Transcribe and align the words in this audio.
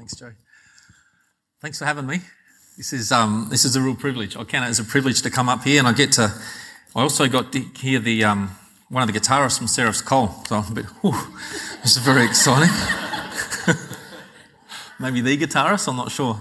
Thanks, 0.00 0.16
Joe. 0.16 0.32
Thanks 1.60 1.78
for 1.78 1.84
having 1.84 2.06
me. 2.06 2.20
This 2.78 2.94
is 2.94 3.12
um, 3.12 3.48
this 3.50 3.66
is 3.66 3.76
a 3.76 3.82
real 3.82 3.94
privilege. 3.94 4.34
I 4.34 4.44
count 4.44 4.64
it 4.64 4.70
as 4.70 4.78
a 4.78 4.84
privilege 4.84 5.20
to 5.20 5.28
come 5.28 5.50
up 5.50 5.62
here, 5.62 5.78
and 5.78 5.86
I 5.86 5.92
get 5.92 6.12
to. 6.12 6.32
I 6.96 7.02
also 7.02 7.28
got 7.28 7.52
to 7.52 7.58
hear 7.58 7.98
the 7.98 8.24
um, 8.24 8.50
one 8.88 9.06
of 9.06 9.12
the 9.12 9.20
guitarists 9.20 9.58
from 9.58 9.66
Seraph's 9.66 10.00
Call, 10.00 10.42
so 10.46 10.56
I'm 10.56 10.72
a 10.72 10.74
bit. 10.74 10.86
Whew, 11.02 11.12
this 11.82 11.98
is 11.98 12.02
very 12.02 12.24
exciting. 12.24 12.70
Maybe 14.98 15.20
the 15.20 15.36
guitarist. 15.36 15.86
I'm 15.86 15.96
not 15.96 16.10
sure. 16.10 16.40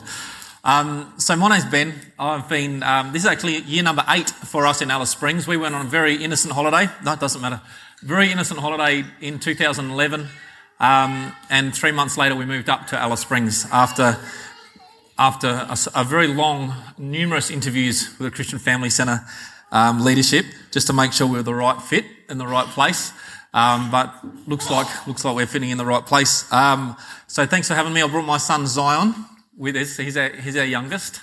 Um, 0.64 1.12
so 1.18 1.36
my 1.36 1.50
name's 1.50 1.66
Ben. 1.66 1.94
I've 2.18 2.48
been. 2.48 2.82
Um, 2.82 3.12
this 3.12 3.24
is 3.24 3.28
actually 3.28 3.58
year 3.58 3.84
number 3.84 4.06
eight 4.08 4.30
for 4.30 4.66
us 4.66 4.82
in 4.82 4.90
Alice 4.90 5.10
Springs. 5.10 5.50
We 5.50 5.58
went 5.58 5.76
on 5.76 5.86
a 5.86 5.90
very 5.90 6.16
innocent 6.16 6.54
holiday. 6.54 6.90
No, 7.04 7.12
it 7.12 7.20
doesn't 7.20 7.42
matter. 7.42 7.60
Very 8.04 8.32
innocent 8.32 8.62
holiday 8.62 9.04
in 9.20 9.38
2011. 9.38 10.30
Um, 10.80 11.34
and 11.50 11.76
three 11.76 11.92
months 11.92 12.18
later, 12.18 12.36
we 12.36 12.46
moved 12.46 12.70
up 12.70 12.88
to 12.88 12.98
Alice 12.98 13.22
Springs 13.22 13.66
after, 13.72 14.18
after 15.18 15.48
a, 15.48 15.78
a 15.96 16.04
very 16.04 16.28
long, 16.28 16.74
numerous 16.98 17.52
interviews 17.52 18.10
with 18.18 18.30
the 18.30 18.36
Christian 18.36 18.60
Family 18.60 18.90
Centre 18.90 19.22
um, 19.72 20.04
leadership, 20.04 20.46
just 20.72 20.88
to 20.88 20.94
make 20.94 21.12
sure 21.12 21.28
we 21.28 21.38
were 21.38 21.44
the 21.44 21.54
right 21.54 21.82
fit 21.82 22.06
in 22.30 22.38
the 22.38 22.48
right 22.48 22.68
place. 22.68 23.12
Um, 23.54 23.90
but 23.90 24.14
looks 24.48 24.70
like 24.70 25.08
looks 25.08 25.26
like 25.26 25.36
we're 25.36 25.48
fitting 25.48 25.72
in 25.72 25.78
the 25.80 25.86
right 25.86 26.06
place. 26.06 26.52
Um, 26.54 26.96
so 27.28 27.48
thanks 27.48 27.68
for 27.68 27.74
having 27.74 27.94
me. 27.94 28.02
I 28.02 28.08
brought 28.08 28.26
my 28.26 28.38
son 28.38 28.68
Zion 28.68 29.16
with 29.58 29.76
us. 29.76 29.98
He's 29.98 30.16
our, 30.18 30.30
he's 30.30 30.56
our 30.56 30.66
youngest, 30.66 31.22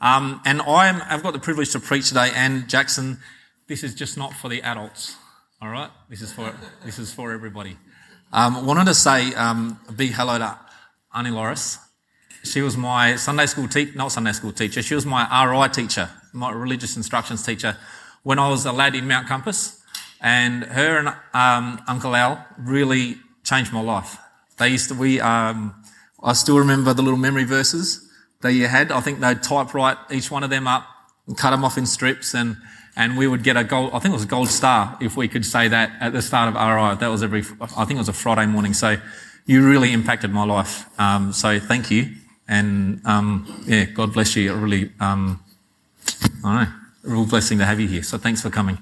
um, 0.00 0.40
and 0.44 0.62
I'm, 0.62 1.02
I've 1.02 1.24
got 1.24 1.32
the 1.32 1.40
privilege 1.40 1.72
to 1.72 1.80
preach 1.80 2.08
today. 2.08 2.30
And 2.32 2.68
Jackson, 2.68 3.18
this 3.66 3.82
is 3.82 3.92
just 3.94 4.16
not 4.16 4.34
for 4.34 4.48
the 4.48 4.62
adults. 4.62 5.16
All 5.60 5.68
right, 5.68 5.90
this 6.08 6.22
is 6.22 6.32
for 6.32 6.54
this 6.84 7.00
is 7.00 7.12
for 7.12 7.32
everybody. 7.32 7.76
Um, 8.36 8.66
wanted 8.66 8.86
to 8.86 8.94
say 8.94 9.32
um, 9.34 9.78
a 9.88 9.92
big 9.92 10.10
hello 10.10 10.36
to 10.38 10.58
Annie 11.14 11.30
Loris. 11.30 11.78
She 12.42 12.62
was 12.62 12.76
my 12.76 13.14
Sunday 13.14 13.46
school 13.46 13.68
teacher, 13.68 13.92
not 13.94 14.10
Sunday 14.10 14.32
school 14.32 14.50
teacher, 14.50 14.82
she 14.82 14.96
was 14.96 15.06
my 15.06 15.22
RI 15.46 15.68
teacher, 15.68 16.10
my 16.32 16.50
religious 16.50 16.96
instructions 16.96 17.46
teacher, 17.46 17.76
when 18.24 18.40
I 18.40 18.48
was 18.48 18.66
a 18.66 18.72
lad 18.72 18.96
in 18.96 19.06
Mount 19.06 19.28
Compass. 19.28 19.80
And 20.20 20.64
her 20.64 20.98
and 20.98 21.08
um, 21.32 21.80
Uncle 21.86 22.16
Al 22.16 22.44
really 22.58 23.18
changed 23.44 23.72
my 23.72 23.80
life. 23.80 24.18
They 24.58 24.70
used 24.70 24.88
to, 24.88 24.96
we, 24.96 25.20
um, 25.20 25.72
I 26.20 26.32
still 26.32 26.58
remember 26.58 26.92
the 26.92 27.02
little 27.02 27.20
memory 27.20 27.44
verses 27.44 28.10
that 28.40 28.52
you 28.52 28.66
had. 28.66 28.90
I 28.90 29.00
think 29.00 29.20
they'd 29.20 29.44
typewrite 29.44 29.98
each 30.10 30.28
one 30.28 30.42
of 30.42 30.50
them 30.50 30.66
up 30.66 30.88
and 31.26 31.36
cut 31.36 31.50
them 31.50 31.64
off 31.64 31.78
in 31.78 31.86
strips 31.86 32.34
and 32.34 32.56
and 32.96 33.16
we 33.16 33.26
would 33.26 33.42
get 33.42 33.56
a 33.56 33.64
gold, 33.64 33.90
I 33.92 33.98
think 33.98 34.12
it 34.12 34.16
was 34.16 34.24
a 34.24 34.28
gold 34.28 34.48
star 34.48 34.96
if 35.00 35.16
we 35.16 35.26
could 35.26 35.44
say 35.44 35.68
that 35.68 35.90
at 36.00 36.12
the 36.12 36.22
start 36.22 36.48
of 36.48 36.54
RI. 36.54 37.00
That 37.00 37.08
was 37.08 37.22
every, 37.22 37.40
I 37.60 37.84
think 37.84 37.92
it 37.92 37.98
was 37.98 38.08
a 38.08 38.12
Friday 38.12 38.46
morning. 38.46 38.72
So 38.72 38.96
you 39.46 39.68
really 39.68 39.92
impacted 39.92 40.30
my 40.30 40.44
life. 40.44 40.88
Um, 40.98 41.32
so 41.32 41.58
thank 41.58 41.90
you. 41.90 42.14
And, 42.46 43.04
um, 43.04 43.64
yeah, 43.66 43.86
God 43.86 44.12
bless 44.12 44.36
you. 44.36 44.54
really, 44.54 44.92
um, 45.00 45.42
I 46.44 46.54
don't 46.54 46.54
know, 46.54 47.10
a 47.10 47.14
real 47.14 47.26
blessing 47.26 47.58
to 47.58 47.64
have 47.64 47.80
you 47.80 47.88
here. 47.88 48.02
So 48.02 48.16
thanks 48.16 48.40
for 48.40 48.50
coming. 48.50 48.78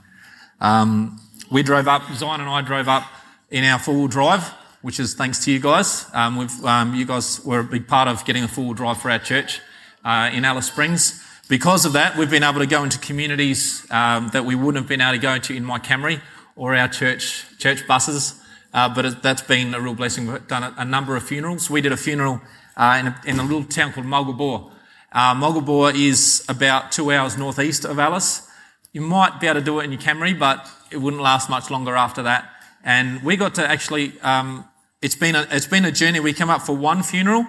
Um, 0.60 1.18
we 1.50 1.62
drove 1.62 1.88
up, 1.88 2.02
Zion 2.12 2.40
and 2.40 2.50
I 2.50 2.60
drove 2.60 2.88
up 2.88 3.04
in 3.50 3.64
our 3.64 3.78
four 3.78 3.94
wheel 3.94 4.08
drive, 4.08 4.46
which 4.82 5.00
is 5.00 5.14
thanks 5.14 5.42
to 5.44 5.52
you 5.52 5.58
guys. 5.58 6.06
Um, 6.12 6.36
we've, 6.36 6.64
um, 6.64 6.94
you 6.94 7.06
guys 7.06 7.42
were 7.44 7.60
a 7.60 7.64
big 7.64 7.88
part 7.88 8.08
of 8.08 8.24
getting 8.27 8.44
a 8.44 8.48
four 8.48 8.64
wheel 8.64 8.74
drive 8.74 9.00
for 9.00 9.10
our 9.10 9.18
church, 9.18 9.60
uh, 10.04 10.30
in 10.32 10.44
Alice 10.44 10.66
Springs. 10.66 11.24
Because 11.53 11.84
of 11.84 11.92
that, 11.92 12.17
we've 12.17 12.31
been 12.31 12.45
able 12.45 12.61
to 12.61 12.67
go 12.67 12.83
into 12.83 12.98
communities 12.98 13.86
um, 13.91 14.31
that 14.33 14.47
we 14.47 14.55
wouldn't 14.55 14.83
have 14.83 14.89
been 14.89 15.03
able 15.03 15.12
to 15.12 15.19
go 15.19 15.34
into 15.34 15.53
in 15.53 15.62
my 15.62 15.78
Camry 15.78 16.19
or 16.56 16.75
our 16.75 16.89
church 16.89 17.45
church 17.58 17.86
buses. 17.86 18.41
Uh, 18.72 18.89
but 18.89 19.05
it, 19.05 19.22
that's 19.22 19.42
been 19.42 19.75
a 19.75 19.78
real 19.78 19.92
blessing. 19.92 20.27
We've 20.27 20.48
done 20.48 20.62
a, 20.62 20.75
a 20.78 20.84
number 20.86 21.14
of 21.14 21.23
funerals. 21.25 21.69
We 21.69 21.83
did 21.83 21.92
a 21.92 21.97
funeral 21.98 22.41
uh, 22.75 22.97
in, 22.98 23.06
a, 23.08 23.20
in, 23.27 23.39
a, 23.39 23.42
little 23.42 23.64
town 23.64 23.92
called 23.92 24.06
Mulga 24.06 24.34
Bore. 24.34 24.73
Uh, 25.12 25.92
is 25.95 26.42
about 26.48 26.91
two 26.91 27.12
hours 27.12 27.36
northeast 27.36 27.84
of 27.84 27.98
Alice. 27.98 28.48
You 28.95 29.03
might 29.03 29.39
be 29.39 29.47
able 29.47 29.61
to 29.61 29.67
do 29.67 29.79
it 29.80 29.85
in 29.85 29.92
your 29.92 30.01
Camry, 30.01 30.33
but 30.39 30.67
it 30.91 30.96
wouldn't 31.02 31.23
last 31.23 31.51
much 31.51 31.70
longer 31.70 31.95
after 31.95 32.23
that. 32.23 32.48
And 32.83 33.23
we 33.23 33.36
got 33.36 33.57
to 33.57 33.70
actually, 33.70 34.18
um, 34.23 34.64
it's 35.02 35.17
been 35.17 35.35
a, 35.35 35.46
it's 35.51 35.67
been 35.67 35.85
a 35.85 35.92
journey. 35.92 36.18
We 36.18 36.33
came 36.33 36.48
up 36.48 36.62
for 36.62 36.74
one 36.74 37.02
funeral 37.02 37.45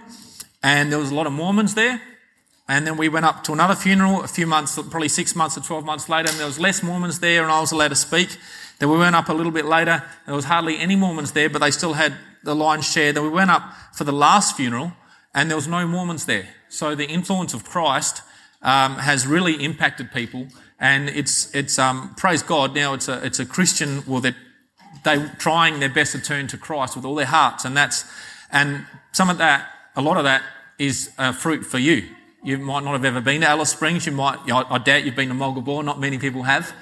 and 0.61 0.91
there 0.91 0.99
was 0.99 1.11
a 1.11 1.15
lot 1.15 1.25
of 1.25 1.31
Mormons 1.31 1.73
there. 1.73 2.01
And 2.67 2.87
then 2.87 2.97
we 2.97 3.09
went 3.09 3.25
up 3.25 3.43
to 3.45 3.53
another 3.53 3.75
funeral 3.75 4.23
a 4.23 4.27
few 4.27 4.47
months, 4.47 4.75
probably 4.75 5.09
six 5.09 5.35
months 5.35 5.57
or 5.57 5.61
12 5.61 5.83
months 5.83 6.07
later, 6.07 6.29
and 6.29 6.39
there 6.39 6.45
was 6.45 6.59
less 6.59 6.81
Mormons 6.81 7.19
there, 7.19 7.43
and 7.43 7.51
I 7.51 7.59
was 7.59 7.71
allowed 7.71 7.89
to 7.89 7.95
speak. 7.95 8.37
Then 8.79 8.89
we 8.89 8.97
went 8.97 9.15
up 9.15 9.29
a 9.29 9.33
little 9.33 9.51
bit 9.51 9.65
later, 9.65 10.03
there 10.25 10.35
was 10.35 10.45
hardly 10.45 10.77
any 10.77 10.95
Mormons 10.95 11.33
there, 11.33 11.49
but 11.49 11.59
they 11.59 11.71
still 11.71 11.93
had 11.93 12.13
the 12.43 12.55
lion's 12.55 12.89
share. 12.89 13.11
Then 13.11 13.23
we 13.23 13.29
went 13.29 13.51
up 13.51 13.63
for 13.93 14.05
the 14.05 14.13
last 14.13 14.55
funeral, 14.55 14.93
and 15.33 15.49
there 15.49 15.57
was 15.57 15.67
no 15.67 15.85
Mormons 15.87 16.25
there. 16.25 16.47
So 16.69 16.95
the 16.95 17.07
influence 17.07 17.53
of 17.53 17.63
Christ 17.63 18.21
um, 18.61 18.95
has 18.95 19.27
really 19.27 19.63
impacted 19.63 20.11
people, 20.11 20.47
and 20.79 21.09
it's 21.09 21.53
it's 21.53 21.77
um, 21.77 22.15
praise 22.15 22.41
God. 22.41 22.73
Now 22.73 22.93
it's 22.93 23.07
a 23.07 23.23
it's 23.25 23.39
a 23.39 23.45
Christian. 23.45 24.03
Well, 24.07 24.21
they're 24.21 24.35
they 25.03 25.25
trying 25.37 25.79
their 25.79 25.89
best 25.89 26.13
to 26.13 26.21
turn 26.21 26.47
to 26.47 26.57
Christ 26.57 26.95
with 26.95 27.05
all 27.05 27.15
their 27.15 27.25
hearts, 27.25 27.65
and 27.65 27.75
that's 27.75 28.05
and 28.51 28.85
some 29.11 29.29
of 29.29 29.37
that, 29.39 29.67
a 29.95 30.01
lot 30.01 30.17
of 30.17 30.23
that 30.23 30.43
is 30.79 31.11
uh, 31.17 31.31
fruit 31.31 31.65
for 31.65 31.79
you. 31.79 32.07
You 32.43 32.57
might 32.57 32.83
not 32.83 32.91
have 32.91 33.05
ever 33.05 33.21
been 33.21 33.41
to 33.41 33.47
Alice 33.47 33.69
Springs. 33.69 34.05
You 34.05 34.11
might, 34.11 34.37
I 34.51 34.77
doubt 34.77 35.05
you've 35.05 35.15
been 35.15 35.29
to 35.29 35.35
Mulga 35.35 35.63
Bore. 35.63 35.83
Not 35.83 35.99
many 35.99 36.17
people 36.17 36.43
have. 36.43 36.73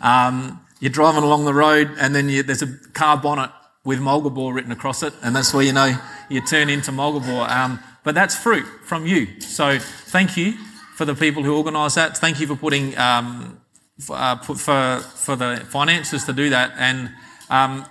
Um, 0.00 0.60
you're 0.78 0.92
driving 0.92 1.22
along 1.22 1.46
the 1.46 1.54
road 1.54 1.90
and 1.98 2.14
then 2.14 2.28
you, 2.28 2.42
there's 2.42 2.62
a 2.62 2.76
car 2.92 3.16
bonnet 3.16 3.50
with 3.82 3.98
Mulga 4.00 4.34
Bore 4.34 4.52
written 4.52 4.72
across 4.72 5.02
it, 5.04 5.14
and 5.22 5.34
that's 5.34 5.54
where 5.54 5.62
you 5.62 5.72
know 5.72 5.96
you 6.28 6.40
turn 6.40 6.68
into 6.68 6.90
Mulga 6.90 7.24
Bore. 7.24 7.50
Um, 7.50 7.78
but 8.02 8.14
that's 8.14 8.36
fruit 8.36 8.66
from 8.84 9.06
you. 9.06 9.40
So 9.40 9.78
thank 9.78 10.36
you 10.36 10.52
for 10.96 11.04
the 11.04 11.14
people 11.14 11.44
who 11.44 11.56
organise 11.56 11.94
that. 11.94 12.18
Thank 12.18 12.40
you 12.40 12.46
for 12.46 12.56
putting 12.56 12.98
um, 12.98 13.60
for, 14.00 14.16
uh, 14.16 14.36
for, 14.38 15.00
for 15.00 15.36
the 15.36 15.64
finances 15.70 16.24
to 16.24 16.32
do 16.32 16.50
that. 16.50 16.72
And 16.76 17.10
um, 17.48 17.86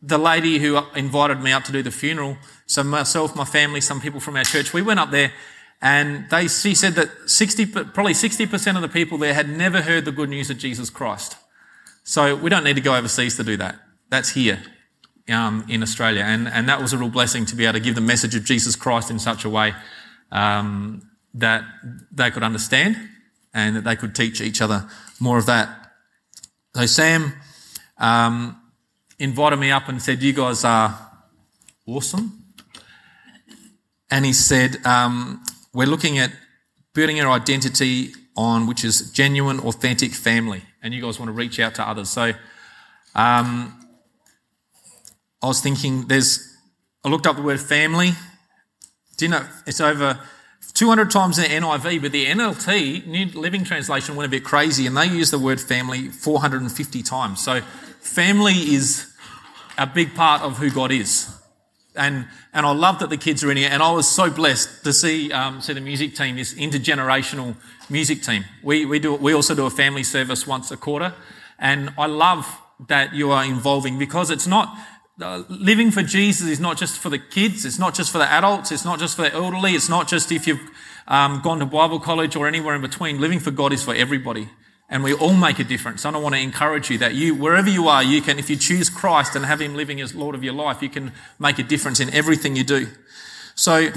the 0.00 0.18
lady 0.18 0.58
who 0.58 0.80
invited 0.94 1.40
me 1.40 1.52
up 1.52 1.64
to 1.64 1.72
do 1.72 1.82
the 1.82 1.90
funeral, 1.90 2.36
so 2.66 2.82
myself, 2.82 3.36
my 3.36 3.44
family, 3.44 3.80
some 3.80 4.00
people 4.00 4.20
from 4.20 4.36
our 4.36 4.44
church, 4.44 4.72
we 4.72 4.82
went 4.82 5.00
up 5.00 5.10
there 5.10 5.32
and 5.82 6.28
they, 6.30 6.48
she 6.48 6.74
said 6.74 6.94
that 6.94 7.08
60, 7.26 7.66
probably 7.66 8.12
60% 8.12 8.76
of 8.76 8.82
the 8.82 8.88
people 8.88 9.16
there 9.16 9.32
had 9.32 9.48
never 9.48 9.80
heard 9.80 10.04
the 10.04 10.12
good 10.12 10.28
news 10.28 10.50
of 10.50 10.58
Jesus 10.58 10.90
Christ. 10.90 11.36
So 12.04 12.36
we 12.36 12.50
don't 12.50 12.64
need 12.64 12.76
to 12.76 12.82
go 12.82 12.94
overseas 12.94 13.36
to 13.36 13.44
do 13.44 13.56
that. 13.56 13.76
That's 14.10 14.30
here 14.30 14.62
um, 15.28 15.64
in 15.68 15.82
Australia. 15.82 16.22
And, 16.22 16.48
and 16.48 16.68
that 16.68 16.80
was 16.80 16.92
a 16.92 16.98
real 16.98 17.08
blessing 17.08 17.46
to 17.46 17.56
be 17.56 17.64
able 17.64 17.74
to 17.74 17.80
give 17.80 17.94
the 17.94 18.02
message 18.02 18.34
of 18.34 18.44
Jesus 18.44 18.76
Christ 18.76 19.10
in 19.10 19.18
such 19.18 19.44
a 19.44 19.50
way 19.50 19.72
um, 20.30 21.08
that 21.34 21.64
they 22.12 22.30
could 22.30 22.42
understand 22.42 22.96
and 23.54 23.76
that 23.76 23.84
they 23.84 23.96
could 23.96 24.14
teach 24.14 24.40
each 24.40 24.60
other 24.60 24.88
more 25.18 25.38
of 25.38 25.46
that. 25.46 25.92
So 26.74 26.86
Sam 26.86 27.32
um, 27.96 28.60
invited 29.18 29.56
me 29.56 29.70
up 29.70 29.88
and 29.88 30.00
said, 30.02 30.22
You 30.22 30.32
guys 30.32 30.64
are 30.64 31.10
awesome. 31.86 32.44
And 34.10 34.24
he 34.24 34.32
said, 34.32 34.84
um, 34.84 35.44
we're 35.72 35.86
looking 35.86 36.18
at 36.18 36.32
building 36.94 37.20
our 37.20 37.30
identity 37.30 38.12
on 38.36 38.66
which 38.66 38.84
is 38.84 39.10
genuine, 39.12 39.60
authentic 39.60 40.12
family. 40.12 40.62
And 40.82 40.94
you 40.94 41.02
guys 41.02 41.18
want 41.18 41.28
to 41.28 41.32
reach 41.32 41.60
out 41.60 41.74
to 41.76 41.86
others. 41.86 42.08
So 42.08 42.32
um, 43.14 43.86
I 45.42 45.46
was 45.46 45.60
thinking 45.60 46.06
there's, 46.08 46.56
I 47.04 47.08
looked 47.08 47.26
up 47.26 47.36
the 47.36 47.42
word 47.42 47.60
family. 47.60 48.12
Do 49.16 49.24
you 49.26 49.30
know, 49.30 49.46
it's 49.66 49.80
over 49.80 50.18
200 50.74 51.10
times 51.10 51.38
in 51.38 51.44
the 51.44 51.66
NIV, 51.66 52.02
but 52.02 52.12
the 52.12 52.26
NLT, 52.26 53.06
New 53.06 53.26
Living 53.38 53.64
Translation, 53.64 54.16
went 54.16 54.26
a 54.26 54.30
bit 54.30 54.44
crazy 54.44 54.86
and 54.86 54.96
they 54.96 55.06
use 55.06 55.30
the 55.30 55.38
word 55.38 55.60
family 55.60 56.08
450 56.08 57.02
times. 57.02 57.42
So 57.42 57.60
family 58.00 58.54
is 58.54 59.12
a 59.76 59.86
big 59.86 60.14
part 60.14 60.42
of 60.42 60.58
who 60.58 60.70
God 60.70 60.92
is 60.92 61.39
and 61.96 62.26
and 62.52 62.66
I 62.66 62.72
love 62.72 62.98
that 63.00 63.10
the 63.10 63.16
kids 63.16 63.42
are 63.44 63.50
in 63.50 63.56
here. 63.56 63.68
And 63.70 63.82
I 63.82 63.92
was 63.92 64.08
so 64.08 64.30
blessed 64.30 64.84
to 64.84 64.92
see 64.92 65.32
um, 65.32 65.60
see 65.60 65.72
the 65.72 65.80
music 65.80 66.14
team, 66.14 66.36
this 66.36 66.54
intergenerational 66.54 67.56
music 67.88 68.22
team. 68.22 68.44
We 68.62 68.84
we 68.84 68.98
do 68.98 69.14
we 69.14 69.32
also 69.32 69.54
do 69.54 69.66
a 69.66 69.70
family 69.70 70.04
service 70.04 70.46
once 70.46 70.70
a 70.70 70.76
quarter, 70.76 71.14
and 71.58 71.92
I 71.98 72.06
love 72.06 72.46
that 72.88 73.14
you 73.14 73.30
are 73.30 73.44
involving 73.44 73.98
because 73.98 74.30
it's 74.30 74.46
not. 74.46 74.76
Uh, 75.20 75.44
living 75.50 75.90
for 75.90 76.02
Jesus 76.02 76.48
is 76.48 76.60
not 76.60 76.78
just 76.78 76.98
for 76.98 77.10
the 77.10 77.18
kids, 77.18 77.66
it's 77.66 77.78
not 77.78 77.94
just 77.94 78.10
for 78.10 78.16
the 78.16 78.32
adults, 78.32 78.72
it's 78.72 78.86
not 78.86 78.98
just 78.98 79.16
for 79.16 79.20
the 79.20 79.34
elderly, 79.34 79.72
it's 79.72 79.88
not 79.90 80.08
just 80.08 80.32
if 80.32 80.46
you've 80.46 80.70
um, 81.08 81.42
gone 81.42 81.58
to 81.58 81.66
Bible 81.66 82.00
college 82.00 82.36
or 82.36 82.48
anywhere 82.48 82.74
in 82.74 82.80
between. 82.80 83.20
Living 83.20 83.38
for 83.38 83.50
God 83.50 83.70
is 83.74 83.84
for 83.84 83.94
everybody 83.94 84.48
and 84.90 85.04
we 85.04 85.14
all 85.14 85.32
make 85.32 85.58
a 85.58 85.64
difference. 85.64 86.04
And 86.04 86.16
I 86.16 86.18
want 86.18 86.34
to 86.34 86.40
encourage 86.40 86.90
you 86.90 86.98
that 86.98 87.14
you, 87.14 87.34
wherever 87.34 87.70
you 87.70 87.88
are, 87.88 88.02
you 88.02 88.20
can, 88.20 88.38
if 88.38 88.50
you 88.50 88.56
choose 88.56 88.90
Christ 88.90 89.36
and 89.36 89.46
have 89.46 89.60
Him 89.60 89.74
living 89.74 90.00
as 90.00 90.14
Lord 90.14 90.34
of 90.34 90.42
your 90.42 90.52
life, 90.52 90.82
you 90.82 90.88
can 90.88 91.12
make 91.38 91.58
a 91.58 91.62
difference 91.62 92.00
in 92.00 92.12
everything 92.12 92.56
you 92.56 92.64
do. 92.64 92.88
So, 93.54 93.90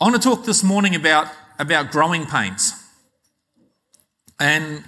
I 0.00 0.04
want 0.04 0.20
to 0.20 0.28
talk 0.28 0.44
this 0.44 0.64
morning 0.64 0.94
about, 0.94 1.28
about 1.58 1.92
growing 1.92 2.26
pains. 2.26 2.72
And 4.40 4.82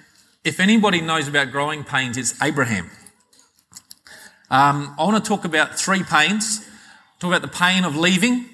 if 0.45 0.59
anybody 0.59 1.01
knows 1.01 1.29
about 1.29 1.53
growing 1.53 1.85
pains, 1.85 2.17
it's 2.17 2.41
Abraham. 2.43 2.91
Um, 4.51 4.95
I 4.99 5.05
want 5.05 5.25
to 5.25 5.29
talk 5.29 5.45
about 5.45 5.79
three 5.79 6.03
pains. 6.03 6.69
Talk 7.19 7.31
about 7.31 7.43
the 7.43 7.49
pain 7.49 7.85
of 7.85 7.97
leaving, 7.97 8.47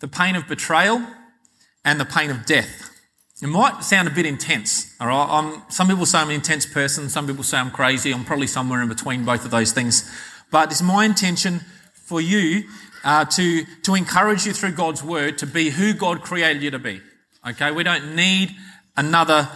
the 0.00 0.08
pain 0.08 0.36
of 0.36 0.46
betrayal, 0.46 1.04
and 1.84 1.98
the 1.98 2.04
pain 2.04 2.30
of 2.30 2.44
death. 2.44 2.90
It 3.40 3.46
might 3.46 3.82
sound 3.82 4.06
a 4.06 4.10
bit 4.10 4.26
intense, 4.26 4.89
all 5.00 5.06
right? 5.06 5.26
I'm, 5.30 5.62
some 5.70 5.88
people 5.88 6.04
say 6.04 6.18
I'm 6.18 6.28
an 6.28 6.34
intense 6.34 6.66
person, 6.66 7.08
some 7.08 7.26
people 7.26 7.42
say 7.42 7.56
I'm 7.56 7.70
crazy. 7.70 8.12
I'm 8.12 8.24
probably 8.24 8.46
somewhere 8.46 8.82
in 8.82 8.88
between 8.88 9.24
both 9.24 9.44
of 9.46 9.50
those 9.50 9.72
things. 9.72 10.10
But 10.50 10.70
it's 10.70 10.82
my 10.82 11.06
intention 11.06 11.60
for 11.94 12.20
you 12.20 12.64
uh, 13.02 13.24
to, 13.24 13.64
to 13.82 13.94
encourage 13.94 14.44
you 14.44 14.52
through 14.52 14.72
God's 14.72 15.02
word 15.02 15.38
to 15.38 15.46
be 15.46 15.70
who 15.70 15.94
God 15.94 16.20
created 16.20 16.62
you 16.62 16.70
to 16.72 16.78
be. 16.78 17.00
Okay? 17.48 17.70
We 17.70 17.82
don't 17.82 18.14
need 18.14 18.54
another 18.96 19.48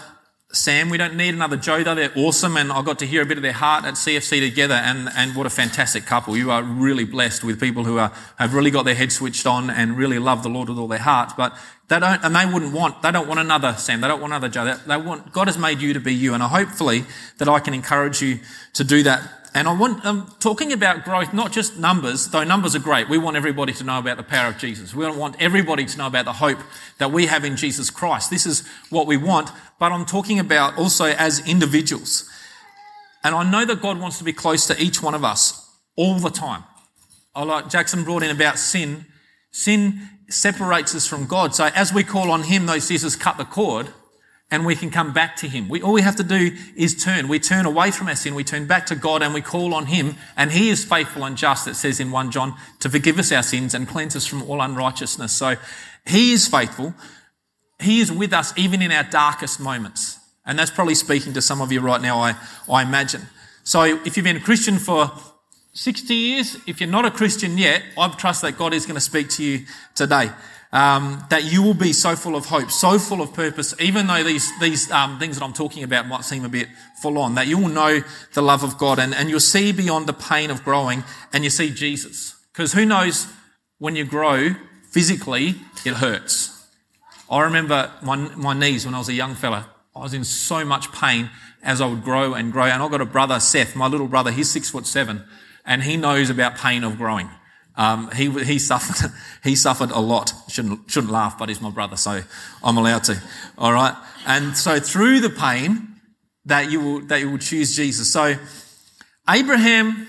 Sam. 0.54 0.88
We 0.88 0.96
don't 0.96 1.16
need 1.16 1.34
another 1.34 1.56
Joe, 1.56 1.82
though. 1.82 1.94
They're 1.94 2.12
awesome, 2.16 2.56
and 2.56 2.72
I 2.72 2.82
got 2.82 2.98
to 3.00 3.06
hear 3.06 3.22
a 3.22 3.26
bit 3.26 3.36
of 3.36 3.42
their 3.42 3.52
heart 3.52 3.84
at 3.84 3.94
CFC 3.94 4.40
together, 4.40 4.74
and, 4.74 5.08
and 5.16 5.34
what 5.34 5.46
a 5.46 5.50
fantastic 5.50 6.06
couple. 6.06 6.36
You 6.36 6.50
are 6.50 6.62
really 6.62 7.04
blessed 7.04 7.44
with 7.44 7.60
people 7.60 7.84
who 7.84 7.98
are, 7.98 8.12
have 8.38 8.54
really 8.54 8.70
got 8.70 8.84
their 8.84 8.94
head 8.94 9.12
switched 9.12 9.46
on 9.46 9.68
and 9.68 9.96
really 9.96 10.18
love 10.18 10.42
the 10.42 10.48
Lord 10.48 10.68
with 10.68 10.78
all 10.78 10.88
their 10.88 10.98
hearts. 10.98 11.34
But 11.34 11.56
they 11.88 11.98
don't, 11.98 12.24
and 12.24 12.34
they 12.34 12.46
wouldn't 12.46 12.72
want, 12.72 13.02
they 13.02 13.12
don't 13.12 13.28
want 13.28 13.40
another 13.40 13.74
Sam. 13.74 14.00
They 14.00 14.08
don't 14.08 14.20
want 14.20 14.32
another 14.32 14.48
Joe. 14.48 14.64
They, 14.64 14.74
they 14.86 14.96
want, 14.96 15.32
God 15.32 15.48
has 15.48 15.58
made 15.58 15.80
you 15.80 15.92
to 15.92 16.00
be 16.00 16.14
you, 16.14 16.34
and 16.34 16.42
I 16.42 16.48
hopefully 16.48 17.04
that 17.38 17.48
I 17.48 17.60
can 17.60 17.74
encourage 17.74 18.22
you 18.22 18.38
to 18.74 18.84
do 18.84 19.02
that 19.02 19.22
and 19.56 19.68
I 19.68 19.72
want, 19.72 20.04
I'm 20.04 20.26
talking 20.40 20.72
about 20.72 21.04
growth, 21.04 21.32
not 21.32 21.52
just 21.52 21.78
numbers, 21.78 22.26
though 22.26 22.42
numbers 22.42 22.74
are 22.74 22.80
great. 22.80 23.08
We 23.08 23.18
want 23.18 23.36
everybody 23.36 23.72
to 23.74 23.84
know 23.84 24.00
about 24.00 24.16
the 24.16 24.24
power 24.24 24.48
of 24.48 24.58
Jesus. 24.58 24.92
We 24.92 25.08
want 25.08 25.36
everybody 25.40 25.84
to 25.84 25.96
know 25.96 26.08
about 26.08 26.24
the 26.24 26.32
hope 26.32 26.58
that 26.98 27.12
we 27.12 27.26
have 27.26 27.44
in 27.44 27.56
Jesus 27.56 27.88
Christ. 27.88 28.30
This 28.30 28.46
is 28.46 28.66
what 28.90 29.06
we 29.06 29.16
want, 29.16 29.50
but 29.84 29.92
I'm 29.92 30.06
talking 30.06 30.38
about 30.38 30.78
also 30.78 31.04
as 31.04 31.46
individuals. 31.46 32.26
And 33.22 33.34
I 33.34 33.42
know 33.50 33.66
that 33.66 33.82
God 33.82 34.00
wants 34.00 34.16
to 34.16 34.24
be 34.24 34.32
close 34.32 34.66
to 34.68 34.82
each 34.82 35.02
one 35.02 35.12
of 35.12 35.24
us 35.24 35.70
all 35.94 36.14
the 36.14 36.30
time. 36.30 36.64
I 37.34 37.44
like 37.44 37.68
Jackson 37.68 38.02
brought 38.02 38.22
in 38.22 38.30
about 38.30 38.58
sin. 38.58 39.04
Sin 39.50 40.08
separates 40.30 40.94
us 40.94 41.06
from 41.06 41.26
God. 41.26 41.54
So 41.54 41.66
as 41.66 41.92
we 41.92 42.02
call 42.02 42.30
on 42.30 42.44
Him, 42.44 42.64
those 42.64 42.84
scissors 42.84 43.14
cut 43.14 43.36
the 43.36 43.44
cord 43.44 43.88
and 44.50 44.64
we 44.64 44.74
can 44.74 44.88
come 44.88 45.12
back 45.12 45.36
to 45.36 45.48
Him. 45.48 45.68
We, 45.68 45.82
all 45.82 45.92
we 45.92 46.00
have 46.00 46.16
to 46.16 46.24
do 46.24 46.56
is 46.74 47.04
turn. 47.04 47.28
We 47.28 47.38
turn 47.38 47.66
away 47.66 47.90
from 47.90 48.08
our 48.08 48.16
sin, 48.16 48.34
we 48.34 48.42
turn 48.42 48.66
back 48.66 48.86
to 48.86 48.94
God, 48.94 49.22
and 49.22 49.34
we 49.34 49.42
call 49.42 49.74
on 49.74 49.84
Him, 49.84 50.14
and 50.34 50.50
He 50.50 50.70
is 50.70 50.82
faithful 50.82 51.24
and 51.24 51.36
just, 51.36 51.68
it 51.68 51.74
says 51.74 52.00
in 52.00 52.10
1 52.10 52.30
John, 52.30 52.54
to 52.80 52.88
forgive 52.88 53.18
us 53.18 53.32
our 53.32 53.42
sins 53.42 53.74
and 53.74 53.86
cleanse 53.86 54.16
us 54.16 54.26
from 54.26 54.44
all 54.44 54.62
unrighteousness. 54.62 55.34
So 55.34 55.56
He 56.06 56.32
is 56.32 56.48
faithful. 56.48 56.94
He 57.84 58.00
is 58.00 58.10
with 58.10 58.32
us 58.32 58.52
even 58.56 58.82
in 58.82 58.90
our 58.90 59.04
darkest 59.04 59.60
moments. 59.60 60.18
And 60.46 60.58
that's 60.58 60.70
probably 60.70 60.94
speaking 60.94 61.32
to 61.34 61.42
some 61.42 61.60
of 61.60 61.72
you 61.72 61.80
right 61.80 62.00
now, 62.00 62.18
I, 62.18 62.34
I 62.70 62.82
imagine. 62.82 63.22
So 63.62 63.82
if 63.82 64.16
you've 64.16 64.24
been 64.24 64.36
a 64.36 64.40
Christian 64.40 64.78
for 64.78 65.10
60 65.72 66.14
years, 66.14 66.56
if 66.66 66.80
you're 66.80 66.90
not 66.90 67.04
a 67.04 67.10
Christian 67.10 67.56
yet, 67.56 67.82
I 67.96 68.08
trust 68.08 68.42
that 68.42 68.58
God 68.58 68.74
is 68.74 68.84
going 68.84 68.96
to 68.96 69.00
speak 69.00 69.28
to 69.30 69.42
you 69.42 69.64
today 69.94 70.30
um, 70.74 71.24
that 71.30 71.44
you 71.44 71.62
will 71.62 71.74
be 71.74 71.92
so 71.92 72.16
full 72.16 72.34
of 72.34 72.46
hope, 72.46 72.68
so 72.70 72.98
full 72.98 73.22
of 73.22 73.32
purpose, 73.32 73.74
even 73.78 74.08
though 74.08 74.24
these, 74.24 74.50
these 74.58 74.90
um, 74.90 75.20
things 75.20 75.38
that 75.38 75.44
I'm 75.44 75.52
talking 75.52 75.84
about 75.84 76.08
might 76.08 76.24
seem 76.24 76.44
a 76.44 76.48
bit 76.48 76.68
full 77.00 77.16
on, 77.16 77.36
that 77.36 77.46
you 77.46 77.58
will 77.58 77.68
know 77.68 78.00
the 78.32 78.42
love 78.42 78.64
of 78.64 78.76
God 78.76 78.98
and, 78.98 79.14
and 79.14 79.30
you'll 79.30 79.38
see 79.38 79.70
beyond 79.70 80.08
the 80.08 80.12
pain 80.12 80.50
of 80.50 80.64
growing 80.64 81.04
and 81.32 81.44
you 81.44 81.50
see 81.50 81.70
Jesus. 81.70 82.34
Because 82.52 82.72
who 82.72 82.84
knows 82.84 83.28
when 83.78 83.94
you 83.94 84.04
grow 84.04 84.54
physically, 84.90 85.54
it 85.84 85.94
hurts. 85.94 86.53
I 87.34 87.42
remember 87.42 87.90
my, 88.00 88.14
my 88.14 88.54
knees 88.54 88.86
when 88.86 88.94
I 88.94 88.98
was 88.98 89.08
a 89.08 89.12
young 89.12 89.34
fella. 89.34 89.68
I 89.96 89.98
was 89.98 90.14
in 90.14 90.22
so 90.22 90.64
much 90.64 90.92
pain 90.92 91.30
as 91.64 91.80
I 91.80 91.86
would 91.86 92.04
grow 92.04 92.34
and 92.34 92.52
grow. 92.52 92.62
And 92.62 92.80
I've 92.80 92.92
got 92.92 93.00
a 93.00 93.04
brother, 93.04 93.40
Seth, 93.40 93.74
my 93.74 93.88
little 93.88 94.06
brother, 94.06 94.30
he's 94.30 94.48
six 94.48 94.70
foot 94.70 94.86
seven, 94.86 95.24
and 95.66 95.82
he 95.82 95.96
knows 95.96 96.30
about 96.30 96.54
pain 96.56 96.84
of 96.84 96.96
growing. 96.96 97.28
Um, 97.76 98.08
he, 98.12 98.30
he 98.44 98.60
suffered, 98.60 99.10
he 99.42 99.56
suffered 99.56 99.90
a 99.90 99.98
lot. 99.98 100.32
Shouldn't, 100.48 100.88
shouldn't 100.88 101.12
laugh, 101.12 101.36
but 101.36 101.48
he's 101.48 101.60
my 101.60 101.70
brother, 101.70 101.96
so 101.96 102.22
I'm 102.62 102.76
allowed 102.76 103.02
to. 103.04 103.20
All 103.58 103.72
right. 103.72 103.96
And 104.28 104.56
so 104.56 104.78
through 104.78 105.18
the 105.18 105.30
pain 105.30 105.88
that 106.44 106.70
you 106.70 106.80
will, 106.80 107.00
that 107.06 107.18
you 107.18 107.32
will 107.32 107.38
choose 107.38 107.74
Jesus. 107.74 108.12
So 108.12 108.36
Abraham 109.28 110.06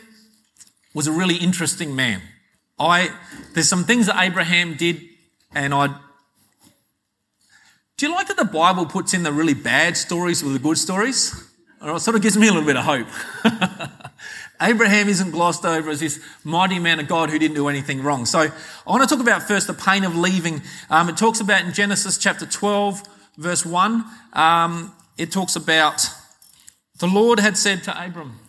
was 0.93 1.07
a 1.07 1.11
really 1.11 1.37
interesting 1.37 1.95
man. 1.95 2.21
I, 2.77 3.09
there's 3.55 3.67
some 3.67 3.83
things 3.83 4.05
that 4.05 4.21
Abraham 4.21 4.75
did 4.75 5.01
and 5.55 5.73
I, 5.73 5.95
do 7.97 8.07
you 8.07 8.11
like 8.11 8.27
that 8.27 8.37
the 8.37 8.45
Bible 8.45 8.85
puts 8.85 9.13
in 9.13 9.23
the 9.23 9.31
really 9.31 9.53
bad 9.53 9.95
stories 9.95 10.43
with 10.43 10.53
the 10.53 10.59
good 10.59 10.77
stories? 10.77 11.33
It 11.81 11.99
sort 11.99 12.15
of 12.15 12.21
gives 12.21 12.37
me 12.37 12.47
a 12.47 12.51
little 12.51 12.65
bit 12.65 12.75
of 12.77 12.83
hope. 12.83 13.07
Abraham 14.61 15.07
isn't 15.07 15.31
glossed 15.31 15.65
over 15.65 15.89
as 15.89 15.99
this 15.99 16.19
mighty 16.43 16.79
man 16.79 16.99
of 16.99 17.07
God 17.07 17.29
who 17.29 17.37
didn't 17.39 17.55
do 17.55 17.67
anything 17.67 18.01
wrong. 18.01 18.25
So 18.25 18.39
I 18.39 18.89
want 18.89 19.07
to 19.07 19.15
talk 19.15 19.21
about 19.21 19.43
first 19.43 19.67
the 19.67 19.73
pain 19.73 20.03
of 20.03 20.15
leaving. 20.15 20.61
Um, 20.89 21.09
it 21.09 21.17
talks 21.17 21.39
about 21.39 21.65
in 21.65 21.73
Genesis 21.73 22.17
chapter 22.17 22.45
12, 22.45 23.01
verse 23.37 23.65
1, 23.65 24.05
um, 24.33 24.93
it 25.17 25.31
talks 25.31 25.55
about 25.55 26.05
the 26.99 27.07
Lord 27.07 27.39
had 27.39 27.57
said 27.57 27.83
to 27.83 28.03
Abram, 28.03 28.39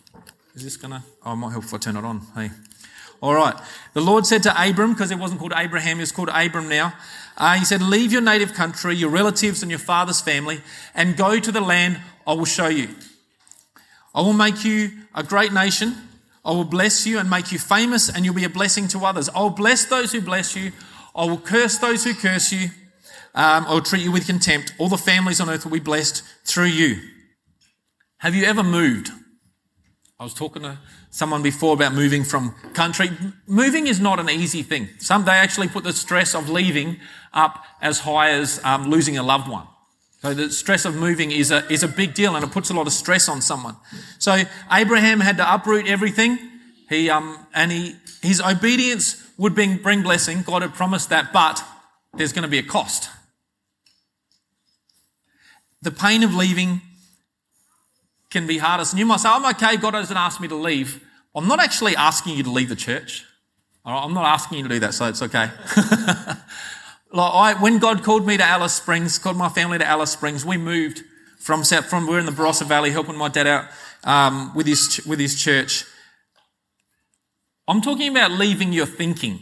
is 0.55 0.63
this 0.63 0.77
going 0.77 0.91
to, 0.91 1.03
oh, 1.25 1.33
it 1.33 1.35
might 1.35 1.51
help 1.51 1.65
if 1.65 1.73
I 1.73 1.77
turn 1.77 1.97
it 1.97 2.03
on. 2.03 2.21
Hey. 2.35 2.49
All 3.21 3.33
right. 3.33 3.55
The 3.93 4.01
Lord 4.01 4.25
said 4.25 4.43
to 4.43 4.69
Abram, 4.69 4.93
because 4.93 5.11
it 5.11 5.19
wasn't 5.19 5.39
called 5.39 5.53
Abraham, 5.55 5.99
it's 5.99 6.11
called 6.11 6.29
Abram 6.33 6.69
now. 6.69 6.93
Uh, 7.37 7.53
he 7.53 7.65
said, 7.65 7.81
Leave 7.81 8.11
your 8.11 8.21
native 8.21 8.53
country, 8.53 8.95
your 8.95 9.11
relatives, 9.11 9.61
and 9.61 9.71
your 9.71 9.79
father's 9.79 10.19
family, 10.19 10.59
and 10.95 11.15
go 11.15 11.39
to 11.39 11.51
the 11.51 11.61
land 11.61 11.99
I 12.25 12.33
will 12.33 12.45
show 12.45 12.67
you. 12.67 12.89
I 14.13 14.21
will 14.21 14.33
make 14.33 14.65
you 14.65 14.89
a 15.13 15.23
great 15.23 15.53
nation. 15.53 15.95
I 16.43 16.51
will 16.51 16.63
bless 16.63 17.05
you 17.05 17.19
and 17.19 17.29
make 17.29 17.51
you 17.51 17.59
famous, 17.59 18.09
and 18.09 18.25
you'll 18.25 18.33
be 18.33 18.45
a 18.45 18.49
blessing 18.49 18.87
to 18.89 19.05
others. 19.05 19.29
I 19.29 19.41
will 19.41 19.51
bless 19.51 19.85
those 19.85 20.11
who 20.11 20.21
bless 20.21 20.55
you. 20.55 20.71
I 21.15 21.25
will 21.25 21.37
curse 21.37 21.77
those 21.77 22.03
who 22.03 22.13
curse 22.13 22.51
you. 22.51 22.69
Um, 23.35 23.65
I 23.67 23.73
will 23.73 23.81
treat 23.81 24.01
you 24.01 24.11
with 24.11 24.25
contempt. 24.25 24.73
All 24.79 24.89
the 24.89 24.97
families 24.97 25.39
on 25.39 25.49
earth 25.49 25.65
will 25.65 25.73
be 25.73 25.79
blessed 25.79 26.23
through 26.45 26.65
you. 26.65 26.97
Have 28.19 28.33
you 28.33 28.45
ever 28.45 28.63
moved? 28.63 29.11
I 30.19 30.23
was 30.23 30.33
talking 30.33 30.63
to 30.63 30.79
someone 31.17 31.41
before 31.41 31.73
about 31.73 31.95
moving 31.95 32.23
from 32.23 32.51
country. 32.75 33.09
Moving 33.47 33.87
is 33.87 33.99
not 33.99 34.19
an 34.19 34.29
easy 34.29 34.61
thing. 34.61 34.87
Some 34.99 35.25
they 35.25 35.31
actually 35.31 35.67
put 35.67 35.83
the 35.83 35.91
stress 35.91 36.35
of 36.35 36.47
leaving 36.47 36.99
up 37.33 37.65
as 37.81 38.01
high 38.01 38.29
as 38.29 38.61
um, 38.63 38.91
losing 38.91 39.17
a 39.17 39.23
loved 39.23 39.49
one. 39.49 39.65
So 40.21 40.35
the 40.35 40.51
stress 40.51 40.85
of 40.85 40.93
moving 40.93 41.31
is 41.31 41.49
a, 41.49 41.65
is 41.71 41.81
a 41.81 41.87
big 41.87 42.13
deal 42.13 42.35
and 42.35 42.45
it 42.45 42.51
puts 42.51 42.69
a 42.69 42.75
lot 42.75 42.85
of 42.85 42.93
stress 42.93 43.27
on 43.27 43.41
someone. 43.41 43.77
So 44.19 44.43
Abraham 44.71 45.19
had 45.19 45.37
to 45.37 45.53
uproot 45.55 45.87
everything. 45.87 46.37
He, 46.87 47.09
um, 47.09 47.47
and 47.51 47.71
he, 47.71 47.95
his 48.21 48.39
obedience 48.39 49.27
would 49.39 49.55
bring, 49.55 49.77
bring 49.77 50.03
blessing. 50.03 50.43
God 50.43 50.61
had 50.61 50.75
promised 50.75 51.09
that, 51.09 51.33
but 51.33 51.63
there's 52.13 52.31
going 52.31 52.43
to 52.43 52.47
be 52.47 52.59
a 52.59 52.63
cost. 52.63 53.09
The 55.81 55.91
pain 55.91 56.21
of 56.21 56.35
leaving 56.35 56.81
can 58.29 58.45
be 58.45 58.59
hardest. 58.59 58.93
And 58.93 58.99
you 58.99 59.07
might 59.07 59.19
say, 59.19 59.29
I'm 59.29 59.45
okay, 59.55 59.77
God 59.77 59.95
hasn't 59.95 60.19
asked 60.19 60.39
me 60.39 60.47
to 60.47 60.55
leave. 60.55 61.03
I'm 61.37 61.47
not 61.47 61.61
actually 61.61 61.95
asking 61.95 62.35
you 62.35 62.43
to 62.43 62.49
leave 62.49 62.69
the 62.69 62.75
church. 62.75 63.23
I'm 63.85 64.13
not 64.13 64.25
asking 64.25 64.57
you 64.57 64.63
to 64.63 64.69
do 64.69 64.79
that, 64.79 64.93
so 64.93 65.05
it's 65.05 65.21
okay. 65.21 65.49
Like 67.11 67.33
I, 67.33 67.61
when 67.61 67.79
God 67.79 68.03
called 68.03 68.27
me 68.27 68.37
to 68.37 68.43
Alice 68.43 68.73
Springs, 68.73 69.17
called 69.17 69.37
my 69.37 69.49
family 69.49 69.77
to 69.77 69.85
Alice 69.85 70.11
Springs, 70.11 70.45
we 70.45 70.57
moved 70.57 71.03
from 71.39 71.63
South, 71.63 71.85
from 71.85 72.05
we're 72.05 72.19
in 72.19 72.25
the 72.25 72.31
Barossa 72.33 72.65
Valley, 72.65 72.91
helping 72.91 73.15
my 73.15 73.29
dad 73.29 73.47
out 73.47 73.65
um, 74.03 74.53
with 74.53 74.67
his 74.67 75.01
with 75.07 75.19
his 75.19 75.41
church. 75.41 75.85
I'm 77.67 77.81
talking 77.81 78.09
about 78.11 78.31
leaving 78.31 78.73
your 78.73 78.85
thinking, 78.85 79.39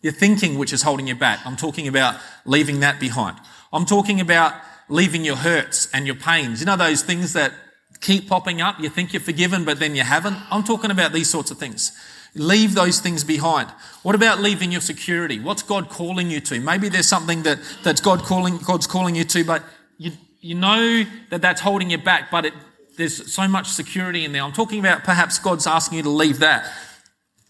your 0.00 0.12
thinking 0.12 0.58
which 0.58 0.72
is 0.72 0.82
holding 0.82 1.06
you 1.06 1.14
back. 1.14 1.40
I'm 1.44 1.56
talking 1.56 1.86
about 1.86 2.18
leaving 2.44 2.80
that 2.80 2.98
behind. 2.98 3.36
I'm 3.72 3.84
talking 3.84 4.20
about 4.20 4.54
leaving 4.88 5.24
your 5.24 5.36
hurts 5.36 5.88
and 5.92 6.06
your 6.06 6.16
pains. 6.16 6.60
You 6.60 6.66
know 6.66 6.76
those 6.76 7.02
things 7.02 7.34
that 7.34 7.52
keep 8.00 8.28
popping 8.28 8.60
up. 8.60 8.80
You 8.80 8.88
think 8.88 9.12
you're 9.12 9.20
forgiven, 9.20 9.64
but 9.64 9.78
then 9.78 9.94
you 9.94 10.02
haven't. 10.02 10.36
I'm 10.50 10.64
talking 10.64 10.90
about 10.90 11.12
these 11.12 11.28
sorts 11.28 11.50
of 11.50 11.58
things. 11.58 11.92
Leave 12.34 12.74
those 12.74 13.00
things 13.00 13.24
behind. 13.24 13.70
What 14.02 14.14
about 14.14 14.40
leaving 14.40 14.70
your 14.70 14.82
security? 14.82 15.40
What's 15.40 15.62
God 15.62 15.88
calling 15.88 16.30
you 16.30 16.40
to? 16.40 16.60
Maybe 16.60 16.88
there's 16.88 17.08
something 17.08 17.42
that, 17.44 17.58
that's 17.82 18.00
God 18.00 18.20
calling, 18.20 18.58
God's 18.58 18.86
calling 18.86 19.14
you 19.14 19.24
to, 19.24 19.44
but 19.44 19.62
you, 19.96 20.12
you 20.40 20.54
know 20.54 21.04
that 21.30 21.40
that's 21.40 21.62
holding 21.62 21.90
you 21.90 21.98
back, 21.98 22.30
but 22.30 22.44
it, 22.44 22.52
there's 22.98 23.32
so 23.32 23.48
much 23.48 23.68
security 23.68 24.24
in 24.24 24.32
there. 24.32 24.42
I'm 24.42 24.52
talking 24.52 24.80
about 24.80 25.02
perhaps 25.02 25.38
God's 25.38 25.66
asking 25.66 25.98
you 25.98 26.02
to 26.04 26.10
leave 26.10 26.40
that 26.40 26.70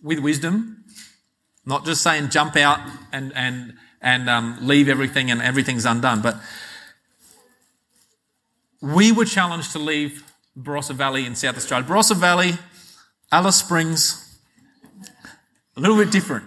with 0.03 0.21
wisdom, 0.21 0.85
not 1.65 1.85
just 1.85 2.03
saying 2.03 2.31
jump 2.31 2.57
out 2.57 2.79
and, 3.13 3.33
and, 3.35 3.75
and 4.01 4.31
um, 4.31 4.59
leave 4.61 4.89
everything 4.89 5.33
and 5.33 5.43
everything's 5.43 5.85
undone. 5.85 6.23
But 6.23 6.37
we 8.81 9.11
were 9.11 9.25
challenged 9.25 9.73
to 9.73 9.79
leave 9.79 10.23
Barossa 10.59 10.95
Valley 10.95 11.27
in 11.27 11.35
South 11.35 11.57
Australia. 11.57 11.87
Barossa 11.87 12.17
Valley, 12.17 12.53
Alice 13.31 13.57
Springs, 13.57 14.39
a 15.77 15.81
little 15.81 15.97
bit 15.97 16.11
different. 16.11 16.47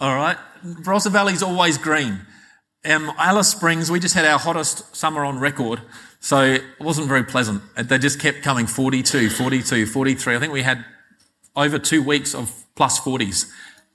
All 0.00 0.14
right. 0.14 0.36
Barossa 0.64 1.10
Valley 1.10 1.34
is 1.34 1.42
always 1.42 1.76
green. 1.76 2.20
Um, 2.84 3.12
Alice 3.18 3.48
Springs, 3.48 3.90
we 3.90 4.00
just 4.00 4.14
had 4.14 4.24
our 4.24 4.38
hottest 4.38 4.96
summer 4.96 5.24
on 5.24 5.38
record. 5.38 5.80
So 6.20 6.40
it 6.42 6.62
wasn't 6.80 7.08
very 7.08 7.24
pleasant. 7.24 7.62
They 7.76 7.98
just 7.98 8.18
kept 8.18 8.42
coming 8.42 8.66
42, 8.66 9.28
42, 9.28 9.86
43. 9.86 10.36
I 10.36 10.38
think 10.38 10.52
we 10.52 10.62
had 10.62 10.84
over 11.54 11.78
two 11.78 12.02
weeks 12.02 12.34
of 12.34 12.50
plus 12.74 12.98
40s. 13.00 13.50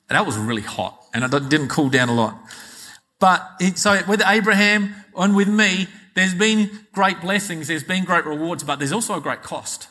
That 0.10 0.26
was 0.26 0.38
really 0.38 0.62
hot 0.62 1.04
and 1.14 1.24
it 1.24 1.50
didn't 1.50 1.70
cool 1.70 1.90
down 1.90 2.10
a 2.10 2.14
lot. 2.14 2.40
But 3.20 3.48
it, 3.60 3.78
so 3.78 4.00
with 4.08 4.22
Abraham 4.26 4.96
and 5.18 5.36
with 5.36 5.48
me, 5.48 5.88
there's 6.16 6.34
been 6.34 6.70
great 6.94 7.22
blessings, 7.22 7.68
there's 7.68 7.84
been 7.84 8.04
great 8.04 8.26
rewards, 8.26 8.64
but 8.64 8.78
there's 8.80 8.92
also 8.92 9.16
a 9.16 9.22
great 9.22 9.42
cost. 9.42 9.88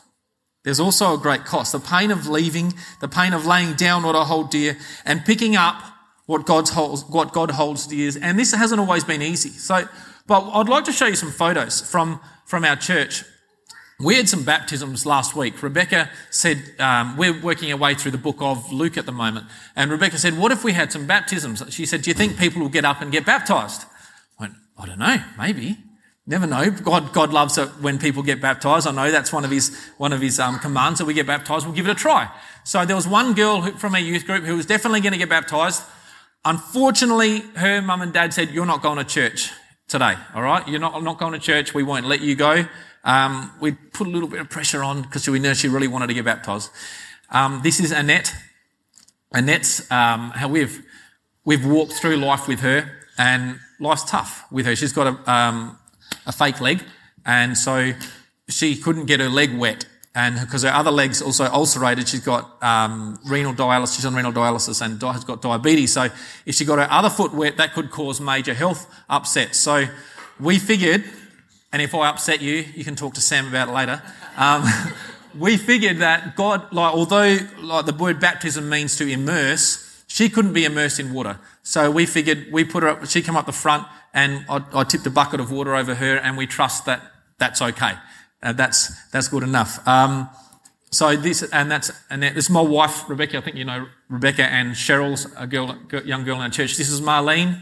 There's 0.63 0.79
also 0.79 1.13
a 1.13 1.17
great 1.17 1.45
cost. 1.45 1.71
The 1.71 1.79
pain 1.79 2.11
of 2.11 2.27
leaving, 2.27 2.73
the 2.99 3.07
pain 3.07 3.33
of 3.33 3.45
laying 3.45 3.73
down 3.73 4.03
what 4.03 4.15
I 4.15 4.25
hold 4.25 4.51
dear, 4.51 4.77
and 5.05 5.23
picking 5.25 5.55
up 5.55 5.81
what, 6.25 6.45
God's 6.45 6.71
holds, 6.71 7.05
what 7.05 7.31
God 7.31 7.51
holds 7.51 7.87
dear. 7.87 8.11
And 8.21 8.37
this 8.37 8.53
hasn't 8.53 8.79
always 8.79 9.03
been 9.03 9.21
easy. 9.21 9.49
So, 9.49 9.87
but 10.27 10.49
I'd 10.51 10.69
like 10.69 10.83
to 10.85 10.91
show 10.91 11.07
you 11.07 11.15
some 11.15 11.31
photos 11.31 11.81
from, 11.81 12.19
from 12.45 12.65
our 12.65 12.75
church. 12.75 13.23
We 13.99 14.15
had 14.15 14.29
some 14.29 14.43
baptisms 14.43 15.05
last 15.05 15.35
week. 15.35 15.61
Rebecca 15.63 16.09
said, 16.29 16.61
um, 16.79 17.17
we're 17.17 17.37
working 17.41 17.71
our 17.71 17.77
way 17.77 17.95
through 17.95 18.11
the 18.11 18.17
book 18.17 18.37
of 18.39 18.71
Luke 18.71 18.97
at 18.97 19.05
the 19.05 19.11
moment. 19.11 19.47
And 19.75 19.89
Rebecca 19.89 20.17
said, 20.17 20.37
what 20.37 20.51
if 20.51 20.63
we 20.63 20.73
had 20.73 20.91
some 20.91 21.07
baptisms? 21.07 21.63
She 21.69 21.85
said, 21.85 22.03
do 22.03 22.09
you 22.09 22.13
think 22.13 22.37
people 22.37 22.61
will 22.61 22.69
get 22.69 22.85
up 22.85 23.01
and 23.01 23.11
get 23.11 23.25
baptized? 23.25 23.85
I 24.39 24.43
went, 24.43 24.53
I 24.77 24.85
don't 24.85 24.99
know, 24.99 25.17
maybe. 25.37 25.77
Never 26.29 26.45
know. 26.45 26.69
God, 26.69 27.11
God 27.11 27.33
loves 27.33 27.57
it 27.57 27.67
when 27.81 27.97
people 27.97 28.21
get 28.21 28.39
baptized. 28.39 28.85
I 28.85 28.91
know 28.91 29.09
that's 29.09 29.33
one 29.33 29.43
of 29.43 29.49
his, 29.49 29.75
one 29.97 30.13
of 30.13 30.21
his 30.21 30.39
um, 30.39 30.59
commands 30.59 30.99
that 30.99 31.05
we 31.05 31.15
get 31.15 31.25
baptized. 31.25 31.65
We'll 31.65 31.73
give 31.73 31.87
it 31.87 31.91
a 31.91 31.95
try. 31.95 32.29
So 32.63 32.85
there 32.85 32.95
was 32.95 33.07
one 33.07 33.33
girl 33.33 33.61
who, 33.61 33.71
from 33.71 33.95
our 33.95 33.99
youth 33.99 34.27
group 34.27 34.43
who 34.43 34.55
was 34.55 34.67
definitely 34.67 35.01
going 35.01 35.13
to 35.13 35.17
get 35.17 35.27
baptized. 35.27 35.81
Unfortunately, 36.45 37.39
her 37.55 37.81
mum 37.81 38.03
and 38.03 38.13
dad 38.13 38.31
said, 38.31 38.51
you're 38.51 38.67
not 38.67 38.83
going 38.83 38.99
to 38.99 39.03
church 39.03 39.49
today. 39.87 40.13
All 40.35 40.43
right. 40.43 40.67
You're 40.67 40.79
not, 40.79 41.01
not 41.01 41.17
going 41.17 41.33
to 41.33 41.39
church. 41.39 41.73
We 41.73 41.81
won't 41.81 42.05
let 42.05 42.21
you 42.21 42.35
go. 42.35 42.63
Um, 43.03 43.51
we 43.59 43.71
put 43.71 44.05
a 44.05 44.11
little 44.11 44.29
bit 44.29 44.39
of 44.39 44.51
pressure 44.51 44.83
on 44.83 45.01
because 45.01 45.27
we 45.27 45.39
know 45.39 45.55
she 45.55 45.67
really 45.67 45.87
wanted 45.87 46.07
to 46.07 46.13
get 46.13 46.25
baptized. 46.25 46.69
Um, 47.31 47.61
this 47.63 47.79
is 47.79 47.91
Annette. 47.91 48.35
Annette's, 49.33 49.89
um, 49.89 50.29
how 50.29 50.47
we've, 50.47 50.85
we've 51.43 51.65
walked 51.65 51.93
through 51.93 52.17
life 52.17 52.47
with 52.47 52.59
her 52.59 52.99
and 53.17 53.59
life's 53.79 54.03
tough 54.03 54.45
with 54.51 54.67
her. 54.67 54.75
She's 54.75 54.93
got 54.93 55.07
a, 55.07 55.31
um, 55.31 55.79
a 56.25 56.31
fake 56.31 56.61
leg, 56.61 56.83
and 57.25 57.57
so 57.57 57.93
she 58.47 58.75
couldn't 58.75 59.05
get 59.05 59.19
her 59.19 59.29
leg 59.29 59.57
wet. 59.57 59.85
And 60.15 60.39
because 60.39 60.63
her 60.63 60.69
other 60.69 60.91
leg's 60.91 61.21
also 61.21 61.45
ulcerated, 61.45 62.07
she's 62.07 62.25
got 62.25 62.61
um, 62.63 63.19
renal 63.25 63.53
dialysis. 63.53 63.95
She's 63.95 64.05
on 64.05 64.15
renal 64.15 64.33
dialysis 64.33 64.81
and 64.81 65.01
has 65.01 65.23
got 65.23 65.41
diabetes. 65.41 65.93
So 65.93 66.09
if 66.45 66.55
she 66.55 66.65
got 66.65 66.79
her 66.79 66.87
other 66.89 67.09
foot 67.09 67.33
wet, 67.33 67.57
that 67.57 67.73
could 67.73 67.91
cause 67.91 68.19
major 68.19 68.53
health 68.53 68.91
upset. 69.07 69.55
So 69.55 69.85
we 70.39 70.57
figured, 70.57 71.03
and 71.71 71.81
if 71.81 71.93
I 71.93 72.09
upset 72.09 72.41
you, 72.41 72.65
you 72.75 72.83
can 72.83 72.95
talk 72.95 73.13
to 73.13 73.21
Sam 73.21 73.47
about 73.47 73.69
it 73.69 73.71
later. 73.71 74.01
Um, 74.35 74.63
we 75.37 75.57
figured 75.57 75.97
that 75.97 76.35
God, 76.35 76.73
like 76.73 76.93
although 76.93 77.37
like 77.59 77.85
the 77.85 77.93
word 77.93 78.19
baptism 78.19 78.67
means 78.67 78.97
to 78.97 79.07
immerse, 79.07 80.03
she 80.07 80.27
couldn't 80.27 80.53
be 80.53 80.65
immersed 80.65 80.99
in 80.99 81.13
water. 81.13 81.39
So 81.61 81.91
we 81.91 82.07
figured 82.07 82.47
we 82.51 82.63
put 82.63 82.81
her 82.81 82.89
up. 82.89 83.07
She 83.07 83.21
came 83.21 83.37
up 83.37 83.45
the 83.45 83.51
front 83.51 83.87
and 84.13 84.45
I, 84.49 84.63
I, 84.73 84.83
tipped 84.83 85.05
a 85.05 85.09
bucket 85.09 85.39
of 85.39 85.51
water 85.51 85.75
over 85.75 85.95
her, 85.95 86.17
and 86.17 86.37
we 86.37 86.47
trust 86.47 86.85
that 86.85 87.01
that's 87.37 87.61
okay. 87.61 87.93
Uh, 88.41 88.53
that's 88.53 88.91
that's 89.09 89.27
good 89.27 89.43
enough. 89.43 89.85
Um, 89.87 90.29
so 90.91 91.15
this 91.15 91.43
and 91.43 91.69
that's 91.69 91.91
and 92.09 92.23
that, 92.23 92.35
this 92.35 92.45
is 92.45 92.49
my 92.49 92.61
wife 92.61 93.09
Rebecca. 93.09 93.37
I 93.37 93.41
think 93.41 93.57
you 93.57 93.65
know 93.65 93.87
Rebecca 94.09 94.43
and 94.43 94.71
Cheryl's 94.71 95.27
a 95.37 95.45
girl, 95.45 95.77
young 96.05 96.23
girl 96.23 96.35
in 96.35 96.41
our 96.41 96.49
church. 96.49 96.77
This 96.77 96.89
is 96.89 97.01
Marlene. 97.01 97.61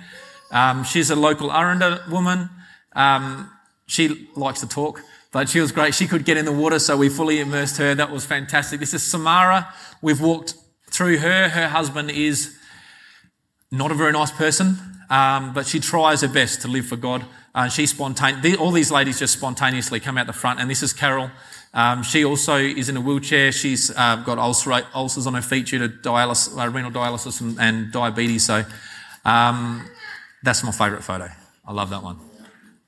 Um, 0.51 0.83
she's 0.83 1.09
a 1.09 1.15
local 1.15 1.51
Aranda 1.51 2.03
woman. 2.09 2.49
Um, 2.93 3.51
she 3.85 4.29
likes 4.35 4.61
to 4.61 4.67
talk, 4.67 5.01
but 5.31 5.49
she 5.49 5.59
was 5.59 5.71
great. 5.71 5.93
She 5.93 6.07
could 6.07 6.25
get 6.25 6.37
in 6.37 6.45
the 6.45 6.51
water, 6.51 6.79
so 6.79 6.95
we 6.95 7.09
fully 7.09 7.39
immersed 7.39 7.77
her. 7.77 7.93
That 7.95 8.11
was 8.11 8.25
fantastic. 8.25 8.79
This 8.79 8.93
is 8.93 9.03
Samara. 9.03 9.73
We've 10.01 10.21
walked 10.21 10.55
through 10.89 11.17
her. 11.17 11.49
Her 11.49 11.67
husband 11.67 12.11
is 12.11 12.57
not 13.71 13.91
a 13.91 13.95
very 13.95 14.13
nice 14.13 14.31
person 14.31 14.96
um, 15.09 15.53
but 15.53 15.65
she 15.67 15.79
tries 15.79 16.21
her 16.21 16.27
best 16.27 16.61
to 16.61 16.67
live 16.67 16.85
for 16.85 16.95
God. 16.95 17.25
Uh, 17.55 17.69
she 17.69 17.85
spontaneous. 17.85 18.57
All 18.57 18.71
these 18.71 18.91
ladies 18.91 19.19
just 19.19 19.33
spontaneously 19.33 19.99
come 19.99 20.17
out 20.17 20.27
the 20.27 20.33
front, 20.33 20.59
and 20.59 20.69
this 20.69 20.83
is 20.83 20.93
Carol. 20.93 21.31
Um, 21.73 22.03
she 22.03 22.25
also 22.25 22.55
is 22.55 22.89
in 22.89 22.97
a 22.97 23.01
wheelchair. 23.01 23.51
She's 23.51 23.91
uh, 23.95 24.17
got 24.17 24.37
ulcer, 24.37 24.71
ulcers 24.93 25.27
on 25.27 25.33
her 25.33 25.41
feet 25.41 25.67
due 25.67 25.79
to 25.79 25.89
dialysis, 25.89 26.57
uh, 26.57 26.69
renal 26.69 26.91
dialysis 26.91 27.41
and, 27.41 27.59
and 27.59 27.91
diabetes. 27.91 28.45
So 28.45 28.63
um, 29.25 29.87
that's 30.43 30.63
my 30.63 30.71
favourite 30.71 31.03
photo. 31.03 31.29
I 31.65 31.73
love 31.73 31.89
that 31.89 32.03
one. 32.03 32.19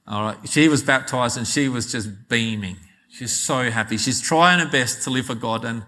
All 0.08 0.24
right, 0.24 0.38
she 0.50 0.68
was 0.68 0.82
baptized 0.82 1.38
and 1.38 1.48
she 1.48 1.70
was 1.70 1.92
just 1.92 2.30
beaming. 2.30 2.78
She's 3.10 3.36
so 3.36 3.70
happy. 3.70 3.98
She's 3.98 4.22
trying 4.22 4.60
her 4.60 4.70
best 4.70 5.04
to 5.04 5.10
live 5.10 5.28
for 5.28 5.36
God, 5.36 5.66
and 5.66 5.84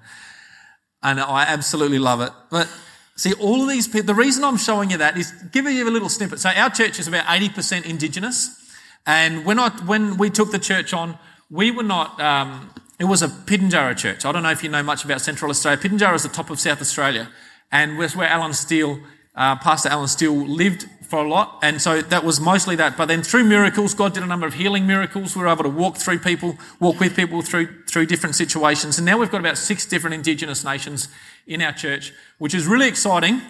and 1.02 1.20
I 1.20 1.44
absolutely 1.44 2.00
love 2.00 2.22
it. 2.22 2.32
But 2.50 2.70
See, 3.16 3.34
all 3.34 3.62
of 3.62 3.70
these 3.70 3.88
people, 3.88 4.08
the 4.08 4.16
reason 4.16 4.44
I'm 4.44 4.58
showing 4.58 4.90
you 4.90 4.98
that 4.98 5.18
is 5.18 5.32
giving 5.52 5.76
you 5.76 5.88
a 5.88 5.92
little 5.92 6.10
snippet. 6.10 6.40
So 6.40 6.50
our 6.50 6.70
church 6.70 7.00
is 7.00 7.08
about 7.08 7.26
80% 7.26 7.86
Indigenous. 7.86 8.58
And 9.06 9.46
when, 9.46 9.60
I, 9.60 9.70
when 9.86 10.18
we 10.18 10.30
took 10.30 10.52
the 10.52 10.60
church 10.60 10.94
on, 10.94 11.18
we 11.50 11.72
were 11.72 11.84
not, 11.84 12.20
um, 12.20 12.72
it 13.00 13.06
was 13.06 13.22
a 13.22 13.28
Pitjantjatjara 13.28 13.98
church. 13.98 14.26
I 14.26 14.32
don't 14.32 14.44
know 14.44 14.52
if 14.52 14.64
you 14.64 14.70
know 14.70 14.84
much 14.84 15.04
about 15.04 15.22
Central 15.22 15.52
Australia. 15.52 15.82
Pitjantjatjara 15.82 16.16
is 16.16 16.24
the 16.24 16.30
top 16.30 16.50
of 16.50 16.60
South 16.60 16.82
Australia. 16.82 17.30
And 17.72 17.98
where 17.98 18.28
Alan 18.28 18.54
Steele, 18.54 19.00
uh, 19.36 19.56
Pastor 19.58 19.90
Alan 19.90 20.08
Steele 20.08 20.36
lived 20.36 20.88
for 21.12 21.20
a 21.20 21.28
lot. 21.28 21.60
And 21.62 21.82
so 21.82 22.02
that 22.02 22.24
was 22.24 22.40
mostly 22.40 22.76
that. 22.78 22.96
But 22.96 23.08
then 23.08 23.22
through 23.22 23.44
miracles, 23.44 23.94
God 23.94 24.14
did 24.14 24.24
a 24.24 24.26
number 24.26 24.48
of 24.48 24.54
healing 24.54 24.88
miracles. 24.88 25.36
We 25.36 25.42
were 25.42 25.50
able 25.50 25.64
to 25.64 25.70
walk 25.70 25.98
through 25.98 26.20
people, 26.20 26.58
walk 26.80 27.00
with 27.00 27.16
people 27.16 27.42
through, 27.42 27.84
through 27.84 28.06
different 28.06 28.36
situations. 28.36 28.98
And 28.98 29.06
now 29.06 29.18
we've 29.18 29.30
got 29.30 29.42
about 29.42 29.58
six 29.58 29.86
different 29.86 30.14
Indigenous 30.14 30.64
nations 30.64 31.10
in 31.46 31.62
our 31.62 31.74
church, 31.74 32.14
which 32.38 32.54
is 32.54 32.66
really 32.66 32.88
exciting, 32.88 33.42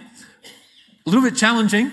a 1.05 1.09
little 1.09 1.21
bit 1.21 1.35
challenging, 1.37 1.91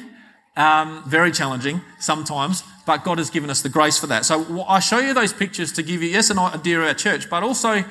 um, 0.56 1.04
very 1.06 1.30
challenging 1.30 1.82
sometimes, 2.00 2.64
but 2.86 3.04
God 3.04 3.18
has 3.18 3.30
given 3.30 3.50
us 3.50 3.60
the 3.60 3.68
grace 3.68 3.98
for 3.98 4.06
that. 4.08 4.24
So 4.24 4.64
I 4.66 4.80
show 4.80 4.98
you 4.98 5.14
those 5.14 5.32
pictures 5.32 5.70
to 5.72 5.82
give 5.82 6.02
you, 6.02 6.08
yes, 6.08 6.30
an 6.30 6.38
idea 6.38 6.80
of 6.80 6.86
our 6.86 6.94
church, 6.94 7.28
but 7.28 7.42
also 7.42 7.84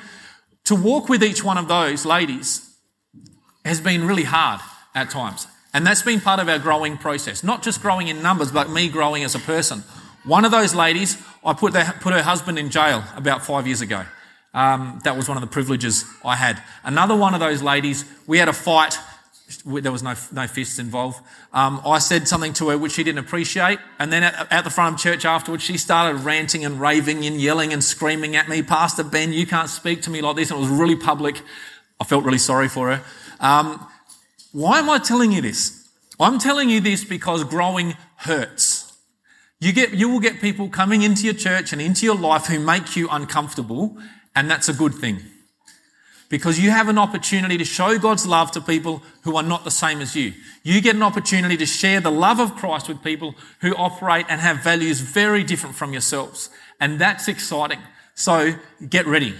to 0.64 0.74
walk 0.74 1.08
with 1.08 1.22
each 1.22 1.44
one 1.44 1.56
of 1.56 1.68
those 1.68 2.04
ladies 2.04 2.76
has 3.64 3.80
been 3.80 4.04
really 4.04 4.24
hard 4.24 4.60
at 4.94 5.10
times. 5.10 5.46
And 5.74 5.86
that's 5.86 6.02
been 6.02 6.20
part 6.20 6.40
of 6.40 6.48
our 6.48 6.58
growing 6.58 6.96
process, 6.96 7.44
not 7.44 7.62
just 7.62 7.82
growing 7.82 8.08
in 8.08 8.22
numbers, 8.22 8.50
but 8.50 8.70
me 8.70 8.88
growing 8.88 9.22
as 9.22 9.34
a 9.34 9.38
person. 9.38 9.84
One 10.24 10.44
of 10.44 10.50
those 10.50 10.74
ladies, 10.74 11.16
I 11.44 11.52
put, 11.52 11.72
the, 11.72 11.94
put 12.00 12.12
her 12.12 12.22
husband 12.22 12.58
in 12.58 12.70
jail 12.70 13.04
about 13.16 13.44
five 13.44 13.66
years 13.66 13.80
ago. 13.80 14.04
Um, 14.54 15.00
that 15.04 15.16
was 15.16 15.28
one 15.28 15.36
of 15.36 15.42
the 15.42 15.46
privileges 15.46 16.04
I 16.24 16.36
had. 16.36 16.62
Another 16.84 17.14
one 17.14 17.34
of 17.34 17.40
those 17.40 17.62
ladies, 17.62 18.04
we 18.26 18.38
had 18.38 18.48
a 18.48 18.52
fight. 18.52 18.98
There 19.64 19.92
was 19.92 20.02
no, 20.02 20.14
no 20.32 20.46
fists 20.46 20.78
involved. 20.78 21.20
Um, 21.52 21.80
I 21.86 21.98
said 21.98 22.26
something 22.28 22.52
to 22.54 22.70
her 22.70 22.78
which 22.78 22.92
she 22.92 23.04
didn't 23.04 23.20
appreciate. 23.20 23.78
And 23.98 24.12
then 24.12 24.22
at, 24.22 24.50
at 24.50 24.64
the 24.64 24.70
front 24.70 24.96
of 24.96 25.00
church 25.00 25.24
afterwards, 25.24 25.62
she 25.62 25.78
started 25.78 26.22
ranting 26.22 26.64
and 26.64 26.80
raving 26.80 27.24
and 27.24 27.40
yelling 27.40 27.72
and 27.72 27.84
screaming 27.84 28.36
at 28.36 28.48
me, 28.48 28.62
Pastor 28.62 29.04
Ben, 29.04 29.32
you 29.32 29.46
can't 29.46 29.68
speak 29.68 30.02
to 30.02 30.10
me 30.10 30.22
like 30.22 30.36
this. 30.36 30.50
And 30.50 30.58
it 30.58 30.62
was 30.62 30.70
really 30.70 30.96
public. 30.96 31.40
I 32.00 32.04
felt 32.04 32.24
really 32.24 32.38
sorry 32.38 32.68
for 32.68 32.96
her. 32.96 33.04
Um, 33.40 33.86
why 34.52 34.78
am 34.78 34.88
I 34.88 34.98
telling 34.98 35.32
you 35.32 35.42
this? 35.42 35.88
I'm 36.20 36.38
telling 36.38 36.68
you 36.68 36.80
this 36.80 37.04
because 37.04 37.44
growing 37.44 37.94
hurts. 38.16 38.96
You 39.60 39.72
get, 39.72 39.92
you 39.92 40.08
will 40.08 40.20
get 40.20 40.40
people 40.40 40.68
coming 40.68 41.02
into 41.02 41.24
your 41.24 41.34
church 41.34 41.72
and 41.72 41.82
into 41.82 42.06
your 42.06 42.16
life 42.16 42.46
who 42.46 42.60
make 42.60 42.96
you 42.96 43.08
uncomfortable, 43.10 43.96
and 44.34 44.50
that's 44.50 44.68
a 44.68 44.72
good 44.72 44.94
thing. 44.94 45.20
Because 46.28 46.60
you 46.60 46.70
have 46.70 46.88
an 46.88 46.98
opportunity 46.98 47.56
to 47.56 47.64
show 47.64 47.98
God's 47.98 48.26
love 48.26 48.50
to 48.52 48.60
people 48.60 49.02
who 49.22 49.36
are 49.36 49.42
not 49.42 49.64
the 49.64 49.70
same 49.70 50.00
as 50.00 50.14
you. 50.14 50.34
You 50.62 50.80
get 50.80 50.94
an 50.94 51.02
opportunity 51.02 51.56
to 51.56 51.66
share 51.66 52.00
the 52.00 52.10
love 52.10 52.38
of 52.38 52.54
Christ 52.54 52.88
with 52.88 53.02
people 53.02 53.34
who 53.60 53.74
operate 53.74 54.26
and 54.28 54.40
have 54.40 54.62
values 54.62 55.00
very 55.00 55.42
different 55.42 55.74
from 55.74 55.92
yourselves. 55.92 56.50
And 56.80 57.00
that's 57.00 57.28
exciting. 57.28 57.80
So 58.14 58.54
get 58.88 59.06
ready. 59.06 59.34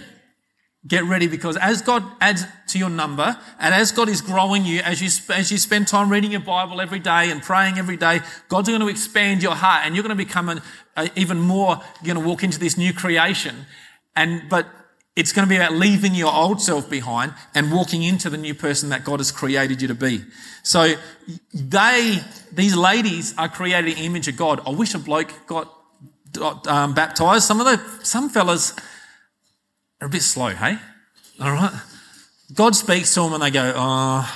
Get 0.89 1.05
ready 1.05 1.27
because 1.27 1.59
as 1.59 1.83
God 1.83 2.03
adds 2.19 2.45
to 2.69 2.79
your 2.79 2.89
number 2.89 3.39
and 3.61 3.75
as 3.75 3.93
God 3.93 4.09
is 4.09 4.23
growing 4.23 4.65
you, 4.65 4.81
as 4.81 5.03
you, 5.03 5.35
as 5.35 5.53
you 5.53 5.59
spend 5.59 5.87
time 5.87 6.11
reading 6.11 6.33
your 6.33 6.41
Bible 6.41 6.81
every 6.81 6.99
day 6.99 7.31
and 7.31 7.43
praying 7.43 7.77
every 7.77 7.99
day, 7.99 8.21
God's 8.49 8.69
going 8.69 8.81
to 8.81 8.89
expand 8.89 9.43
your 9.43 9.55
heart 9.55 9.83
and 9.85 9.95
you're 9.95 10.03
going 10.03 10.17
to 10.17 10.25
become 10.25 10.49
an, 10.49 10.63
even 11.15 11.41
more, 11.41 11.81
you're 12.03 12.15
going 12.15 12.25
to 12.25 12.27
walk 12.27 12.43
into 12.43 12.59
this 12.59 12.79
new 12.79 12.95
creation. 12.95 13.67
And, 14.17 14.49
but 14.49 14.67
it's 15.15 15.33
going 15.33 15.47
to 15.47 15.51
be 15.51 15.57
about 15.57 15.75
leaving 15.75 16.15
your 16.15 16.33
old 16.33 16.63
self 16.63 16.89
behind 16.89 17.35
and 17.55 17.71
walking 17.71 18.03
into 18.03 18.31
the 18.31 18.39
new 18.39 18.55
person 18.55 18.89
that 18.89 19.05
God 19.05 19.21
has 19.21 19.31
created 19.31 19.83
you 19.83 19.89
to 19.89 19.95
be. 19.95 20.25
So 20.63 20.95
they, 21.53 22.19
these 22.51 22.75
ladies 22.75 23.37
are 23.37 23.51
created 23.51 23.91
in 23.91 23.97
the 23.97 24.07
image 24.07 24.29
of 24.29 24.39
God. 24.39 24.63
I 24.67 24.71
wish 24.71 24.95
a 24.95 24.99
bloke 24.99 25.33
got 25.47 25.71
um, 26.67 26.95
baptized. 26.95 27.45
Some 27.45 27.61
of 27.61 27.67
the, 27.67 28.05
some 28.05 28.31
fellas, 28.31 28.75
are 30.01 30.07
a 30.07 30.11
bit 30.11 30.23
slow, 30.23 30.49
hey? 30.49 30.79
All 31.41 31.53
right? 31.53 31.73
God 32.55 32.75
speaks 32.75 33.13
to 33.15 33.21
them 33.21 33.35
and 33.35 33.43
they 33.43 33.51
go, 33.51 33.73
oh, 33.75 34.31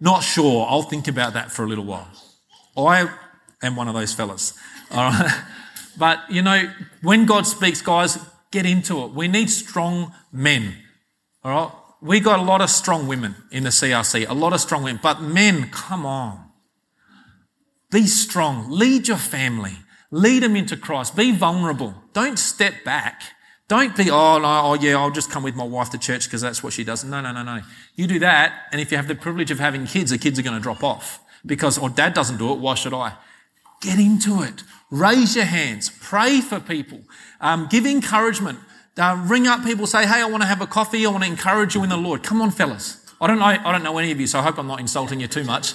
not 0.00 0.22
sure. 0.22 0.66
I'll 0.68 0.82
think 0.82 1.08
about 1.08 1.34
that 1.34 1.50
for 1.50 1.64
a 1.64 1.68
little 1.68 1.84
while. 1.84 2.08
I 2.76 3.08
am 3.62 3.76
one 3.76 3.88
of 3.88 3.94
those 3.94 4.12
fellas. 4.12 4.54
All 4.90 5.10
right? 5.10 5.44
But, 5.98 6.30
you 6.30 6.42
know, 6.42 6.70
when 7.00 7.24
God 7.24 7.46
speaks, 7.46 7.80
guys, 7.80 8.18
get 8.50 8.66
into 8.66 9.02
it. 9.04 9.12
We 9.12 9.28
need 9.28 9.48
strong 9.48 10.12
men. 10.30 10.76
All 11.42 11.50
right? 11.50 11.72
We 12.02 12.20
got 12.20 12.38
a 12.38 12.42
lot 12.42 12.60
of 12.60 12.68
strong 12.68 13.06
women 13.06 13.34
in 13.50 13.64
the 13.64 13.70
CRC, 13.70 14.28
a 14.28 14.34
lot 14.34 14.52
of 14.52 14.60
strong 14.60 14.82
women. 14.82 15.00
But 15.02 15.22
men, 15.22 15.70
come 15.70 16.04
on. 16.04 16.50
Be 17.90 18.06
strong. 18.06 18.70
Lead 18.70 19.08
your 19.08 19.16
family. 19.16 19.72
Lead 20.10 20.42
them 20.42 20.54
into 20.54 20.76
Christ. 20.76 21.16
Be 21.16 21.32
vulnerable. 21.32 21.94
Don't 22.16 22.38
step 22.38 22.82
back. 22.82 23.20
Don't 23.68 23.94
be, 23.94 24.10
oh, 24.10 24.38
no, 24.38 24.60
oh, 24.64 24.74
yeah, 24.80 24.96
I'll 24.96 25.10
just 25.10 25.30
come 25.30 25.42
with 25.42 25.54
my 25.54 25.64
wife 25.64 25.90
to 25.90 25.98
church 25.98 26.24
because 26.24 26.40
that's 26.40 26.62
what 26.62 26.72
she 26.72 26.82
does. 26.82 27.04
No, 27.04 27.20
no, 27.20 27.30
no, 27.30 27.42
no. 27.42 27.60
You 27.94 28.06
do 28.06 28.18
that, 28.20 28.68
and 28.72 28.80
if 28.80 28.90
you 28.90 28.96
have 28.96 29.06
the 29.06 29.14
privilege 29.14 29.50
of 29.50 29.58
having 29.58 29.84
kids, 29.86 30.12
the 30.12 30.16
kids 30.16 30.38
are 30.38 30.42
going 30.42 30.56
to 30.56 30.62
drop 30.62 30.82
off 30.82 31.20
because, 31.44 31.76
or 31.76 31.90
dad 31.90 32.14
doesn't 32.14 32.38
do 32.38 32.54
it, 32.54 32.58
why 32.58 32.74
should 32.74 32.94
I? 32.94 33.16
Get 33.82 33.98
into 33.98 34.40
it. 34.40 34.62
Raise 34.90 35.36
your 35.36 35.44
hands. 35.44 35.90
Pray 35.90 36.40
for 36.40 36.58
people. 36.58 37.00
Um, 37.38 37.66
give 37.70 37.84
encouragement. 37.84 38.60
Uh, 38.96 39.22
ring 39.28 39.46
up 39.46 39.62
people. 39.62 39.86
Say, 39.86 40.06
hey, 40.06 40.22
I 40.22 40.24
want 40.24 40.42
to 40.42 40.48
have 40.48 40.62
a 40.62 40.66
coffee. 40.66 41.04
I 41.04 41.10
want 41.10 41.24
to 41.24 41.28
encourage 41.28 41.74
you 41.74 41.82
in 41.82 41.90
the 41.90 41.98
Lord. 41.98 42.22
Come 42.22 42.40
on, 42.40 42.50
fellas. 42.50 43.04
I 43.20 43.26
don't 43.26 43.38
know. 43.38 43.44
I 43.44 43.72
don't 43.72 43.82
know 43.82 43.98
any 43.98 44.10
of 44.10 44.18
you, 44.18 44.26
so 44.26 44.38
I 44.38 44.42
hope 44.42 44.56
I'm 44.56 44.66
not 44.66 44.80
insulting 44.80 45.20
you 45.20 45.28
too 45.28 45.44
much. 45.44 45.74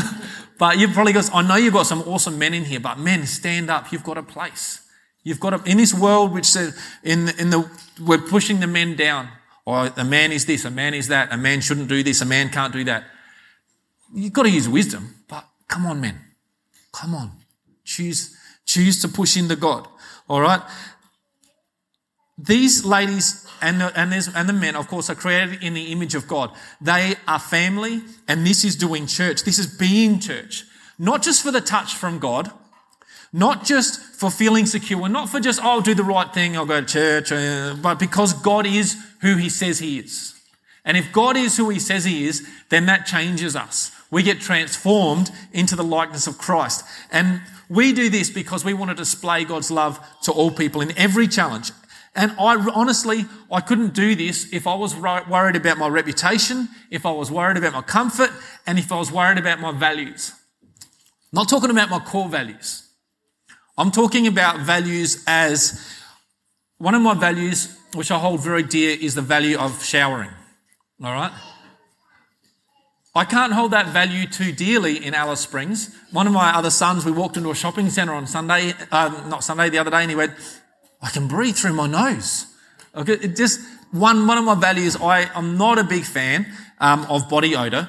but 0.58 0.78
you've 0.78 0.94
probably 0.94 1.12
got. 1.12 1.28
I 1.34 1.42
know 1.42 1.56
you've 1.56 1.74
got 1.74 1.86
some 1.86 2.00
awesome 2.06 2.38
men 2.38 2.54
in 2.54 2.64
here. 2.64 2.80
But 2.80 2.98
men, 2.98 3.26
stand 3.26 3.68
up. 3.68 3.92
You've 3.92 4.02
got 4.02 4.16
a 4.16 4.22
place. 4.22 4.80
You've 5.24 5.40
got 5.40 5.54
a, 5.54 5.62
in 5.68 5.78
this 5.78 5.92
world 5.92 6.32
which 6.32 6.46
says 6.46 6.78
in 7.02 7.30
in 7.40 7.50
the 7.50 7.68
we're 8.00 8.18
pushing 8.18 8.60
the 8.60 8.68
men 8.68 8.94
down. 8.94 9.28
Or 9.66 9.90
a 9.96 10.04
man 10.04 10.30
is 10.30 10.44
this, 10.44 10.66
a 10.66 10.70
man 10.70 10.92
is 10.92 11.08
that, 11.08 11.32
a 11.32 11.38
man 11.38 11.62
shouldn't 11.62 11.88
do 11.88 12.02
this, 12.02 12.20
a 12.20 12.26
man 12.26 12.50
can't 12.50 12.72
do 12.72 12.84
that. 12.84 13.04
You've 14.14 14.32
got 14.32 14.42
to 14.42 14.50
use 14.50 14.68
wisdom. 14.68 15.14
But 15.26 15.46
come 15.68 15.86
on, 15.86 16.00
men. 16.02 16.20
Come 16.92 17.14
on. 17.14 17.32
Choose, 17.82 18.36
choose 18.66 19.00
to 19.00 19.08
push 19.08 19.36
into 19.38 19.56
God. 19.56 19.88
All 20.28 20.42
right. 20.42 20.60
These 22.36 22.84
ladies 22.84 23.46
and 23.62 23.80
the, 23.80 23.98
and, 23.98 24.12
and 24.12 24.48
the 24.48 24.52
men, 24.52 24.76
of 24.76 24.86
course, 24.88 25.08
are 25.08 25.14
created 25.14 25.62
in 25.62 25.72
the 25.72 25.92
image 25.92 26.14
of 26.14 26.28
God. 26.28 26.50
They 26.80 27.14
are 27.26 27.38
family, 27.38 28.02
and 28.28 28.46
this 28.46 28.64
is 28.64 28.76
doing 28.76 29.06
church. 29.06 29.44
This 29.44 29.58
is 29.58 29.66
being 29.66 30.20
church. 30.20 30.64
Not 30.98 31.22
just 31.22 31.42
for 31.42 31.50
the 31.50 31.62
touch 31.62 31.94
from 31.94 32.18
God, 32.18 32.52
not 33.34 33.64
just 33.64 34.00
for 34.00 34.30
feeling 34.30 34.64
secure, 34.64 35.08
not 35.08 35.28
for 35.28 35.40
just, 35.40 35.58
oh, 35.60 35.68
I'll 35.68 35.80
do 35.80 35.92
the 35.92 36.04
right 36.04 36.32
thing, 36.32 36.56
I'll 36.56 36.66
go 36.66 36.80
to 36.80 36.86
church, 36.86 37.32
uh, 37.32 37.74
but 37.82 37.98
because 37.98 38.32
God 38.32 38.64
is 38.64 38.96
who 39.22 39.34
He 39.34 39.48
says 39.48 39.80
He 39.80 39.98
is. 39.98 40.40
And 40.84 40.96
if 40.96 41.12
God 41.12 41.36
is 41.36 41.56
who 41.56 41.68
He 41.68 41.80
says 41.80 42.04
He 42.04 42.28
is, 42.28 42.48
then 42.68 42.86
that 42.86 43.06
changes 43.06 43.56
us. 43.56 43.90
We 44.08 44.22
get 44.22 44.40
transformed 44.40 45.32
into 45.52 45.74
the 45.74 45.82
likeness 45.82 46.28
of 46.28 46.38
Christ. 46.38 46.84
And 47.10 47.40
we 47.68 47.92
do 47.92 48.08
this 48.08 48.30
because 48.30 48.64
we 48.64 48.72
want 48.72 48.90
to 48.90 48.94
display 48.94 49.44
God's 49.44 49.72
love 49.72 49.98
to 50.22 50.30
all 50.30 50.52
people 50.52 50.80
in 50.80 50.96
every 50.96 51.26
challenge. 51.26 51.72
And 52.14 52.30
I 52.38 52.54
honestly, 52.72 53.24
I 53.50 53.60
couldn't 53.60 53.94
do 53.94 54.14
this 54.14 54.52
if 54.52 54.68
I 54.68 54.76
was 54.76 54.94
worried 54.94 55.56
about 55.56 55.78
my 55.78 55.88
reputation, 55.88 56.68
if 56.88 57.04
I 57.04 57.10
was 57.10 57.32
worried 57.32 57.56
about 57.56 57.72
my 57.72 57.82
comfort, 57.82 58.30
and 58.64 58.78
if 58.78 58.92
I 58.92 58.96
was 58.96 59.10
worried 59.10 59.38
about 59.38 59.58
my 59.58 59.72
values. 59.72 60.32
not 61.32 61.48
talking 61.48 61.70
about 61.70 61.90
my 61.90 61.98
core 61.98 62.28
values. 62.28 62.83
I'm 63.76 63.90
talking 63.90 64.26
about 64.28 64.60
values 64.60 65.24
as 65.26 65.84
one 66.78 66.94
of 66.94 67.02
my 67.02 67.14
values, 67.14 67.76
which 67.94 68.10
I 68.10 68.18
hold 68.18 68.40
very 68.40 68.62
dear, 68.62 68.96
is 69.00 69.16
the 69.16 69.22
value 69.22 69.58
of 69.58 69.82
showering. 69.84 70.30
All 71.02 71.12
right? 71.12 71.32
I 73.16 73.24
can't 73.24 73.52
hold 73.52 73.72
that 73.72 73.88
value 73.88 74.26
too 74.26 74.52
dearly 74.52 75.04
in 75.04 75.14
Alice 75.14 75.40
Springs. 75.40 75.94
One 76.12 76.26
of 76.26 76.32
my 76.32 76.54
other 76.54 76.70
sons, 76.70 77.04
we 77.04 77.12
walked 77.12 77.36
into 77.36 77.50
a 77.50 77.54
shopping 77.54 77.90
centre 77.90 78.12
on 78.12 78.26
Sunday, 78.26 78.74
uh, 78.92 79.24
not 79.28 79.42
Sunday, 79.42 79.70
the 79.70 79.78
other 79.78 79.90
day, 79.90 80.02
and 80.02 80.10
he 80.10 80.16
went, 80.16 80.32
I 81.02 81.10
can 81.10 81.26
breathe 81.26 81.56
through 81.56 81.74
my 81.74 81.86
nose. 81.86 82.46
Okay, 82.94 83.14
it 83.14 83.36
just 83.36 83.60
one 83.90 84.26
one 84.26 84.38
of 84.38 84.44
my 84.44 84.54
values. 84.54 84.96
I 84.96 85.30
am 85.36 85.56
not 85.58 85.78
a 85.78 85.84
big 85.84 86.04
fan 86.04 86.46
um, 86.78 87.06
of 87.08 87.28
body 87.28 87.54
odor, 87.56 87.88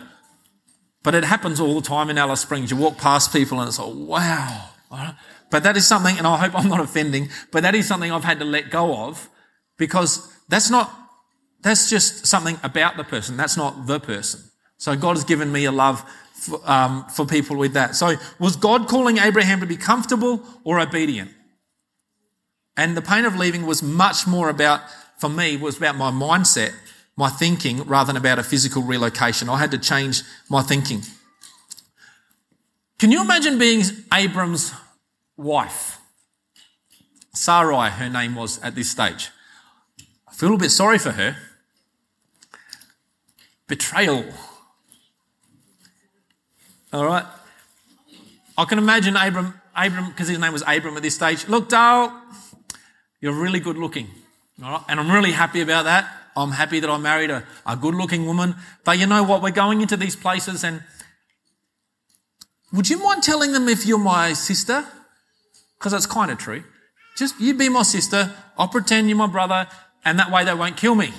but 1.04 1.16
it 1.16 1.24
happens 1.24 1.60
all 1.60 1.76
the 1.80 1.88
time 1.88 2.10
in 2.10 2.18
Alice 2.18 2.42
Springs. 2.42 2.72
You 2.72 2.78
walk 2.78 2.98
past 2.98 3.32
people 3.32 3.60
and 3.60 3.68
it's 3.68 3.80
like, 3.80 3.94
wow. 3.94 4.70
But 5.56 5.64
that 5.64 5.78
is 5.78 5.88
something, 5.88 6.18
and 6.18 6.28
I 6.28 6.36
hope 6.36 6.54
I'm 6.54 6.68
not 6.68 6.82
offending, 6.82 7.30
but 7.54 7.64
that 7.64 7.76
is 7.76 7.88
something 7.88 8.12
I've 8.12 8.26
had 8.26 8.40
to 8.40 8.46
let 8.46 8.70
go 8.70 8.94
of 8.94 9.30
because 9.78 10.30
that's 10.50 10.70
not. 10.70 10.92
That's 11.62 11.90
just 11.90 12.28
something 12.28 12.60
about 12.62 12.98
the 12.98 13.06
person. 13.06 13.38
That's 13.38 13.56
not 13.56 13.88
the 13.88 14.02
person. 14.02 14.42
So 14.78 14.98
God 14.98 15.16
has 15.16 15.24
given 15.24 15.54
me 15.54 15.64
a 15.64 15.72
love 15.72 16.04
for, 16.34 16.60
um, 16.70 17.06
for 17.06 17.26
people 17.26 17.56
with 17.56 17.72
that. 17.72 17.96
So 17.96 18.16
was 18.38 18.58
God 18.58 18.90
calling 18.90 19.18
Abraham 19.18 19.62
to 19.62 19.66
be 19.66 19.78
comfortable 19.78 20.44
or 20.66 20.78
obedient? 20.78 21.32
And 22.76 22.98
the 22.98 23.02
pain 23.02 23.24
of 23.24 23.38
leaving 23.38 23.66
was 23.66 23.82
much 23.82 24.28
more 24.28 24.50
about, 24.50 24.82
for 25.20 25.30
me, 25.30 25.56
was 25.56 25.78
about 25.78 25.96
my 25.96 26.12
mindset, 26.12 26.74
my 27.16 27.30
thinking, 27.30 27.82
rather 27.84 28.08
than 28.12 28.18
about 28.18 28.40
a 28.40 28.44
physical 28.44 28.84
relocation. 28.84 29.48
I 29.48 29.60
had 29.60 29.72
to 29.72 29.78
change 29.78 30.22
my 30.50 30.62
thinking. 30.62 31.04
Can 33.00 33.14
you 33.14 33.22
imagine 33.22 33.58
being 33.58 33.84
Abram's 34.14 34.74
wife? 35.38 36.00
Sarai, 37.34 37.90
her 37.90 38.10
name 38.10 38.36
was 38.36 38.60
at 38.62 38.76
this 38.76 38.90
stage. 38.90 39.30
I 40.28 40.34
feel 40.34 40.50
a 40.50 40.52
little 40.52 40.58
bit 40.58 40.72
sorry 40.72 40.98
for 40.98 41.12
her. 41.12 41.36
Betrayal. 43.68 44.26
All 46.94 47.06
right. 47.06 47.26
I 48.58 48.66
can 48.66 48.78
imagine 48.78 49.18
Abram, 49.18 49.60
Abram, 49.76 50.08
because 50.08 50.30
his 50.30 50.40
name 50.40 50.54
was 50.54 50.64
Abram 50.66 50.96
at 50.96 51.04
this 51.04 51.16
stage. 51.16 51.48
Look, 51.48 51.68
Dale, 51.68 52.14
you're 53.20 53.34
really 53.34 53.60
good 53.60 53.78
looking. 53.78 54.08
All 54.64 54.72
right? 54.72 54.82
And 54.88 55.00
I'm 55.00 55.12
really 55.12 55.32
happy 55.32 55.62
about 55.62 55.84
that. 55.84 56.10
I'm 56.38 56.52
happy 56.52 56.80
that 56.80 56.90
I 56.90 56.98
married 56.98 57.32
a, 57.32 57.44
a 57.66 57.76
good 57.76 57.96
looking 57.96 58.26
woman. 58.26 58.56
But 58.84 59.00
you 59.00 59.08
know 59.08 59.24
what? 59.24 59.42
We're 59.42 59.52
going 59.52 59.82
into 59.82 59.98
these 59.98 60.16
places 60.16 60.64
and 60.64 60.84
would 62.74 62.90
you 62.90 63.02
mind 63.02 63.24
telling 63.24 63.54
them 63.54 63.70
if 63.70 63.86
you're 63.86 63.98
my 63.98 64.34
sister? 64.34 64.86
Because 65.78 65.92
that's 65.92 66.06
kind 66.06 66.32
of 66.32 66.38
true. 66.38 66.64
Just 67.18 67.40
you 67.40 67.54
be 67.54 67.70
my 67.70 67.84
sister. 67.84 68.34
I'll 68.58 68.68
pretend 68.68 69.10
you're 69.10 69.18
my 69.18 69.28
brother, 69.28 69.68
and 70.04 70.20
that 70.20 70.32
way 70.32 70.44
they 70.44 70.54
won't 70.54 70.78
kill 70.78 70.96
me. 70.96 71.14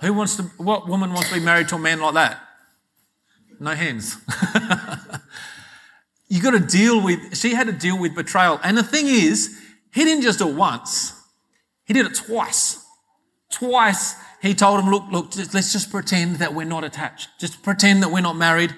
Who 0.00 0.14
wants 0.14 0.36
to? 0.36 0.44
What 0.56 0.88
woman 0.88 1.12
wants 1.12 1.28
to 1.28 1.34
be 1.34 1.40
married 1.40 1.68
to 1.68 1.76
a 1.76 1.78
man 1.78 2.00
like 2.00 2.14
that? 2.14 2.40
No 3.60 3.70
hands. 3.72 4.16
you 6.28 6.40
got 6.40 6.52
to 6.52 6.60
deal 6.60 7.02
with. 7.02 7.36
She 7.36 7.54
had 7.54 7.66
to 7.66 7.72
deal 7.72 7.98
with 7.98 8.14
betrayal, 8.14 8.60
and 8.62 8.76
the 8.76 8.82
thing 8.82 9.06
is, 9.06 9.58
he 9.92 10.04
didn't 10.04 10.22
just 10.22 10.38
do 10.38 10.48
it 10.48 10.54
once, 10.54 11.12
he 11.84 11.92
did 11.92 12.06
it 12.06 12.14
twice. 12.14 12.84
Twice 13.50 14.14
he 14.40 14.54
told 14.54 14.80
him, 14.80 14.90
Look, 14.90 15.04
look, 15.10 15.36
let's 15.52 15.72
just 15.72 15.90
pretend 15.90 16.36
that 16.36 16.54
we're 16.54 16.64
not 16.64 16.84
attached. 16.84 17.28
Just 17.40 17.62
pretend 17.62 18.02
that 18.02 18.10
we're 18.10 18.20
not 18.20 18.36
married. 18.36 18.74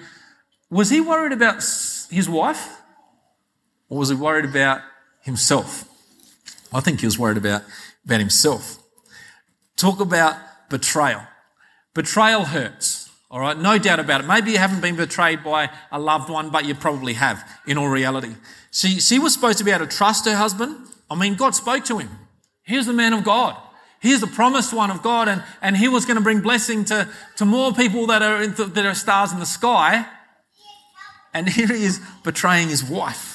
Was 0.69 0.89
he 0.89 1.01
worried 1.01 1.33
about 1.33 1.55
his 2.09 2.27
wife? 2.29 2.80
Or 3.91 3.97
was 3.97 4.07
he 4.07 4.15
worried 4.15 4.45
about 4.45 4.81
himself? 5.19 5.83
I 6.73 6.79
think 6.79 7.01
he 7.01 7.05
was 7.05 7.19
worried 7.19 7.35
about, 7.35 7.63
about 8.05 8.21
himself. 8.21 8.79
Talk 9.75 9.99
about 9.99 10.37
betrayal. 10.69 11.21
Betrayal 11.93 12.45
hurts. 12.45 13.09
All 13.29 13.41
right, 13.41 13.57
no 13.57 13.77
doubt 13.77 13.99
about 13.99 14.21
it. 14.21 14.27
Maybe 14.27 14.51
you 14.51 14.59
haven't 14.59 14.79
been 14.79 14.95
betrayed 14.95 15.43
by 15.43 15.69
a 15.91 15.99
loved 15.99 16.29
one, 16.29 16.51
but 16.51 16.63
you 16.63 16.73
probably 16.73 17.13
have 17.13 17.45
in 17.67 17.77
all 17.77 17.89
reality. 17.89 18.33
She, 18.71 19.01
she 19.01 19.19
was 19.19 19.33
supposed 19.33 19.57
to 19.57 19.65
be 19.65 19.71
able 19.71 19.85
to 19.85 19.91
trust 19.93 20.25
her 20.25 20.37
husband. 20.37 20.77
I 21.09 21.15
mean, 21.15 21.35
God 21.35 21.53
spoke 21.53 21.83
to 21.85 21.97
him. 21.97 22.09
Here's 22.63 22.85
the 22.85 22.93
man 22.93 23.11
of 23.11 23.25
God. 23.25 23.57
Here's 23.99 24.21
the 24.21 24.27
promised 24.27 24.73
one 24.73 24.89
of 24.89 25.01
God, 25.01 25.27
and, 25.27 25.43
and 25.61 25.75
he 25.75 25.89
was 25.89 26.05
going 26.05 26.15
to 26.15 26.23
bring 26.23 26.39
blessing 26.39 26.85
to, 26.85 27.09
to 27.35 27.45
more 27.45 27.73
people 27.73 28.07
that 28.07 28.21
are, 28.21 28.47
the, 28.47 28.65
that 28.65 28.85
are 28.85 28.95
stars 28.95 29.33
in 29.33 29.39
the 29.39 29.45
sky. 29.45 30.05
And 31.33 31.49
here 31.49 31.67
he 31.67 31.83
is 31.83 31.99
betraying 32.23 32.69
his 32.69 32.83
wife. 32.83 33.30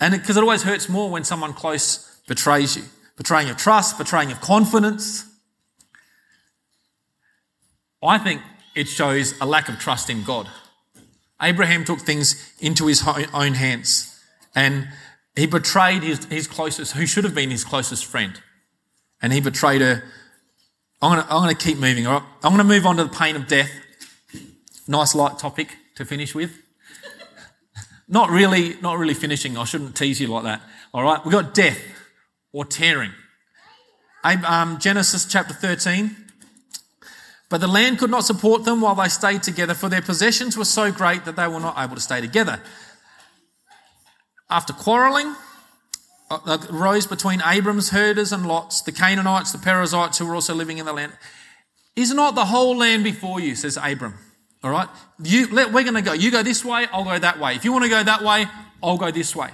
And 0.00 0.12
because 0.12 0.36
it, 0.36 0.40
it 0.40 0.42
always 0.42 0.62
hurts 0.62 0.88
more 0.88 1.10
when 1.10 1.24
someone 1.24 1.52
close 1.52 2.20
betrays 2.26 2.76
you. 2.76 2.84
Betraying 3.16 3.48
your 3.48 3.56
trust, 3.56 3.98
betraying 3.98 4.28
your 4.28 4.38
confidence. 4.38 5.24
I 8.02 8.18
think 8.18 8.42
it 8.76 8.86
shows 8.86 9.34
a 9.40 9.46
lack 9.46 9.68
of 9.68 9.78
trust 9.80 10.08
in 10.08 10.22
God. 10.22 10.48
Abraham 11.42 11.84
took 11.84 12.00
things 12.00 12.52
into 12.60 12.86
his 12.86 13.02
own 13.32 13.54
hands. 13.54 14.22
And 14.54 14.88
he 15.36 15.46
betrayed 15.46 16.02
his, 16.02 16.24
his 16.26 16.46
closest, 16.46 16.92
who 16.92 17.06
should 17.06 17.24
have 17.24 17.34
been 17.34 17.50
his 17.50 17.64
closest 17.64 18.04
friend. 18.04 18.40
And 19.20 19.32
he 19.32 19.40
betrayed 19.40 19.80
her. 19.80 20.04
I'm 21.00 21.24
going 21.28 21.54
to, 21.54 21.64
keep 21.64 21.78
moving, 21.78 22.06
all 22.06 22.20
right? 22.20 22.28
I'm 22.42 22.52
going 22.52 22.58
to 22.58 22.64
move 22.64 22.86
on 22.86 22.96
to 22.96 23.04
the 23.04 23.10
pain 23.10 23.36
of 23.36 23.46
death. 23.46 23.70
Nice 24.88 25.14
light 25.14 25.38
topic 25.38 25.76
to 25.94 26.04
finish 26.04 26.34
with. 26.34 26.56
Not 28.08 28.30
really, 28.30 28.76
not 28.80 28.98
really 28.98 29.14
finishing. 29.14 29.56
I 29.56 29.64
shouldn't 29.64 29.96
tease 29.96 30.20
you 30.20 30.28
like 30.28 30.44
that. 30.44 30.62
All 30.94 31.02
right, 31.02 31.22
we've 31.24 31.32
got 31.32 31.54
death 31.54 31.78
or 32.52 32.64
tearing. 32.64 33.12
Um, 34.24 34.78
Genesis 34.78 35.26
chapter 35.26 35.54
13. 35.54 36.16
But 37.50 37.60
the 37.60 37.66
land 37.66 37.98
could 37.98 38.10
not 38.10 38.24
support 38.24 38.64
them 38.64 38.80
while 38.80 38.94
they 38.94 39.08
stayed 39.08 39.42
together, 39.42 39.74
for 39.74 39.88
their 39.88 40.02
possessions 40.02 40.56
were 40.56 40.66
so 40.66 40.92
great 40.92 41.24
that 41.24 41.36
they 41.36 41.48
were 41.48 41.60
not 41.60 41.78
able 41.78 41.94
to 41.94 42.00
stay 42.00 42.20
together. 42.20 42.60
After 44.50 44.72
quarreling, 44.72 45.34
uh, 46.30 46.58
rose 46.70 47.06
between 47.06 47.40
Abram's 47.44 47.90
herders 47.90 48.32
and 48.32 48.46
Lot's, 48.46 48.82
the 48.82 48.92
Canaanites, 48.92 49.52
the 49.52 49.58
Perizzites 49.58 50.18
who 50.18 50.26
were 50.26 50.34
also 50.34 50.54
living 50.54 50.78
in 50.78 50.84
the 50.84 50.92
land. 50.92 51.12
Is 51.96 52.12
not 52.12 52.34
the 52.34 52.46
whole 52.46 52.76
land 52.76 53.02
before 53.02 53.40
you, 53.40 53.54
says 53.54 53.78
Abram. 53.82 54.14
All 54.62 54.70
right? 54.70 54.88
You, 55.22 55.48
let, 55.52 55.72
we're 55.72 55.84
going 55.84 55.94
to 55.94 56.02
go. 56.02 56.12
You 56.12 56.30
go 56.30 56.42
this 56.42 56.64
way, 56.64 56.86
I'll 56.92 57.04
go 57.04 57.18
that 57.18 57.38
way. 57.38 57.54
If 57.54 57.64
you 57.64 57.72
want 57.72 57.84
to 57.84 57.90
go 57.90 58.02
that 58.02 58.22
way, 58.22 58.46
I'll 58.82 58.98
go 58.98 59.10
this 59.10 59.34
way. 59.34 59.50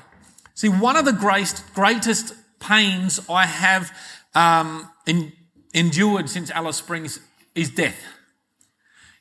See, 0.54 0.68
one 0.68 0.96
of 0.96 1.04
the 1.04 1.12
greatest, 1.12 1.74
greatest 1.74 2.34
pains 2.60 3.20
I 3.28 3.46
have 3.46 3.92
um, 4.34 4.90
in, 5.06 5.32
endured 5.74 6.30
since 6.30 6.50
Alice 6.50 6.76
Springs 6.76 7.20
is 7.54 7.70
death. 7.70 7.96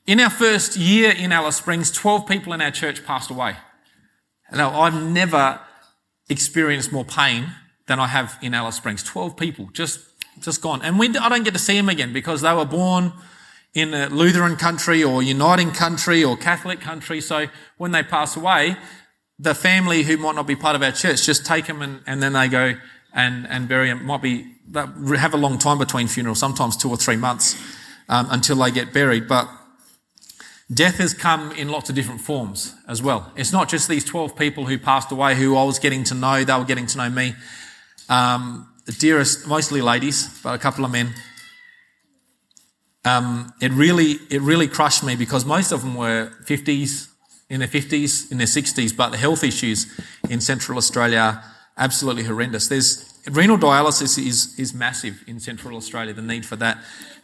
In 0.05 0.19
our 0.19 0.29
first 0.29 0.75
year 0.75 1.11
in 1.11 1.31
Alice 1.31 1.57
Springs, 1.57 1.91
12 1.91 2.27
people 2.27 2.53
in 2.53 2.61
our 2.61 2.71
church 2.71 3.05
passed 3.05 3.29
away. 3.29 3.55
Now, 4.51 4.81
I've 4.81 5.01
never 5.01 5.59
experienced 6.29 6.91
more 6.91 7.05
pain 7.05 7.47
than 7.87 7.99
I 7.99 8.07
have 8.07 8.37
in 8.41 8.53
Alice 8.53 8.75
Springs. 8.75 9.01
12 9.03 9.35
people 9.35 9.69
just, 9.73 9.99
just 10.41 10.61
gone. 10.61 10.81
And 10.81 10.99
we, 10.99 11.09
I 11.17 11.29
don't 11.29 11.43
get 11.43 11.53
to 11.53 11.59
see 11.59 11.75
them 11.75 11.89
again 11.89 12.13
because 12.13 12.41
they 12.41 12.53
were 12.53 12.65
born 12.65 13.13
in 13.73 13.93
a 13.93 14.07
Lutheran 14.09 14.55
country 14.55 15.03
or 15.03 15.23
Uniting 15.23 15.71
country 15.71 16.23
or 16.23 16.37
Catholic 16.37 16.79
country. 16.79 17.21
So 17.21 17.47
when 17.77 17.91
they 17.91 18.03
pass 18.03 18.35
away, 18.35 18.77
the 19.39 19.55
family 19.55 20.03
who 20.03 20.17
might 20.17 20.35
not 20.35 20.45
be 20.45 20.55
part 20.55 20.75
of 20.75 20.83
our 20.83 20.91
church 20.91 21.25
just 21.25 21.45
take 21.45 21.65
them 21.65 21.81
and, 21.81 22.01
and 22.05 22.21
then 22.21 22.33
they 22.33 22.47
go 22.47 22.75
and, 23.13 23.47
and 23.47 23.67
bury 23.67 23.89
them. 23.89 24.05
Might 24.05 24.21
be, 24.21 24.45
have 24.73 25.33
a 25.33 25.37
long 25.37 25.57
time 25.57 25.79
between 25.79 26.07
funerals, 26.07 26.39
sometimes 26.39 26.77
two 26.77 26.89
or 26.89 26.97
three 26.97 27.15
months 27.15 27.55
um, 28.09 28.27
until 28.29 28.57
they 28.57 28.71
get 28.71 28.93
buried. 28.93 29.27
But 29.27 29.49
death 30.71 30.97
has 30.97 31.13
come 31.13 31.51
in 31.53 31.69
lots 31.69 31.89
of 31.89 31.95
different 31.95 32.21
forms 32.21 32.75
as 32.87 33.01
well. 33.01 33.31
It's 33.35 33.51
not 33.51 33.69
just 33.69 33.89
these 33.89 34.05
12 34.05 34.35
people 34.35 34.65
who 34.65 34.77
passed 34.77 35.11
away 35.11 35.35
who 35.35 35.57
I 35.57 35.63
was 35.63 35.79
getting 35.79 36.03
to 36.05 36.13
know, 36.13 36.43
they 36.43 36.53
were 36.53 36.63
getting 36.63 36.85
to 36.87 36.97
know 36.97 37.09
me. 37.09 37.33
Um, 38.07 38.69
dearest, 38.99 39.47
mostly 39.47 39.81
ladies, 39.81 40.39
but 40.43 40.53
a 40.53 40.57
couple 40.59 40.85
of 40.85 40.91
men. 40.91 41.13
Um, 43.05 43.53
it 43.59 43.71
really, 43.71 44.13
it 44.29 44.41
really 44.41 44.67
crushed 44.67 45.03
me 45.03 45.15
because 45.15 45.45
most 45.45 45.71
of 45.71 45.81
them 45.81 45.95
were 45.95 46.31
50s, 46.45 47.09
in 47.49 47.59
their 47.59 47.67
50s, 47.67 48.31
in 48.31 48.37
their 48.37 48.47
60s, 48.47 48.95
but 48.95 49.09
the 49.09 49.17
health 49.17 49.43
issues 49.43 49.87
in 50.29 50.41
Central 50.41 50.77
Australia 50.77 51.43
absolutely 51.77 52.23
horrendous. 52.23 52.67
There's 52.67 53.13
renal 53.29 53.57
dialysis 53.57 54.17
is, 54.17 54.57
is 54.59 54.73
massive 54.73 55.23
in 55.27 55.39
Central 55.39 55.75
Australia, 55.77 56.13
the 56.13 56.21
need 56.21 56.45
for 56.45 56.55
that. 56.57 56.77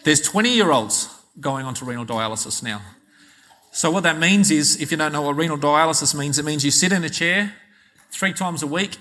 There's 0.04 0.22
20 0.22 0.50
year 0.50 0.72
olds 0.72 1.10
going 1.40 1.66
on 1.66 1.74
to 1.76 1.86
renal 1.86 2.06
dialysis 2.06 2.64
now. 2.64 2.82
So 3.72 3.92
what 3.92 4.04
that 4.04 4.18
means 4.18 4.50
is, 4.50 4.82
if 4.82 4.92
you 4.92 4.98
don't 4.98 5.12
know 5.12 5.22
what 5.22 5.36
renal 5.36 5.58
dialysis 5.58 6.18
means, 6.18 6.40
it 6.40 6.46
means 6.46 6.66
you 6.66 6.72
sit 6.72 6.92
in 6.92 7.04
a 7.04 7.10
chair 7.10 7.54
three 8.12 8.34
times 8.34 8.64
a 8.64 8.68
week, 8.68 8.98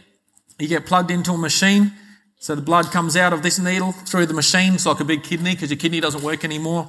you 0.58 0.68
get 0.68 0.84
plugged 0.84 1.10
into 1.10 1.32
a 1.32 1.38
machine, 1.38 1.92
so 2.38 2.54
the 2.54 2.62
blood 2.62 2.86
comes 2.86 3.16
out 3.16 3.32
of 3.32 3.42
this 3.42 3.58
needle 3.58 3.92
through 3.92 4.26
the 4.26 4.34
machine. 4.34 4.74
It's 4.74 4.86
like 4.86 5.00
a 5.00 5.04
big 5.04 5.24
kidney 5.24 5.54
because 5.54 5.70
your 5.70 5.78
kidney 5.78 6.00
doesn't 6.00 6.22
work 6.22 6.44
anymore. 6.44 6.88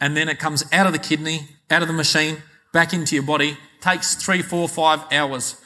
And 0.00 0.16
then 0.16 0.28
it 0.28 0.38
comes 0.38 0.64
out 0.72 0.86
of 0.86 0.92
the 0.92 0.98
kidney, 0.98 1.48
out 1.70 1.82
of 1.82 1.88
the 1.88 1.94
machine, 1.94 2.38
back 2.72 2.92
into 2.92 3.14
your 3.14 3.24
body. 3.24 3.56
Takes 3.80 4.14
three, 4.14 4.42
four, 4.42 4.68
five 4.68 5.00
hours. 5.10 5.60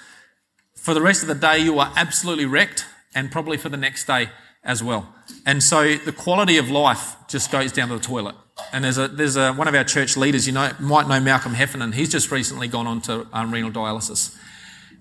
For 0.76 0.94
the 0.94 1.00
rest 1.00 1.22
of 1.22 1.28
the 1.28 1.34
day, 1.34 1.58
you 1.58 1.78
are 1.78 1.92
absolutely 1.96 2.46
wrecked 2.46 2.84
and 3.14 3.30
probably 3.30 3.56
for 3.56 3.68
the 3.68 3.76
next 3.76 4.06
day 4.06 4.28
as 4.62 4.82
well. 4.82 5.12
And 5.44 5.62
so 5.62 5.96
the 5.96 6.12
quality 6.12 6.56
of 6.56 6.70
life 6.70 7.16
just 7.28 7.50
goes 7.50 7.72
down 7.72 7.88
to 7.88 7.94
the 7.94 8.02
toilet. 8.02 8.36
And 8.72 8.84
there's 8.84 8.98
a, 8.98 9.08
there's 9.08 9.36
a, 9.36 9.52
one 9.52 9.66
of 9.66 9.74
our 9.74 9.84
church 9.84 10.16
leaders, 10.16 10.46
you 10.46 10.52
know, 10.52 10.72
might 10.78 11.08
know 11.08 11.18
Malcolm 11.18 11.54
Heffernan. 11.54 11.92
He's 11.92 12.08
just 12.08 12.30
recently 12.30 12.68
gone 12.68 12.86
on 12.86 13.00
to 13.02 13.26
um, 13.32 13.52
renal 13.52 13.70
dialysis. 13.70 14.36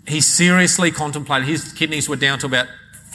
He 0.07 0.21
seriously 0.21 0.91
contemplated, 0.91 1.47
his 1.47 1.71
kidneys 1.71 2.09
were 2.09 2.15
down 2.15 2.39
to 2.39 2.47
about 2.47 2.67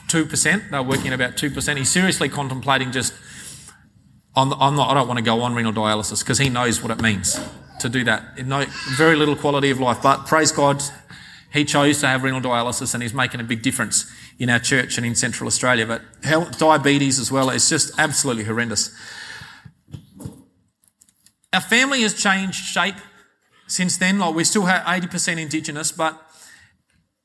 2%. 0.08 0.70
They're 0.70 0.82
working 0.82 1.08
at 1.08 1.12
about 1.12 1.36
2%. 1.36 1.76
He's 1.76 1.90
seriously 1.90 2.28
contemplating 2.28 2.92
just, 2.92 3.14
I'm, 4.34 4.52
I'm 4.54 4.76
not, 4.76 4.90
I 4.90 4.94
don't 4.94 5.06
want 5.06 5.18
to 5.18 5.24
go 5.24 5.42
on 5.42 5.54
renal 5.54 5.72
dialysis 5.72 6.20
because 6.20 6.38
he 6.38 6.48
knows 6.48 6.82
what 6.82 6.90
it 6.90 7.00
means 7.00 7.38
to 7.80 7.88
do 7.88 8.04
that. 8.04 8.44
No, 8.46 8.64
very 8.96 9.16
little 9.16 9.36
quality 9.36 9.70
of 9.70 9.80
life. 9.80 10.02
But 10.02 10.26
praise 10.26 10.52
God, 10.52 10.82
he 11.52 11.64
chose 11.64 12.00
to 12.00 12.08
have 12.08 12.22
renal 12.22 12.40
dialysis 12.40 12.94
and 12.94 13.02
he's 13.02 13.14
making 13.14 13.40
a 13.40 13.44
big 13.44 13.62
difference 13.62 14.10
in 14.38 14.50
our 14.50 14.58
church 14.58 14.96
and 14.96 15.06
in 15.06 15.14
Central 15.14 15.46
Australia. 15.46 15.86
But 15.86 16.02
health, 16.22 16.58
diabetes 16.58 17.18
as 17.18 17.32
well, 17.32 17.50
it's 17.50 17.68
just 17.68 17.98
absolutely 17.98 18.44
horrendous. 18.44 18.94
Our 21.52 21.60
family 21.60 22.02
has 22.02 22.14
changed 22.14 22.56
shape 22.56 22.96
since 23.66 23.96
then. 23.96 24.18
Like 24.18 24.34
we 24.34 24.44
still 24.44 24.66
have 24.66 24.84
80% 24.84 25.40
Indigenous, 25.40 25.92
but 25.92 26.20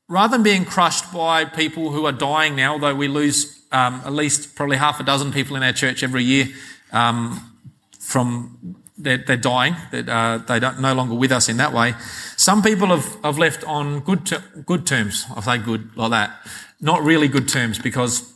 rather 0.08 0.36
than 0.36 0.42
being 0.42 0.64
crushed 0.64 1.12
by 1.12 1.44
people 1.44 1.90
who 1.90 2.06
are 2.06 2.12
dying 2.12 2.56
now, 2.56 2.72
although 2.72 2.94
we 2.94 3.08
lose 3.08 3.62
um, 3.72 4.02
at 4.04 4.12
least 4.12 4.54
probably 4.54 4.76
half 4.76 5.00
a 5.00 5.02
dozen 5.02 5.32
people 5.32 5.56
in 5.56 5.62
our 5.62 5.72
church 5.72 6.02
every 6.02 6.22
year 6.22 6.46
um, 6.92 7.52
from 7.98 8.76
they're, 8.96 9.18
they're 9.18 9.36
dying, 9.36 9.74
that 9.90 10.08
uh, 10.08 10.38
they 10.38 10.60
don't 10.60 10.80
no 10.80 10.94
longer 10.94 11.14
with 11.14 11.32
us 11.32 11.48
in 11.48 11.56
that 11.56 11.72
way. 11.72 11.94
Some 12.36 12.62
people 12.62 12.88
have, 12.88 13.22
have 13.24 13.38
left 13.38 13.64
on 13.64 14.00
good 14.00 14.26
ter- 14.26 14.44
good 14.64 14.86
terms. 14.86 15.26
I 15.34 15.40
say 15.40 15.58
good 15.58 15.96
like 15.96 16.10
that, 16.10 16.46
not 16.80 17.02
really 17.02 17.26
good 17.26 17.48
terms 17.48 17.78
because 17.78 18.32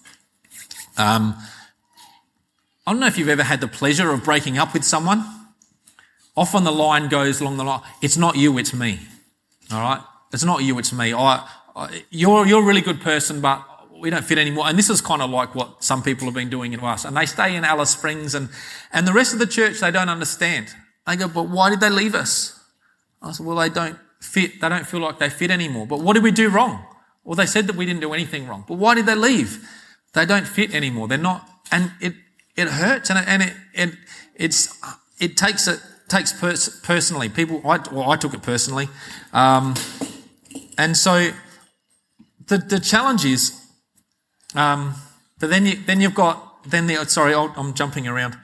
um, 0.97 1.37
I 2.87 2.93
don't 2.93 3.01
know 3.01 3.07
if 3.07 3.19
you've 3.19 3.29
ever 3.29 3.45
had 3.45 3.61
the 3.61 3.69
pleasure 3.69 4.11
of 4.11 4.25
breaking 4.25 4.59
up 4.59 4.75
with 4.75 4.85
someone. 4.85 5.25
Often 6.37 6.65
the 6.65 6.73
line 6.73 7.09
goes 7.09 7.41
along 7.41 7.57
the 7.57 7.65
line, 7.65 7.83
"It's 8.03 8.17
not 8.17 8.37
you, 8.37 8.59
it's 8.59 8.75
me." 8.75 8.99
All 9.71 9.81
right, 9.81 10.01
it's 10.33 10.45
not 10.45 10.63
you, 10.63 10.79
it's 10.79 10.93
me. 10.93 11.15
I 11.15 11.47
you're, 12.11 12.47
you're 12.47 12.63
a 12.63 12.67
really 12.67 12.81
good 12.81 13.01
person, 13.01 13.41
but 13.41 13.65
we 13.99 14.11
don't 14.11 14.25
fit 14.25 14.39
anymore. 14.39 14.67
And 14.67 14.79
this 14.79 14.91
is 14.91 15.01
kind 15.01 15.23
of 15.23 15.31
like 15.31 15.55
what 15.55 15.83
some 15.83 16.03
people 16.03 16.27
have 16.27 16.35
been 16.35 16.51
doing 16.51 16.73
to 16.73 16.85
us. 16.85 17.05
And 17.05 17.17
they 17.17 17.27
stay 17.27 17.57
in 17.57 17.65
Alice 17.65 17.91
Springs 17.91 18.35
and, 18.35 18.49
and 18.93 19.07
the 19.07 19.13
rest 19.13 19.33
of 19.33 19.39
the 19.39 19.47
church, 19.47 19.81
they 19.81 19.91
don't 19.91 20.09
understand. 20.09 20.69
They 21.07 21.17
go, 21.17 21.29
but 21.29 21.49
why 21.49 21.71
did 21.71 21.81
they 21.81 21.91
leave 21.91 22.15
us? 22.15 22.59
I 23.23 23.33
said, 23.33 23.47
well, 23.47 23.57
they 23.57 23.69
don't 23.69 23.99
fit. 24.21 24.61
They 24.61 24.69
don't 24.69 24.87
feel 24.87 25.01
like 25.01 25.19
they 25.19 25.31
fit 25.31 25.51
anymore. 25.51 25.87
But 25.87 26.01
what 26.01 26.15
did 26.15 26.23
we 26.23 26.31
do 26.31 26.49
wrong? 26.49 26.85
Well, 27.25 27.35
they 27.35 27.47
said 27.47 27.67
that 27.67 27.77
we 27.77 27.87
didn't 27.87 28.01
do 28.01 28.13
anything 28.13 28.47
wrong. 28.47 28.65
But 28.67 28.75
why 28.75 28.95
did 28.95 29.07
they 29.07 29.15
leave? 29.15 29.69
They 30.15 30.25
don't 30.25 30.47
fit 30.47 30.75
anymore. 30.75 31.09
They're 31.09 31.19
not, 31.19 31.49
and 31.71 31.93
it, 32.01 32.15
it 32.57 32.69
hurts 32.69 33.11
and 33.11 33.19
it, 33.19 33.25
and 33.29 33.43
it, 33.43 33.53
it, 33.75 33.95
it's, 34.35 34.79
it 35.21 35.37
takes 35.37 35.69
it, 35.69 35.81
takes 36.09 36.33
pers- 36.33 36.81
personally. 36.81 37.29
People, 37.29 37.61
I, 37.69 37.79
well, 37.93 38.11
I 38.11 38.17
took 38.17 38.35
it 38.35 38.43
personally. 38.43 38.89
Um, 39.33 39.75
and 40.79 40.97
so 40.97 41.31
the, 42.47 42.59
the 42.59 42.79
challenge 42.81 43.25
is, 43.25 43.61
um, 44.55 44.95
but 45.39 45.51
then 45.51 45.67
you, 45.67 45.77
then 45.85 46.01
you've 46.01 46.15
got 46.15 46.45
then 46.65 46.87
the 46.87 47.05
sorry 47.07 47.35
i 47.35 47.45
am 47.57 47.75
jumping 47.75 48.07
around. 48.07 48.37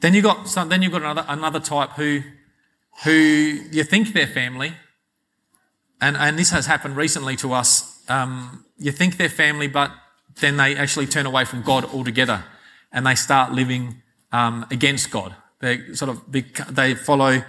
Then 0.00 0.14
you 0.14 0.22
got 0.22 0.46
some, 0.48 0.68
then 0.68 0.82
you've 0.82 0.92
got 0.92 1.02
another 1.02 1.24
another 1.28 1.60
type 1.60 1.90
who 1.92 2.20
who 3.04 3.12
you 3.12 3.82
think 3.82 4.12
they're 4.12 4.26
family, 4.26 4.74
and 6.00 6.16
and 6.16 6.38
this 6.38 6.50
has 6.50 6.66
happened 6.66 6.96
recently 6.96 7.34
to 7.36 7.52
us. 7.52 8.02
Um, 8.08 8.64
you 8.78 8.92
think 8.92 9.16
they're 9.16 9.28
family, 9.28 9.68
but 9.68 9.90
then 10.40 10.58
they 10.58 10.76
actually 10.76 11.06
turn 11.06 11.26
away 11.26 11.44
from 11.44 11.62
God 11.62 11.86
altogether, 11.86 12.44
and 12.92 13.06
they 13.06 13.14
start 13.14 13.52
living 13.52 14.02
um, 14.32 14.66
against 14.70 15.10
God. 15.10 15.34
They 15.60 15.94
sort 15.94 16.10
of 16.10 16.20
they 16.74 16.94
follow 16.94 17.42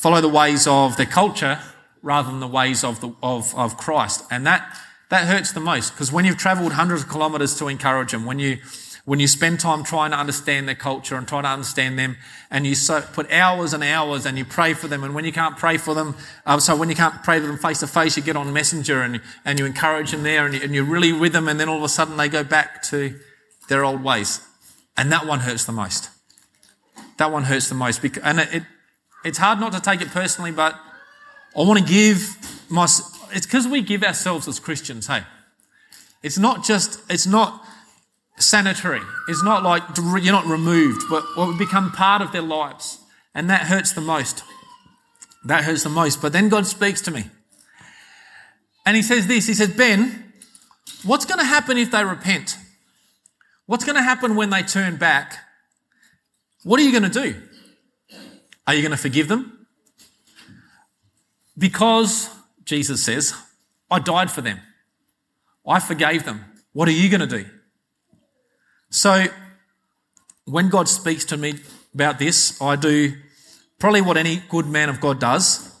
follow 0.00 0.22
the 0.22 0.28
ways 0.28 0.66
of 0.66 0.96
their 0.96 1.04
culture 1.04 1.60
rather 2.02 2.30
than 2.30 2.40
the 2.40 2.46
ways 2.46 2.82
of, 2.82 3.02
the, 3.02 3.14
of, 3.22 3.54
of 3.54 3.76
Christ. 3.76 4.24
And 4.30 4.46
that, 4.46 4.66
that 5.10 5.26
hurts 5.26 5.52
the 5.52 5.60
most 5.60 5.92
because 5.92 6.10
when 6.10 6.24
you've 6.24 6.38
traveled 6.38 6.72
hundreds 6.72 7.02
of 7.02 7.10
kilometers 7.10 7.54
to 7.58 7.68
encourage 7.68 8.12
them, 8.12 8.24
when 8.24 8.38
you, 8.38 8.56
when 9.04 9.20
you 9.20 9.26
spend 9.26 9.60
time 9.60 9.84
trying 9.84 10.12
to 10.12 10.16
understand 10.16 10.66
their 10.66 10.74
culture 10.74 11.16
and 11.16 11.28
trying 11.28 11.42
to 11.42 11.50
understand 11.50 11.98
them, 11.98 12.16
and 12.50 12.66
you 12.66 12.74
so, 12.74 13.02
put 13.02 13.30
hours 13.30 13.74
and 13.74 13.84
hours 13.84 14.24
and 14.24 14.38
you 14.38 14.44
pray 14.46 14.72
for 14.72 14.88
them, 14.88 15.04
and 15.04 15.14
when 15.14 15.26
you 15.26 15.32
can't 15.32 15.58
pray 15.58 15.76
for 15.76 15.92
them, 15.92 16.16
uh, 16.46 16.58
so 16.58 16.74
when 16.74 16.88
you 16.88 16.96
can't 16.96 17.22
pray 17.22 17.38
for 17.38 17.46
them 17.46 17.58
face 17.58 17.80
to 17.80 17.86
face, 17.86 18.16
you 18.16 18.22
get 18.22 18.36
on 18.36 18.50
Messenger 18.54 19.02
and, 19.02 19.20
and 19.44 19.58
you 19.58 19.66
encourage 19.66 20.12
them 20.12 20.22
there 20.22 20.46
and, 20.46 20.54
you, 20.54 20.62
and 20.62 20.74
you're 20.74 20.84
really 20.84 21.12
with 21.12 21.34
them, 21.34 21.46
and 21.46 21.60
then 21.60 21.68
all 21.68 21.76
of 21.76 21.82
a 21.82 21.90
sudden 21.90 22.16
they 22.16 22.30
go 22.30 22.42
back 22.42 22.82
to 22.84 23.20
their 23.68 23.84
old 23.84 24.02
ways. 24.02 24.40
And 24.96 25.12
that 25.12 25.26
one 25.26 25.40
hurts 25.40 25.66
the 25.66 25.72
most. 25.72 26.08
That 27.18 27.30
one 27.30 27.44
hurts 27.44 27.68
the 27.68 27.74
most. 27.74 28.00
Because, 28.00 28.22
and 28.22 28.40
it, 28.40 28.54
it 28.54 28.62
it's 29.24 29.38
hard 29.38 29.60
not 29.60 29.72
to 29.72 29.80
take 29.80 30.00
it 30.00 30.08
personally, 30.08 30.52
but 30.52 30.74
I 31.56 31.62
want 31.62 31.78
to 31.78 31.84
give 31.84 32.36
my. 32.68 32.84
It's 33.32 33.46
because 33.46 33.68
we 33.68 33.82
give 33.82 34.02
ourselves 34.02 34.48
as 34.48 34.58
Christians, 34.58 35.06
hey. 35.06 35.22
It's 36.22 36.38
not 36.38 36.64
just, 36.64 37.00
it's 37.08 37.26
not 37.26 37.64
sanitary. 38.36 39.00
It's 39.28 39.42
not 39.42 39.62
like 39.62 39.82
you're 39.96 40.32
not 40.32 40.46
removed, 40.46 41.02
but 41.08 41.24
we 41.36 41.56
become 41.56 41.92
part 41.92 42.22
of 42.22 42.32
their 42.32 42.42
lives. 42.42 42.98
And 43.34 43.48
that 43.48 43.62
hurts 43.62 43.92
the 43.92 44.00
most. 44.00 44.42
That 45.44 45.64
hurts 45.64 45.82
the 45.82 45.88
most. 45.88 46.20
But 46.20 46.32
then 46.32 46.48
God 46.48 46.66
speaks 46.66 47.00
to 47.02 47.10
me. 47.10 47.24
And 48.84 48.96
He 48.96 49.02
says 49.02 49.26
this 49.26 49.46
He 49.46 49.54
says, 49.54 49.74
Ben, 49.74 50.32
what's 51.04 51.24
going 51.24 51.40
to 51.40 51.46
happen 51.46 51.78
if 51.78 51.90
they 51.90 52.04
repent? 52.04 52.56
What's 53.66 53.84
going 53.84 53.96
to 53.96 54.02
happen 54.02 54.34
when 54.34 54.50
they 54.50 54.62
turn 54.62 54.96
back? 54.96 55.38
What 56.64 56.80
are 56.80 56.82
you 56.82 56.90
going 56.90 57.10
to 57.10 57.22
do? 57.22 57.40
Are 58.70 58.74
you 58.74 58.82
going 58.82 58.92
to 58.92 58.96
forgive 58.96 59.26
them? 59.26 59.66
Because, 61.58 62.30
Jesus 62.64 63.02
says, 63.02 63.34
I 63.90 63.98
died 63.98 64.30
for 64.30 64.42
them. 64.42 64.60
I 65.66 65.80
forgave 65.80 66.24
them. 66.24 66.44
What 66.72 66.86
are 66.86 66.92
you 66.92 67.08
going 67.08 67.28
to 67.28 67.38
do? 67.38 67.46
So, 68.88 69.26
when 70.44 70.68
God 70.68 70.88
speaks 70.88 71.24
to 71.24 71.36
me 71.36 71.54
about 71.92 72.20
this, 72.20 72.62
I 72.62 72.76
do 72.76 73.14
probably 73.80 74.02
what 74.02 74.16
any 74.16 74.40
good 74.48 74.66
man 74.66 74.88
of 74.88 75.00
God 75.00 75.18
does. 75.18 75.74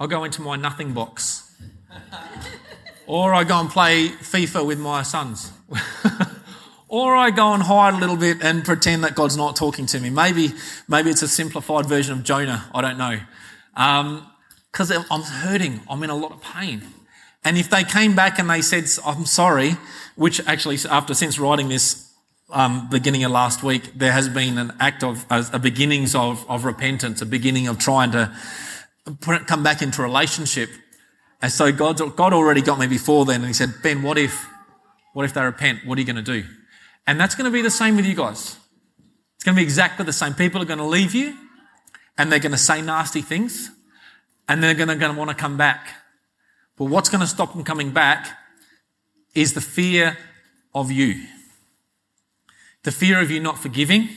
I 0.00 0.06
go 0.06 0.24
into 0.24 0.40
my 0.40 0.56
nothing 0.56 0.94
box. 0.94 1.54
or 3.06 3.34
I 3.34 3.44
go 3.44 3.60
and 3.60 3.68
play 3.68 4.08
FIFA 4.08 4.64
with 4.64 4.80
my 4.80 5.02
sons. 5.02 5.52
or 6.92 7.16
I 7.16 7.30
go 7.30 7.54
and 7.54 7.62
hide 7.62 7.94
a 7.94 7.96
little 7.96 8.18
bit 8.18 8.42
and 8.42 8.62
pretend 8.66 9.02
that 9.02 9.14
God's 9.14 9.34
not 9.34 9.56
talking 9.56 9.86
to 9.86 9.98
me. 9.98 10.10
Maybe, 10.10 10.52
maybe 10.86 11.08
it's 11.08 11.22
a 11.22 11.26
simplified 11.26 11.86
version 11.86 12.18
of 12.18 12.22
Jonah. 12.22 12.66
I 12.74 12.82
don't 12.82 12.98
know. 12.98 13.18
Because 14.70 14.90
um, 14.90 15.06
I'm 15.10 15.22
hurting. 15.22 15.80
I'm 15.88 16.02
in 16.02 16.10
a 16.10 16.14
lot 16.14 16.32
of 16.32 16.42
pain. 16.42 16.82
And 17.44 17.56
if 17.56 17.70
they 17.70 17.82
came 17.82 18.14
back 18.14 18.38
and 18.38 18.50
they 18.50 18.60
said, 18.60 18.84
I'm 19.06 19.24
sorry, 19.24 19.78
which 20.16 20.46
actually, 20.46 20.76
after 20.90 21.14
since 21.14 21.38
writing 21.38 21.70
this, 21.70 22.12
um, 22.50 22.90
beginning 22.90 23.24
of 23.24 23.32
last 23.32 23.62
week, 23.62 23.94
there 23.94 24.12
has 24.12 24.28
been 24.28 24.58
an 24.58 24.74
act 24.78 25.02
of 25.02 25.24
a, 25.30 25.58
beginnings 25.58 26.14
of, 26.14 26.44
of 26.46 26.66
repentance, 26.66 27.22
a 27.22 27.26
beginning 27.26 27.68
of 27.68 27.78
trying 27.78 28.12
to 28.12 28.30
come 29.46 29.62
back 29.62 29.80
into 29.80 30.02
relationship. 30.02 30.68
And 31.40 31.50
so 31.50 31.72
God, 31.72 31.98
God 32.16 32.34
already 32.34 32.60
got 32.60 32.78
me 32.78 32.86
before 32.86 33.24
then, 33.24 33.36
and 33.36 33.46
He 33.46 33.54
said, 33.54 33.72
Ben, 33.82 34.02
what 34.02 34.18
if, 34.18 34.46
what 35.14 35.24
if 35.24 35.32
they 35.32 35.42
repent? 35.42 35.86
What 35.86 35.96
are 35.96 36.02
you 36.02 36.06
going 36.06 36.22
to 36.22 36.42
do? 36.42 36.46
And 37.06 37.18
that's 37.18 37.34
going 37.34 37.44
to 37.44 37.50
be 37.50 37.62
the 37.62 37.70
same 37.70 37.96
with 37.96 38.06
you 38.06 38.14
guys. 38.14 38.56
It's 39.36 39.44
going 39.44 39.56
to 39.56 39.60
be 39.60 39.64
exactly 39.64 40.04
the 40.04 40.12
same. 40.12 40.34
People 40.34 40.62
are 40.62 40.66
going 40.66 40.78
to 40.78 40.84
leave 40.84 41.14
you, 41.14 41.36
and 42.16 42.30
they're 42.30 42.38
going 42.38 42.52
to 42.52 42.58
say 42.58 42.80
nasty 42.80 43.22
things, 43.22 43.70
and 44.48 44.62
they're 44.62 44.74
going 44.74 44.88
to, 44.88 44.96
going 44.96 45.12
to 45.12 45.18
want 45.18 45.30
to 45.30 45.36
come 45.36 45.56
back. 45.56 45.88
But 46.76 46.84
what's 46.84 47.08
going 47.08 47.20
to 47.20 47.26
stop 47.26 47.52
them 47.52 47.64
coming 47.64 47.90
back 47.90 48.38
is 49.34 49.54
the 49.54 49.60
fear 49.60 50.16
of 50.74 50.92
you. 50.92 51.26
The 52.84 52.92
fear 52.92 53.20
of 53.20 53.30
you 53.30 53.40
not 53.40 53.58
forgiving, 53.58 54.08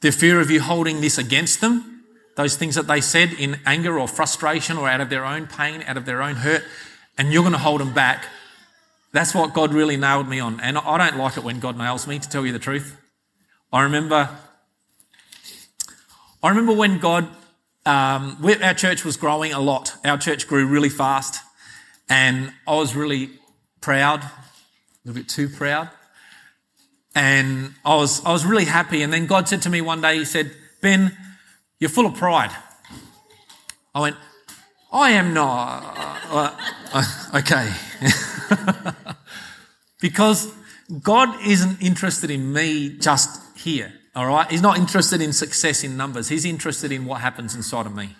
the 0.00 0.12
fear 0.12 0.40
of 0.40 0.50
you 0.50 0.60
holding 0.60 1.00
this 1.00 1.18
against 1.18 1.60
them, 1.60 2.04
those 2.36 2.56
things 2.56 2.76
that 2.76 2.86
they 2.86 3.00
said 3.00 3.32
in 3.32 3.58
anger 3.66 3.98
or 3.98 4.06
frustration 4.06 4.76
or 4.76 4.88
out 4.88 5.00
of 5.00 5.10
their 5.10 5.24
own 5.24 5.46
pain, 5.46 5.82
out 5.86 5.96
of 5.96 6.06
their 6.06 6.22
own 6.22 6.36
hurt, 6.36 6.62
and 7.16 7.32
you're 7.32 7.42
going 7.42 7.52
to 7.52 7.58
hold 7.58 7.80
them 7.80 7.92
back. 7.92 8.26
That's 9.12 9.34
what 9.34 9.54
God 9.54 9.72
really 9.72 9.96
nailed 9.96 10.28
me 10.28 10.40
on. 10.40 10.60
And 10.60 10.76
I 10.78 10.98
don't 10.98 11.18
like 11.18 11.36
it 11.36 11.44
when 11.44 11.60
God 11.60 11.78
nails 11.78 12.06
me, 12.06 12.18
to 12.18 12.28
tell 12.28 12.44
you 12.44 12.52
the 12.52 12.58
truth. 12.58 12.96
I 13.72 13.82
remember, 13.82 14.28
I 16.42 16.48
remember 16.48 16.72
when 16.72 16.98
God, 16.98 17.28
um, 17.86 18.44
our 18.62 18.74
church 18.74 19.04
was 19.04 19.16
growing 19.16 19.52
a 19.52 19.60
lot. 19.60 19.94
Our 20.04 20.18
church 20.18 20.46
grew 20.46 20.66
really 20.66 20.90
fast. 20.90 21.42
And 22.08 22.52
I 22.66 22.74
was 22.74 22.94
really 22.94 23.30
proud, 23.80 24.22
a 24.22 24.30
little 25.04 25.20
bit 25.20 25.28
too 25.28 25.48
proud. 25.48 25.90
And 27.14 27.74
I 27.84 27.96
was, 27.96 28.24
I 28.24 28.32
was 28.32 28.44
really 28.44 28.66
happy. 28.66 29.02
And 29.02 29.12
then 29.12 29.26
God 29.26 29.48
said 29.48 29.62
to 29.62 29.70
me 29.70 29.80
one 29.80 30.00
day, 30.00 30.18
He 30.18 30.24
said, 30.24 30.52
Ben, 30.80 31.16
you're 31.78 31.90
full 31.90 32.06
of 32.06 32.14
pride. 32.14 32.50
I 33.94 34.00
went, 34.00 34.16
I 34.90 35.10
am 35.10 35.34
not. 35.34 35.82
Uh, 36.30 36.56
uh, 36.92 37.38
okay. 37.38 37.72
because 40.00 40.52
God 41.02 41.44
isn't 41.44 41.82
interested 41.82 42.30
in 42.30 42.52
me 42.52 42.96
just 42.98 43.58
here, 43.58 43.92
all 44.14 44.26
right? 44.26 44.50
He's 44.50 44.62
not 44.62 44.78
interested 44.78 45.20
in 45.20 45.32
success 45.32 45.84
in 45.84 45.96
numbers. 45.96 46.28
He's 46.28 46.46
interested 46.46 46.90
in 46.90 47.04
what 47.04 47.20
happens 47.20 47.54
inside 47.54 47.84
of 47.84 47.94
me. 47.94 48.16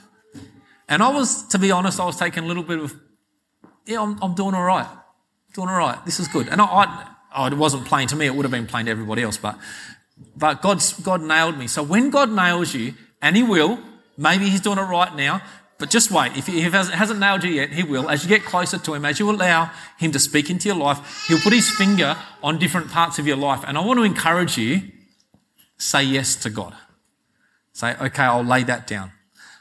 And 0.89 1.03
I 1.03 1.09
was, 1.09 1.47
to 1.49 1.59
be 1.59 1.71
honest, 1.71 2.01
I 2.01 2.05
was 2.05 2.17
taking 2.17 2.45
a 2.45 2.47
little 2.47 2.63
bit 2.63 2.79
of, 2.79 2.95
yeah, 3.87 4.03
I'm, 4.03 4.23
I'm 4.23 4.35
doing 4.35 4.55
all 4.55 4.65
right. 4.65 4.89
Doing 5.55 5.69
all 5.69 5.79
right. 5.79 6.05
This 6.05 6.21
is 6.21 6.29
good. 6.29 6.49
And 6.49 6.61
I, 6.61 6.67
I 6.67 7.15
oh, 7.37 7.47
it 7.47 7.55
wasn't 7.55 7.87
plain 7.87 8.09
to 8.09 8.17
me, 8.17 8.27
it 8.27 8.35
would 8.35 8.45
have 8.45 8.53
been 8.53 8.67
plain 8.67 8.87
to 8.87 8.91
everybody 8.91 9.23
else, 9.23 9.39
but, 9.39 9.59
but 10.37 10.61
God's, 10.61 10.93
God 10.93 11.23
nailed 11.23 11.57
me. 11.57 11.67
So 11.67 11.83
when 11.83 12.11
God 12.11 12.31
nails 12.31 12.75
you, 12.75 12.95
and 13.23 13.37
He 13.37 13.43
will, 13.43 13.79
maybe 14.17 14.51
He's 14.51 14.61
doing 14.61 14.79
it 14.79 14.83
right 14.83 15.15
now, 15.15 15.41
but 15.79 15.91
just 15.91 16.11
wait. 16.11 16.37
If 16.37 16.47
He 16.47 16.61
hasn't 16.61 17.21
nailed 17.21 17.45
you 17.45 17.51
yet, 17.51 17.71
He 17.71 17.85
will. 17.85 18.11
As 18.11 18.25
you 18.25 18.29
get 18.29 18.45
closer 18.45 18.79
to 18.79 18.95
Him, 18.95 19.05
as 19.05 19.21
you 19.21 19.31
allow 19.31 19.71
Him 19.99 20.13
to 20.13 20.19
speak 20.19 20.51
into 20.51 20.69
your 20.69 20.77
life, 20.77 21.27
He'll 21.29 21.41
put 21.41 21.53
His 21.53 21.71
finger 21.71 22.17
on 22.43 22.59
different 22.59 22.91
parts 22.91 23.19
of 23.19 23.27
your 23.27 23.37
life. 23.37 23.65
And 23.67 23.79
I 23.79 23.85
want 23.85 23.99
to 23.99 24.05
encourage 24.05 24.59
you 24.59 24.83
say 25.77 26.03
yes 26.03 26.35
to 26.37 26.51
God. 26.51 26.75
Say, 27.73 27.95
okay, 28.01 28.25
I'll 28.25 28.43
lay 28.43 28.65
that 28.65 28.89
down. 28.89 29.13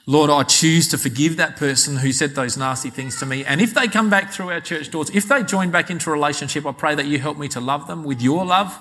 Lord, 0.08 0.30
I 0.30 0.44
choose 0.44 0.88
to 0.88 0.98
forgive 0.98 1.36
that 1.38 1.58
person 1.58 1.98
who 1.98 2.12
said 2.14 2.34
those 2.34 2.58
nasty 2.58 2.90
things 2.90 3.20
to 3.20 3.26
me. 3.26 3.44
And 3.44 3.62
if 3.62 3.74
they 3.74 3.88
come 3.88 4.10
back 4.10 4.32
through 4.32 4.50
our 4.50 4.62
church 4.62 4.90
doors, 4.90 5.10
if 5.12 5.28
they 5.28 5.44
join 5.44 5.70
back 5.70 5.90
into 5.92 6.10
a 6.10 6.14
relationship, 6.14 6.66
I 6.66 6.72
pray 6.72 6.96
that 6.96 7.06
you 7.06 7.20
help 7.20 7.38
me 7.38 7.50
to 7.50 7.60
love 7.60 7.88
them 7.88 8.06
with 8.06 8.22
your 8.22 8.46
love. 8.46 8.80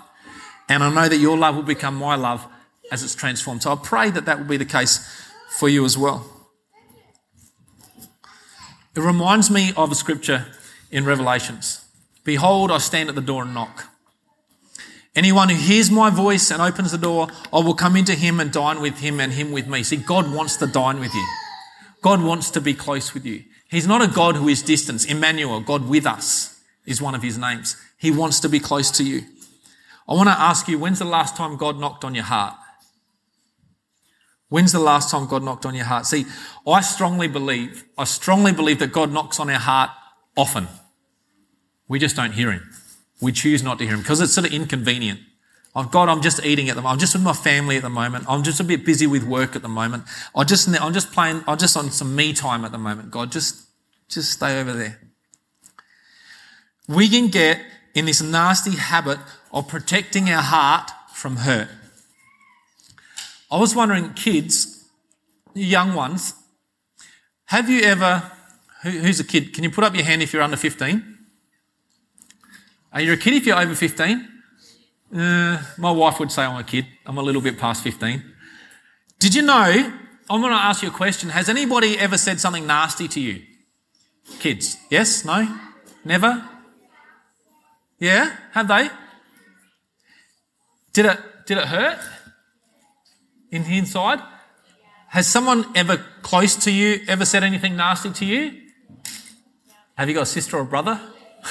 And 0.68 0.82
I 0.82 0.94
know 0.94 1.08
that 1.08 1.18
your 1.18 1.36
love 1.36 1.56
will 1.56 1.64
become 1.64 1.96
my 1.96 2.14
love 2.14 2.46
as 2.92 3.02
it's 3.02 3.14
transformed. 3.14 3.64
So 3.64 3.72
I 3.72 3.76
pray 3.76 4.10
that 4.10 4.24
that 4.24 4.38
will 4.38 4.46
be 4.46 4.56
the 4.56 4.64
case 4.64 5.00
for 5.48 5.68
you 5.68 5.84
as 5.84 5.98
well. 5.98 6.24
It 8.96 9.00
reminds 9.00 9.50
me 9.50 9.74
of 9.76 9.92
a 9.92 9.94
scripture 9.94 10.46
in 10.90 11.04
Revelations 11.04 11.84
Behold, 12.24 12.72
I 12.72 12.78
stand 12.78 13.08
at 13.08 13.14
the 13.14 13.20
door 13.20 13.42
and 13.42 13.54
knock. 13.54 13.84
Anyone 15.14 15.48
who 15.48 15.54
hears 15.54 15.90
my 15.90 16.10
voice 16.10 16.50
and 16.50 16.60
opens 16.60 16.92
the 16.92 16.98
door, 16.98 17.28
I 17.52 17.60
will 17.60 17.74
come 17.74 17.94
into 17.94 18.14
him 18.14 18.40
and 18.40 18.50
dine 18.50 18.80
with 18.80 18.98
him 18.98 19.20
and 19.20 19.32
him 19.32 19.52
with 19.52 19.68
me. 19.68 19.82
See, 19.82 19.96
God 19.96 20.32
wants 20.32 20.56
to 20.56 20.66
dine 20.66 20.98
with 20.98 21.14
you. 21.14 21.26
God 22.02 22.22
wants 22.22 22.50
to 22.50 22.60
be 22.60 22.74
close 22.74 23.14
with 23.14 23.24
you. 23.24 23.44
He's 23.68 23.86
not 23.86 24.02
a 24.02 24.12
God 24.12 24.36
who 24.36 24.48
is 24.48 24.62
distant. 24.62 25.08
Emmanuel, 25.08 25.60
God 25.60 25.88
with 25.88 26.06
us, 26.06 26.60
is 26.84 27.00
one 27.00 27.14
of 27.14 27.22
his 27.22 27.38
names. 27.38 27.76
He 27.98 28.10
wants 28.10 28.40
to 28.40 28.48
be 28.48 28.60
close 28.60 28.90
to 28.92 29.04
you. 29.04 29.22
I 30.08 30.14
want 30.14 30.28
to 30.28 30.38
ask 30.38 30.68
you, 30.68 30.78
when's 30.78 30.98
the 30.98 31.04
last 31.04 31.36
time 31.36 31.56
God 31.56 31.78
knocked 31.78 32.04
on 32.04 32.14
your 32.14 32.24
heart? 32.24 32.56
When's 34.48 34.72
the 34.72 34.78
last 34.78 35.10
time 35.10 35.26
God 35.26 35.42
knocked 35.42 35.66
on 35.66 35.74
your 35.74 35.84
heart? 35.84 36.06
See, 36.06 36.24
I 36.66 36.80
strongly 36.80 37.26
believe, 37.26 37.84
I 37.98 38.04
strongly 38.04 38.52
believe 38.52 38.78
that 38.78 38.92
God 38.92 39.12
knocks 39.12 39.40
on 39.40 39.50
our 39.50 39.58
heart 39.58 39.90
often. 40.36 40.68
We 41.88 41.98
just 41.98 42.16
don't 42.16 42.32
hear 42.32 42.52
him. 42.52 42.70
We 43.20 43.32
choose 43.32 43.62
not 43.62 43.78
to 43.78 43.84
hear 43.84 43.94
him 43.94 44.00
because 44.00 44.20
it's 44.20 44.32
sort 44.32 44.46
of 44.46 44.52
inconvenient. 44.52 45.20
Oh 45.74 45.84
God, 45.84 46.08
I'm 46.08 46.22
just 46.22 46.44
eating 46.44 46.68
at 46.68 46.76
the 46.76 46.82
moment. 46.82 46.94
I'm 46.94 47.00
just 47.00 47.14
with 47.14 47.22
my 47.22 47.32
family 47.32 47.76
at 47.76 47.82
the 47.82 47.90
moment. 47.90 48.24
I'm 48.28 48.42
just 48.42 48.60
a 48.60 48.64
bit 48.64 48.84
busy 48.84 49.06
with 49.06 49.24
work 49.24 49.56
at 49.56 49.62
the 49.62 49.68
moment. 49.68 50.04
I 50.34 50.44
just, 50.44 50.68
I'm 50.68 50.94
just 50.94 51.12
playing, 51.12 51.42
I'm 51.46 51.58
just 51.58 51.76
on 51.76 51.90
some 51.90 52.14
me 52.14 52.32
time 52.32 52.64
at 52.64 52.72
the 52.72 52.78
moment. 52.78 53.10
God, 53.10 53.32
just, 53.32 53.66
just 54.08 54.32
stay 54.32 54.60
over 54.60 54.72
there. 54.72 54.98
We 56.88 57.08
can 57.08 57.28
get 57.28 57.60
in 57.94 58.06
this 58.06 58.22
nasty 58.22 58.76
habit 58.76 59.18
of 59.52 59.68
protecting 59.68 60.30
our 60.30 60.42
heart 60.42 60.90
from 61.12 61.36
hurt. 61.36 61.68
I 63.50 63.58
was 63.58 63.74
wondering, 63.74 64.12
kids, 64.14 64.84
young 65.54 65.94
ones, 65.94 66.34
have 67.46 67.70
you 67.70 67.82
ever, 67.82 68.22
who, 68.82 68.90
who's 68.90 69.20
a 69.20 69.24
kid? 69.24 69.54
Can 69.54 69.62
you 69.62 69.70
put 69.70 69.84
up 69.84 69.94
your 69.94 70.04
hand 70.04 70.22
if 70.22 70.32
you're 70.32 70.42
under 70.42 70.56
15? 70.56 71.18
Are 72.92 73.00
you 73.00 73.12
a 73.12 73.16
kid 73.16 73.34
if 73.34 73.46
you're 73.46 73.58
over 73.58 73.74
15? 73.74 74.28
Uh, 75.14 75.62
my 75.78 75.90
wife 75.90 76.18
would 76.18 76.32
say 76.32 76.42
I'm 76.42 76.58
a 76.58 76.64
kid. 76.64 76.86
I'm 77.04 77.18
a 77.18 77.22
little 77.22 77.40
bit 77.40 77.58
past 77.58 77.84
15. 77.84 78.22
Did 79.20 79.34
you 79.34 79.42
know? 79.42 79.92
I'm 80.28 80.40
going 80.40 80.52
to 80.52 80.58
ask 80.58 80.82
you 80.82 80.88
a 80.88 80.92
question. 80.92 81.28
Has 81.28 81.48
anybody 81.48 81.96
ever 81.98 82.18
said 82.18 82.40
something 82.40 82.66
nasty 82.66 83.06
to 83.06 83.20
you? 83.20 83.42
Kids? 84.40 84.76
Yes? 84.90 85.24
No? 85.24 85.46
Never? 86.04 86.48
Yeah? 88.00 88.34
Have 88.52 88.66
they? 88.66 88.88
Did 90.92 91.06
it, 91.06 91.20
did 91.46 91.58
it 91.58 91.66
hurt? 91.66 91.98
In 93.50 93.64
inside? 93.64 94.20
Has 95.08 95.26
someone 95.26 95.66
ever 95.76 96.04
close 96.22 96.56
to 96.56 96.70
you 96.70 97.00
ever 97.08 97.24
said 97.24 97.42
anything 97.44 97.76
nasty 97.76 98.10
to 98.10 98.24
you? 98.24 98.62
Have 99.96 100.08
you 100.08 100.14
got 100.14 100.22
a 100.22 100.26
sister 100.26 100.56
or 100.56 100.64
brother? 100.64 101.00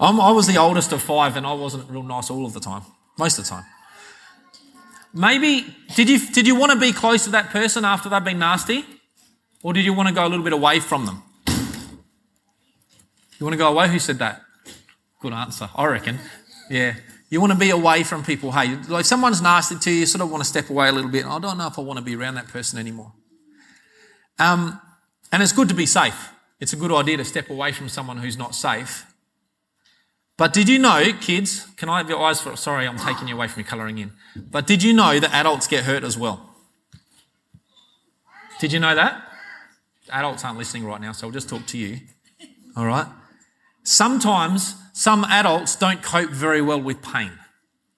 I 0.00 0.32
was 0.32 0.46
the 0.46 0.56
oldest 0.56 0.92
of 0.92 1.00
five 1.00 1.36
and 1.36 1.46
I 1.46 1.52
wasn't 1.52 1.88
real 1.88 2.02
nice 2.02 2.28
all 2.28 2.44
of 2.44 2.52
the 2.52 2.60
time, 2.60 2.82
most 3.18 3.38
of 3.38 3.44
the 3.44 3.50
time. 3.50 3.64
Maybe, 5.14 5.64
did 5.94 6.08
you, 6.08 6.18
did 6.18 6.46
you 6.46 6.56
want 6.56 6.72
to 6.72 6.78
be 6.78 6.92
close 6.92 7.24
to 7.24 7.30
that 7.30 7.50
person 7.50 7.84
after 7.84 8.08
they've 8.08 8.24
been 8.24 8.38
nasty? 8.38 8.84
Or 9.62 9.72
did 9.72 9.84
you 9.84 9.92
want 9.92 10.08
to 10.08 10.14
go 10.14 10.26
a 10.26 10.28
little 10.28 10.42
bit 10.42 10.52
away 10.52 10.80
from 10.80 11.06
them? 11.06 11.22
You 13.38 13.46
want 13.46 13.52
to 13.54 13.58
go 13.58 13.68
away? 13.68 13.88
Who 13.88 13.98
said 13.98 14.18
that? 14.18 14.42
Good 15.20 15.32
answer, 15.32 15.70
I 15.76 15.86
reckon. 15.86 16.18
Yeah. 16.68 16.94
You 17.32 17.40
want 17.40 17.52
to 17.52 17.58
be 17.58 17.70
away 17.70 18.02
from 18.04 18.22
people. 18.22 18.52
Hey, 18.52 18.76
like 18.88 19.06
someone's 19.06 19.40
nasty 19.40 19.78
to 19.78 19.90
you, 19.90 20.00
you 20.00 20.06
sort 20.06 20.20
of 20.20 20.30
want 20.30 20.44
to 20.44 20.48
step 20.48 20.68
away 20.68 20.88
a 20.88 20.92
little 20.92 21.10
bit. 21.10 21.24
I 21.24 21.38
don't 21.38 21.56
know 21.56 21.66
if 21.66 21.78
I 21.78 21.82
want 21.82 21.98
to 21.98 22.04
be 22.04 22.14
around 22.14 22.34
that 22.34 22.48
person 22.48 22.78
anymore. 22.78 23.12
Um, 24.38 24.80
and 25.32 25.42
it's 25.42 25.52
good 25.52 25.68
to 25.70 25.74
be 25.74 25.86
safe. 25.86 26.30
It's 26.60 26.72
a 26.72 26.76
good 26.76 26.92
idea 26.92 27.16
to 27.16 27.24
step 27.24 27.48
away 27.48 27.72
from 27.72 27.88
someone 27.88 28.18
who's 28.18 28.36
not 28.36 28.54
safe 28.54 29.06
but 30.36 30.52
did 30.52 30.68
you 30.68 30.78
know, 30.78 31.04
kids, 31.20 31.66
can 31.76 31.88
I 31.88 31.98
have 31.98 32.08
your 32.08 32.20
eyes 32.20 32.40
for, 32.40 32.56
sorry, 32.56 32.88
I'm 32.88 32.98
taking 32.98 33.28
you 33.28 33.36
away 33.36 33.48
from 33.48 33.60
your 33.60 33.68
colouring 33.68 33.98
in. 33.98 34.10
But 34.34 34.66
did 34.66 34.82
you 34.82 34.92
know 34.92 35.20
that 35.20 35.32
adults 35.32 35.68
get 35.68 35.84
hurt 35.84 36.02
as 36.02 36.18
well? 36.18 36.50
Did 38.58 38.72
you 38.72 38.80
know 38.80 38.92
that? 38.94 39.22
Adults 40.10 40.44
aren't 40.44 40.58
listening 40.58 40.84
right 40.84 41.00
now, 41.00 41.12
so 41.12 41.26
I'll 41.28 41.32
just 41.32 41.48
talk 41.48 41.64
to 41.66 41.78
you. 41.78 42.00
All 42.76 42.86
right? 42.86 43.06
Sometimes 43.84 44.74
some 44.92 45.24
adults 45.24 45.74
don't 45.76 46.02
cope 46.02 46.30
very 46.30 46.60
well 46.60 46.80
with 46.80 47.02
pain. 47.02 47.32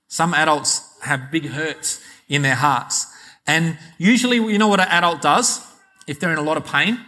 Some 0.06 0.32
adults 0.32 0.96
have 1.02 1.30
big 1.30 1.46
hurts 1.46 2.00
in 2.28 2.42
their 2.42 2.54
hearts. 2.54 3.06
And 3.46 3.78
usually, 3.98 4.36
you 4.36 4.58
know 4.58 4.68
what 4.68 4.80
an 4.80 4.88
adult 4.88 5.20
does? 5.20 5.66
If 6.06 6.20
they're 6.20 6.32
in 6.32 6.38
a 6.38 6.42
lot 6.42 6.56
of 6.56 6.64
pain, 6.64 7.00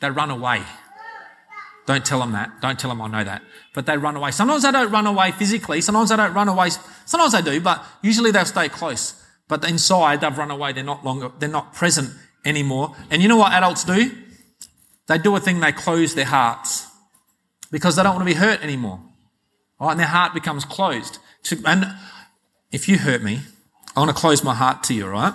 they 0.00 0.10
run 0.10 0.30
away. 0.30 0.62
Don't 1.86 2.04
tell 2.04 2.18
them 2.18 2.32
that. 2.32 2.60
Don't 2.60 2.78
tell 2.78 2.90
them 2.90 3.00
I 3.00 3.06
know 3.06 3.22
that. 3.22 3.42
But 3.72 3.86
they 3.86 3.96
run 3.96 4.16
away. 4.16 4.32
Sometimes 4.32 4.64
they 4.64 4.72
don't 4.72 4.90
run 4.90 5.06
away 5.06 5.30
physically. 5.30 5.80
Sometimes 5.80 6.10
they 6.10 6.16
don't 6.16 6.34
run 6.34 6.48
away. 6.48 6.70
Sometimes 7.04 7.32
they 7.32 7.42
do, 7.42 7.60
but 7.60 7.84
usually 8.02 8.32
they'll 8.32 8.44
stay 8.44 8.68
close. 8.68 9.22
But 9.46 9.64
inside, 9.68 10.20
they've 10.20 10.36
run 10.36 10.50
away. 10.50 10.72
They're 10.72 10.82
not 10.82 11.04
longer, 11.04 11.30
they're 11.38 11.48
not 11.48 11.74
present 11.74 12.10
anymore. 12.44 12.96
And 13.10 13.22
you 13.22 13.28
know 13.28 13.36
what 13.36 13.52
adults 13.52 13.84
do? 13.84 14.10
They 15.06 15.18
do 15.18 15.36
a 15.36 15.40
thing, 15.40 15.60
they 15.60 15.70
close 15.70 16.16
their 16.16 16.24
hearts 16.24 16.85
because 17.70 17.96
they 17.96 18.02
don't 18.02 18.14
want 18.14 18.26
to 18.26 18.34
be 18.34 18.38
hurt 18.38 18.62
anymore. 18.62 19.00
Right? 19.80 19.92
And 19.92 20.00
their 20.00 20.06
heart 20.06 20.34
becomes 20.34 20.64
closed. 20.64 21.18
To, 21.44 21.60
And 21.64 21.86
if 22.72 22.88
you 22.88 22.98
hurt 22.98 23.22
me, 23.22 23.40
I 23.94 24.00
want 24.00 24.10
to 24.10 24.20
close 24.20 24.42
my 24.44 24.54
heart 24.54 24.82
to 24.84 24.94
you, 24.94 25.06
right? 25.06 25.34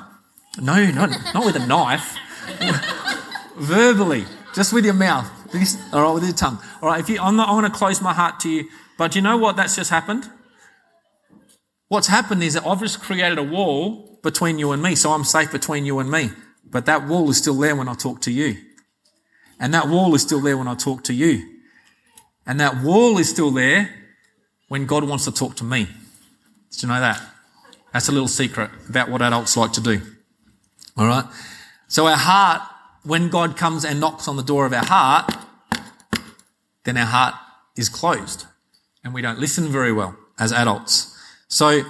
No, 0.60 0.86
not, 0.92 1.10
not 1.34 1.46
with 1.46 1.56
a 1.56 1.66
knife. 1.66 2.18
Verbally, 3.58 4.26
just 4.54 4.74
with 4.74 4.86
your 4.86 4.94
mouth. 4.94 5.30
All 5.94 6.02
right, 6.02 6.14
with 6.14 6.24
your 6.24 6.34
tongue. 6.34 6.60
All 6.82 6.90
right, 6.90 7.00
if 7.00 7.10
you, 7.10 7.20
I'm 7.20 7.36
not, 7.36 7.50
I 7.50 7.54
want 7.54 7.72
to 7.72 7.78
close 7.78 8.02
my 8.02 8.14
heart 8.14 8.40
to 8.42 8.50
you. 8.50 8.70
But 8.98 9.16
you 9.16 9.22
know 9.22 9.38
what? 9.38 9.56
That's 9.56 9.76
just 9.76 9.90
happened. 9.90 10.30
What's 11.88 12.08
happened 12.08 12.44
is 12.44 12.54
that 12.54 12.66
I've 12.66 12.80
just 12.80 13.02
created 13.02 13.38
a 13.38 13.44
wall 13.44 14.20
between 14.24 14.60
you 14.60 14.72
and 14.72 14.82
me, 14.82 14.96
so 14.96 15.12
I'm 15.12 15.24
safe 15.24 15.52
between 15.52 15.86
you 15.86 16.00
and 16.00 16.10
me. 16.10 16.30
But 16.64 16.86
that 16.86 17.08
wall 17.08 17.30
is 17.30 17.38
still 17.38 17.58
there 17.58 17.76
when 17.76 17.90
I 17.90 17.96
talk 17.96 18.22
to 18.22 18.32
you. 18.32 18.56
And 19.60 19.74
that 19.74 19.90
wall 19.90 20.16
is 20.16 20.22
still 20.22 20.40
there 20.40 20.58
when 20.58 20.68
I 20.68 20.76
talk 20.76 21.04
to 21.06 21.14
you. 21.14 21.51
And 22.52 22.60
that 22.60 22.84
wall 22.84 23.18
is 23.18 23.30
still 23.30 23.50
there 23.50 23.90
when 24.68 24.86
God 24.86 25.06
wants 25.06 25.24
to 25.24 25.32
talk 25.32 25.56
to 25.56 25.64
me. 25.64 25.88
Did 26.70 26.82
you 26.82 26.90
know 26.90 27.00
that? 27.00 27.24
That's 27.94 28.10
a 28.10 28.12
little 28.12 28.28
secret 28.28 28.70
about 28.90 29.08
what 29.08 29.22
adults 29.22 29.56
like 29.56 29.72
to 29.72 29.82
do. 29.82 30.02
All 30.98 31.08
right? 31.08 31.24
So 31.88 32.08
our 32.08 32.18
heart, 32.18 32.62
when 33.04 33.30
God 33.30 33.56
comes 33.56 33.86
and 33.86 34.02
knocks 34.02 34.28
on 34.28 34.36
the 34.36 34.44
door 34.44 34.66
of 34.66 34.74
our 34.74 34.84
heart, 34.84 35.34
then 36.84 36.98
our 36.98 37.06
heart 37.06 37.36
is 37.78 37.88
closed 37.88 38.48
and 39.02 39.14
we 39.14 39.22
don't 39.22 39.40
listen 39.40 39.70
very 39.70 39.94
well 39.94 40.18
as 40.38 40.52
adults. 40.52 41.18
So 41.48 41.84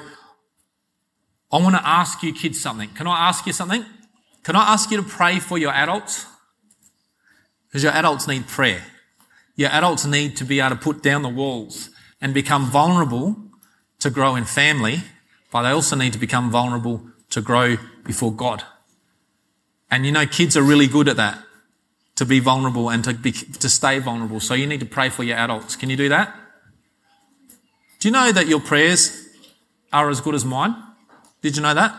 I 1.51 1.57
want 1.57 1.73
to 1.73 1.81
ask 1.83 2.21
you 2.21 2.33
kids 2.33 2.61
something. 2.61 2.89
Can 2.89 3.07
I 3.07 3.29
ask 3.29 3.47
you 3.47 3.53
something? 3.53 3.83
Can 4.43 4.55
I 4.55 4.73
ask 4.73 4.91
you 4.91 4.97
to 4.97 5.09
pray 5.09 5.39
for 5.39 5.57
your 5.57 5.71
adults? 5.71 6.27
Because 7.67 7.81
your 7.81 7.93
adults 7.93 8.27
need 8.27 8.45
prayer. 8.45 8.83
Your 9.61 9.69
adults 9.69 10.07
need 10.07 10.37
to 10.37 10.43
be 10.43 10.59
able 10.59 10.71
to 10.71 10.75
put 10.75 11.03
down 11.03 11.21
the 11.21 11.29
walls 11.29 11.91
and 12.19 12.33
become 12.33 12.65
vulnerable 12.65 13.35
to 13.99 14.09
grow 14.09 14.35
in 14.35 14.43
family, 14.43 15.03
but 15.51 15.61
they 15.61 15.69
also 15.69 15.95
need 15.95 16.13
to 16.13 16.19
become 16.19 16.49
vulnerable 16.49 17.03
to 17.29 17.41
grow 17.41 17.77
before 18.03 18.33
God. 18.33 18.63
And 19.91 20.03
you 20.03 20.11
know, 20.11 20.25
kids 20.25 20.57
are 20.57 20.63
really 20.63 20.87
good 20.87 21.07
at 21.07 21.17
that, 21.17 21.37
to 22.15 22.25
be 22.25 22.39
vulnerable 22.39 22.89
and 22.89 23.03
to, 23.03 23.13
be, 23.13 23.33
to 23.33 23.69
stay 23.69 23.99
vulnerable. 23.99 24.39
So 24.39 24.55
you 24.55 24.65
need 24.65 24.79
to 24.79 24.87
pray 24.87 25.09
for 25.09 25.23
your 25.23 25.37
adults. 25.37 25.75
Can 25.75 25.91
you 25.91 25.95
do 25.95 26.09
that? 26.09 26.35
Do 27.99 28.07
you 28.07 28.11
know 28.11 28.31
that 28.31 28.47
your 28.47 28.61
prayers 28.61 29.29
are 29.93 30.09
as 30.09 30.21
good 30.21 30.33
as 30.33 30.43
mine? 30.43 30.75
Did 31.43 31.55
you 31.55 31.61
know 31.61 31.75
that? 31.75 31.95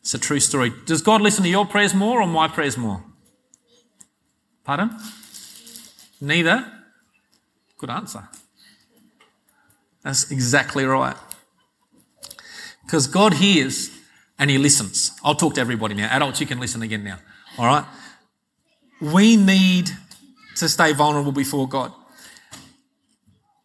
It's 0.00 0.14
a 0.14 0.18
true 0.20 0.38
story. 0.38 0.72
Does 0.86 1.02
God 1.02 1.22
listen 1.22 1.42
to 1.42 1.50
your 1.50 1.66
prayers 1.66 1.92
more 1.92 2.22
or 2.22 2.26
my 2.28 2.46
prayers 2.46 2.78
more? 2.78 3.02
Pardon? 4.62 4.96
Neither? 6.24 6.64
Good 7.78 7.90
answer. 7.90 8.28
That's 10.02 10.30
exactly 10.30 10.84
right. 10.84 11.16
Because 12.84 13.06
God 13.06 13.34
hears 13.34 13.90
and 14.38 14.50
He 14.50 14.58
listens. 14.58 15.12
I'll 15.22 15.34
talk 15.34 15.54
to 15.54 15.60
everybody 15.60 15.94
now. 15.94 16.08
Adults, 16.10 16.40
you 16.40 16.46
can 16.46 16.60
listen 16.60 16.82
again 16.82 17.04
now. 17.04 17.18
All 17.58 17.66
right? 17.66 17.84
We 19.00 19.36
need 19.36 19.90
to 20.56 20.68
stay 20.68 20.92
vulnerable 20.92 21.32
before 21.32 21.68
God. 21.68 21.92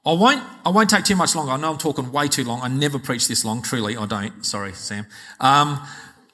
I 0.05 0.13
won't, 0.13 0.43
I 0.65 0.69
won't 0.69 0.89
take 0.89 1.05
too 1.05 1.15
much 1.15 1.35
longer. 1.35 1.51
I 1.51 1.57
know 1.57 1.71
I'm 1.71 1.77
talking 1.77 2.11
way 2.11 2.27
too 2.27 2.43
long. 2.43 2.61
I 2.61 2.67
never 2.67 2.99
preach 2.99 3.27
this 3.27 3.45
long, 3.45 3.61
truly. 3.61 3.95
I 3.95 4.05
don't. 4.05 4.45
Sorry, 4.45 4.73
Sam. 4.73 5.05
Um, 5.39 5.79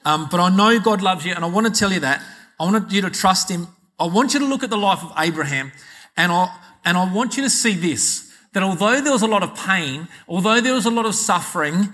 um, 0.04 0.28
but 0.30 0.40
I 0.40 0.48
know 0.48 0.80
God 0.80 1.02
loves 1.02 1.24
you, 1.24 1.34
and 1.34 1.44
I 1.44 1.48
want 1.48 1.66
to 1.66 1.72
tell 1.72 1.92
you 1.92 2.00
that. 2.00 2.22
I 2.58 2.64
want 2.64 2.90
you 2.90 3.02
to 3.02 3.10
trust 3.10 3.50
Him. 3.50 3.66
I 3.98 4.06
want 4.06 4.34
you 4.34 4.40
to 4.40 4.46
look 4.46 4.62
at 4.62 4.70
the 4.70 4.78
life 4.78 5.02
of 5.02 5.12
Abraham, 5.18 5.72
and 6.16 6.32
I, 6.32 6.54
and 6.84 6.96
I 6.96 7.12
want 7.12 7.36
you 7.36 7.42
to 7.42 7.50
see 7.50 7.74
this 7.74 8.26
that 8.52 8.62
although 8.62 9.02
there 9.02 9.12
was 9.12 9.20
a 9.20 9.26
lot 9.26 9.42
of 9.42 9.54
pain, 9.54 10.08
although 10.26 10.62
there 10.62 10.72
was 10.72 10.86
a 10.86 10.90
lot 10.90 11.04
of 11.04 11.14
suffering, 11.14 11.88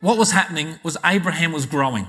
what 0.00 0.18
was 0.18 0.30
happening 0.32 0.78
was 0.82 0.98
Abraham 1.06 1.52
was 1.52 1.64
growing. 1.64 2.06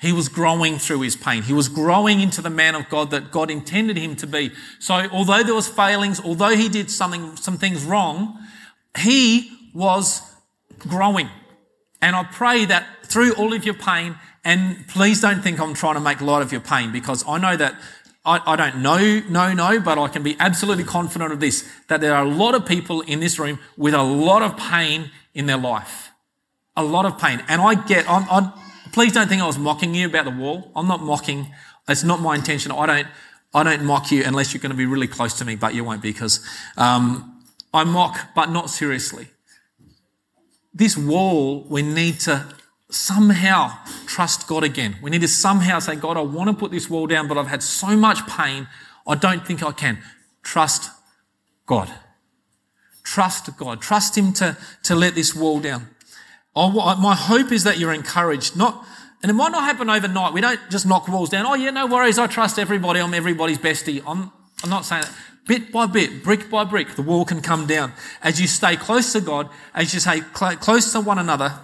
He 0.00 0.12
was 0.12 0.28
growing 0.28 0.78
through 0.78 1.02
his 1.02 1.14
pain. 1.14 1.42
He 1.42 1.52
was 1.52 1.68
growing 1.68 2.20
into 2.20 2.42
the 2.42 2.50
man 2.50 2.74
of 2.74 2.88
God 2.88 3.12
that 3.12 3.30
God 3.30 3.50
intended 3.50 3.96
him 3.96 4.16
to 4.16 4.26
be. 4.26 4.50
So 4.78 4.94
although 5.12 5.42
there 5.42 5.54
was 5.54 5.68
failings, 5.68 6.20
although 6.20 6.56
he 6.56 6.68
did 6.68 6.90
something, 6.90 7.36
some 7.36 7.56
things 7.56 7.84
wrong, 7.84 8.36
he 8.98 9.50
was 9.72 10.22
growing. 10.78 11.28
And 12.02 12.16
I 12.16 12.24
pray 12.24 12.64
that 12.64 12.86
through 13.04 13.34
all 13.34 13.52
of 13.52 13.64
your 13.64 13.74
pain, 13.74 14.16
and 14.44 14.86
please 14.88 15.20
don't 15.20 15.40
think 15.40 15.60
I'm 15.60 15.74
trying 15.74 15.94
to 15.94 16.00
make 16.00 16.20
light 16.20 16.42
of 16.42 16.52
your 16.52 16.60
pain 16.60 16.92
because 16.92 17.24
I 17.26 17.38
know 17.38 17.56
that 17.56 17.74
I, 18.26 18.52
I 18.52 18.56
don't 18.56 18.82
know, 18.82 19.22
no, 19.28 19.52
no, 19.54 19.80
but 19.80 19.98
I 19.98 20.08
can 20.08 20.22
be 20.22 20.36
absolutely 20.40 20.84
confident 20.84 21.32
of 21.32 21.40
this, 21.40 21.66
that 21.88 22.00
there 22.00 22.14
are 22.14 22.24
a 22.24 22.28
lot 22.28 22.54
of 22.54 22.66
people 22.66 23.00
in 23.02 23.20
this 23.20 23.38
room 23.38 23.60
with 23.76 23.94
a 23.94 24.02
lot 24.02 24.42
of 24.42 24.56
pain 24.56 25.10
in 25.32 25.46
their 25.46 25.56
life 25.56 26.06
a 26.76 26.84
lot 26.84 27.06
of 27.06 27.18
pain. 27.18 27.42
And 27.48 27.60
I 27.60 27.74
get, 27.74 28.08
I'm, 28.08 28.26
I'm, 28.30 28.52
please 28.92 29.12
don't 29.12 29.28
think 29.28 29.42
I 29.42 29.46
was 29.46 29.58
mocking 29.58 29.94
you 29.94 30.06
about 30.06 30.24
the 30.26 30.30
wall. 30.30 30.70
I'm 30.76 30.86
not 30.86 31.02
mocking. 31.02 31.52
It's 31.88 32.04
not 32.04 32.20
my 32.20 32.34
intention. 32.34 32.70
I 32.70 32.86
don't, 32.86 33.08
I 33.54 33.62
don't 33.62 33.84
mock 33.84 34.12
you 34.12 34.22
unless 34.24 34.52
you're 34.52 34.60
going 34.60 34.70
to 34.70 34.76
be 34.76 34.86
really 34.86 35.06
close 35.06 35.38
to 35.38 35.44
me, 35.44 35.56
but 35.56 35.74
you 35.74 35.84
won't 35.84 36.02
be, 36.02 36.12
because 36.12 36.44
um, 36.76 37.42
I 37.72 37.84
mock, 37.84 38.34
but 38.34 38.50
not 38.50 38.68
seriously. 38.68 39.28
This 40.74 40.96
wall, 40.96 41.64
we 41.68 41.80
need 41.80 42.20
to 42.20 42.44
somehow 42.96 43.76
trust 44.06 44.46
God 44.46 44.64
again. 44.64 44.96
We 45.02 45.10
need 45.10 45.20
to 45.20 45.28
somehow 45.28 45.78
say, 45.78 45.96
God, 45.96 46.16
I 46.16 46.22
want 46.22 46.50
to 46.50 46.54
put 46.54 46.70
this 46.70 46.88
wall 46.88 47.06
down, 47.06 47.28
but 47.28 47.38
I've 47.38 47.46
had 47.46 47.62
so 47.62 47.96
much 47.96 48.26
pain, 48.26 48.68
I 49.06 49.14
don't 49.14 49.46
think 49.46 49.62
I 49.62 49.72
can. 49.72 49.98
Trust 50.42 50.90
God. 51.66 51.92
Trust 53.04 53.56
God. 53.56 53.80
Trust 53.80 54.16
Him 54.16 54.32
to, 54.34 54.56
to 54.84 54.94
let 54.94 55.14
this 55.14 55.34
wall 55.34 55.60
down. 55.60 55.88
Oh, 56.54 56.70
my 56.96 57.14
hope 57.14 57.52
is 57.52 57.64
that 57.64 57.78
you're 57.78 57.92
encouraged. 57.92 58.56
Not, 58.56 58.84
and 59.22 59.30
it 59.30 59.34
might 59.34 59.52
not 59.52 59.64
happen 59.64 59.90
overnight. 59.90 60.32
We 60.32 60.40
don't 60.40 60.60
just 60.70 60.86
knock 60.86 61.06
walls 61.08 61.28
down. 61.28 61.46
Oh 61.46 61.54
yeah, 61.54 61.70
no 61.70 61.86
worries. 61.86 62.18
I 62.18 62.26
trust 62.26 62.58
everybody. 62.58 63.00
I'm 63.00 63.12
everybody's 63.12 63.58
bestie. 63.58 64.02
I'm, 64.06 64.32
I'm 64.64 64.70
not 64.70 64.84
saying 64.84 65.02
that. 65.02 65.12
Bit 65.46 65.70
by 65.70 65.86
bit, 65.86 66.24
brick 66.24 66.50
by 66.50 66.64
brick, 66.64 66.96
the 66.96 67.02
wall 67.02 67.24
can 67.24 67.40
come 67.40 67.66
down. 67.66 67.92
As 68.20 68.40
you 68.40 68.48
stay 68.48 68.76
close 68.76 69.12
to 69.12 69.20
God, 69.20 69.48
as 69.74 69.94
you 69.94 70.00
stay 70.00 70.20
cl- 70.34 70.56
close 70.56 70.90
to 70.92 71.00
one 71.00 71.18
another, 71.18 71.60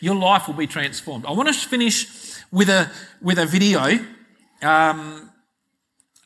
your 0.00 0.14
life 0.14 0.48
will 0.48 0.54
be 0.54 0.66
transformed. 0.66 1.26
I 1.26 1.32
want 1.32 1.48
to 1.48 1.54
finish 1.54 2.06
with 2.50 2.68
a, 2.68 2.90
with 3.22 3.38
a 3.38 3.46
video, 3.46 3.98
um, 4.62 5.30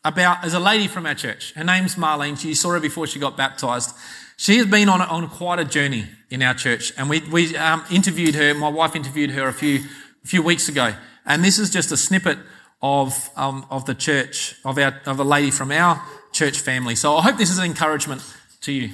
about, 0.04 0.42
there's 0.42 0.54
a 0.54 0.60
lady 0.60 0.86
from 0.86 1.06
our 1.06 1.14
church. 1.14 1.54
Her 1.54 1.64
name's 1.64 1.94
Marlene. 1.96 2.42
You 2.44 2.54
saw 2.54 2.70
her 2.70 2.80
before 2.80 3.06
she 3.06 3.18
got 3.18 3.36
baptized. 3.36 3.94
She 4.36 4.58
has 4.58 4.66
been 4.66 4.88
on, 4.88 5.00
on 5.00 5.28
quite 5.28 5.58
a 5.58 5.64
journey 5.64 6.06
in 6.28 6.42
our 6.42 6.54
church, 6.54 6.92
and 6.98 7.08
we, 7.08 7.20
we 7.30 7.56
um, 7.56 7.84
interviewed 7.90 8.34
her. 8.34 8.52
My 8.54 8.68
wife 8.68 8.96
interviewed 8.96 9.30
her 9.30 9.48
a 9.48 9.52
few, 9.52 9.80
a 10.24 10.26
few 10.26 10.42
weeks 10.42 10.68
ago, 10.68 10.94
and 11.24 11.44
this 11.44 11.58
is 11.58 11.70
just 11.70 11.92
a 11.92 11.96
snippet 11.96 12.38
of, 12.82 13.30
um, 13.36 13.64
of 13.70 13.86
the 13.86 13.94
church, 13.94 14.56
of, 14.64 14.76
our, 14.76 15.00
of 15.06 15.20
a 15.20 15.24
lady 15.24 15.50
from 15.50 15.70
our 15.70 16.02
church 16.32 16.58
family. 16.58 16.96
So 16.96 17.16
I 17.16 17.22
hope 17.22 17.38
this 17.38 17.50
is 17.50 17.58
an 17.58 17.64
encouragement 17.64 18.22
to 18.62 18.72
you. 18.72 18.90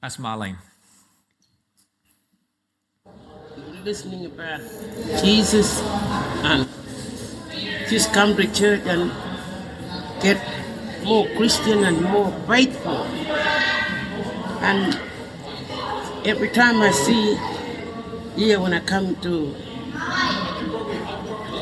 That's 0.00 0.16
Marlene. 0.16 0.56
Listening 3.86 4.26
about 4.26 4.58
Jesus 5.22 5.80
and 6.42 6.66
just 7.88 8.12
come 8.12 8.34
to 8.34 8.42
church 8.52 8.82
and 8.84 9.12
get 10.20 10.42
more 11.04 11.28
Christian 11.36 11.84
and 11.84 12.02
more 12.02 12.32
faithful. 12.48 13.06
And 14.66 14.98
every 16.26 16.48
time 16.48 16.82
I 16.82 16.90
see 16.90 17.38
here 18.34 18.58
when 18.58 18.74
I 18.74 18.80
come 18.80 19.14
to 19.22 19.54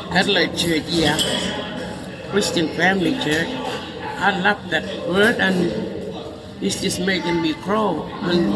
Adelaide 0.09 0.57
Church 0.57 0.89
here, 0.89 1.15
Christian 2.31 2.69
Family 2.69 3.13
Church, 3.21 3.53
I 4.17 4.39
love 4.41 4.67
that 4.71 4.85
word 5.07 5.35
and 5.35 5.69
it's 6.59 6.81
just 6.81 6.99
making 7.01 7.43
me 7.43 7.53
grow. 7.61 8.01
And 8.23 8.55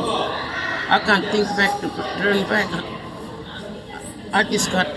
I 0.90 0.98
can't 1.06 1.26
think 1.26 1.46
back 1.54 1.80
to 1.82 1.90
turn 2.18 2.50
back. 2.50 2.99
I 4.34 4.44
just 4.44 4.72
got 4.72 4.88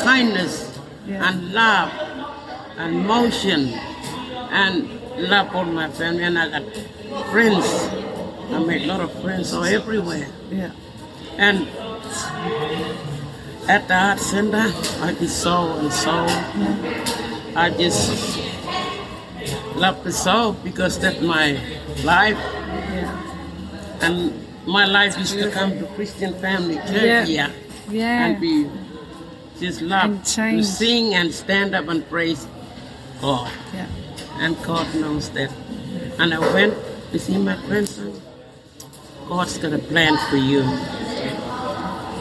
kindness 0.00 0.78
yeah. 1.06 1.28
and 1.28 1.52
love 1.52 1.90
and 2.76 3.06
motion 3.06 3.68
and 4.50 4.88
love 5.18 5.50
for 5.52 5.64
my 5.64 5.88
family 5.90 6.24
and 6.24 6.38
I 6.38 6.60
got 6.60 6.64
friends 7.30 7.64
I 8.50 8.58
make 8.58 8.82
a 8.84 8.86
lot 8.86 9.00
of 9.00 9.10
friends 9.22 9.50
so 9.50 9.62
everywhere. 9.62 10.28
Yeah. 10.50 10.70
And 11.38 11.66
at 13.68 13.88
the 13.88 13.94
art 13.94 14.20
center, 14.20 14.70
I 15.00 15.16
just 15.18 15.40
saw 15.42 15.78
and 15.78 15.92
saw. 15.92 16.26
Mm-hmm. 16.28 17.58
I 17.58 17.70
just 17.70 18.38
love 19.76 20.04
the 20.04 20.12
soul 20.12 20.52
because 20.52 20.98
that's 20.98 21.20
my 21.20 21.58
life. 22.04 22.38
And 24.02 24.32
my 24.66 24.86
life 24.86 25.18
is 25.18 25.32
to 25.32 25.50
come 25.50 25.78
to 25.78 25.86
Christian 25.94 26.34
family 26.34 26.76
church 26.76 27.28
Yeah. 27.28 27.50
Yeah. 27.88 28.26
and 28.26 28.40
be 28.40 28.68
just 29.60 29.80
love 29.82 30.22
to 30.24 30.62
sing 30.62 31.14
and 31.14 31.32
stand 31.32 31.74
up 31.74 31.88
and 31.88 32.08
praise 32.08 32.46
God. 33.20 33.50
yeah. 33.72 33.86
And 34.38 34.56
God 34.64 34.92
knows 34.94 35.30
that. 35.30 35.52
And 36.18 36.34
I 36.34 36.38
went 36.38 36.74
to 37.12 37.18
see 37.18 37.38
my 37.38 37.56
grandson. 37.66 38.20
God's 39.28 39.56
got 39.58 39.72
a 39.72 39.78
plan 39.78 40.18
for 40.28 40.36
you. 40.36 40.62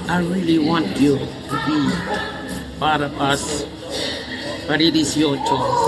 I 0.07 0.19
really 0.19 0.59
want 0.59 0.99
you 0.99 1.17
to 1.17 1.55
be 1.65 2.79
part 2.79 3.01
of 3.01 3.19
us, 3.19 3.63
but 4.67 4.81
it 4.81 4.95
is 4.95 5.17
your 5.17 5.35
choice. 5.37 5.83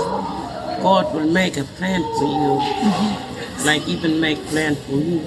God 0.82 1.14
will 1.14 1.30
make 1.30 1.56
a 1.56 1.64
plan 1.64 2.02
for 2.18 2.24
you, 2.24 2.60
mm-hmm. 2.60 3.66
like 3.66 3.86
even 3.86 4.20
make 4.20 4.38
plan 4.46 4.74
for 4.74 4.92
me. 4.92 5.22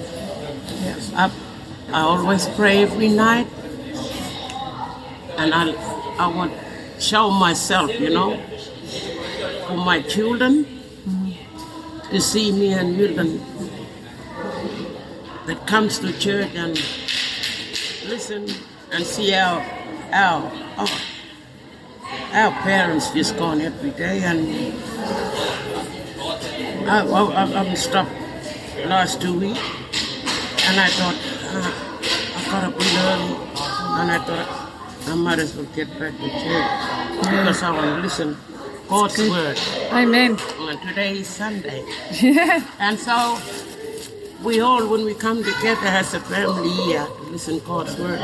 I, 1.14 1.30
I 1.92 2.00
always 2.02 2.46
pray 2.50 2.82
every 2.82 3.08
night, 3.08 3.46
and 5.40 5.54
I, 5.54 5.72
I 6.18 6.26
want 6.28 6.52
show 6.98 7.30
myself, 7.30 7.90
you 7.98 8.10
know, 8.10 8.36
for 9.66 9.76
my 9.76 10.02
children 10.02 10.66
to 12.10 12.20
see 12.20 12.52
me 12.52 12.74
and 12.74 12.94
Milton 12.98 13.40
that 15.46 15.66
comes 15.66 15.98
to 16.00 16.12
church 16.18 16.54
and 16.54 16.72
listen 18.06 18.46
and 18.92 19.02
see 19.02 19.32
our 19.34 19.62
our 20.12 20.52
our, 20.76 20.88
our 22.34 22.52
parents 22.60 23.10
just 23.12 23.38
gone 23.38 23.62
every 23.62 23.92
day 23.92 24.22
and 24.22 24.74
I, 26.86 27.00
I, 27.00 27.44
I, 27.44 27.70
I 27.70 27.74
stopped 27.74 28.12
last 28.84 29.22
two 29.22 29.38
weeks 29.40 29.60
and 30.68 30.78
I 30.78 30.88
thought 30.88 31.16
uh, 31.54 31.72
I 32.36 32.44
gotta 32.50 32.76
be 32.76 32.84
early 33.08 33.34
and 34.00 34.10
I 34.10 34.18
thought 34.26 34.59
I 35.06 35.14
might 35.14 35.38
as 35.38 35.56
well 35.56 35.66
get 35.74 35.88
back 35.98 36.12
to 36.16 36.28
church 36.28 37.20
because 37.22 37.62
I 37.62 37.70
want 37.70 37.86
to 37.96 38.02
listen 38.02 38.36
God's 38.88 39.18
word 39.18 39.58
Amen. 39.92 40.36
and 40.58 40.82
today 40.82 41.18
is 41.18 41.28
Sunday. 41.28 41.84
Yeah. 42.20 42.64
And 42.78 42.98
so 42.98 43.38
we 44.42 44.60
all, 44.60 44.86
when 44.88 45.04
we 45.04 45.14
come 45.14 45.42
together 45.44 45.86
as 45.86 46.14
a 46.14 46.20
family 46.20 46.70
here 46.70 47.06
to 47.06 47.22
listen 47.24 47.60
God's 47.60 47.98
word, 47.98 48.20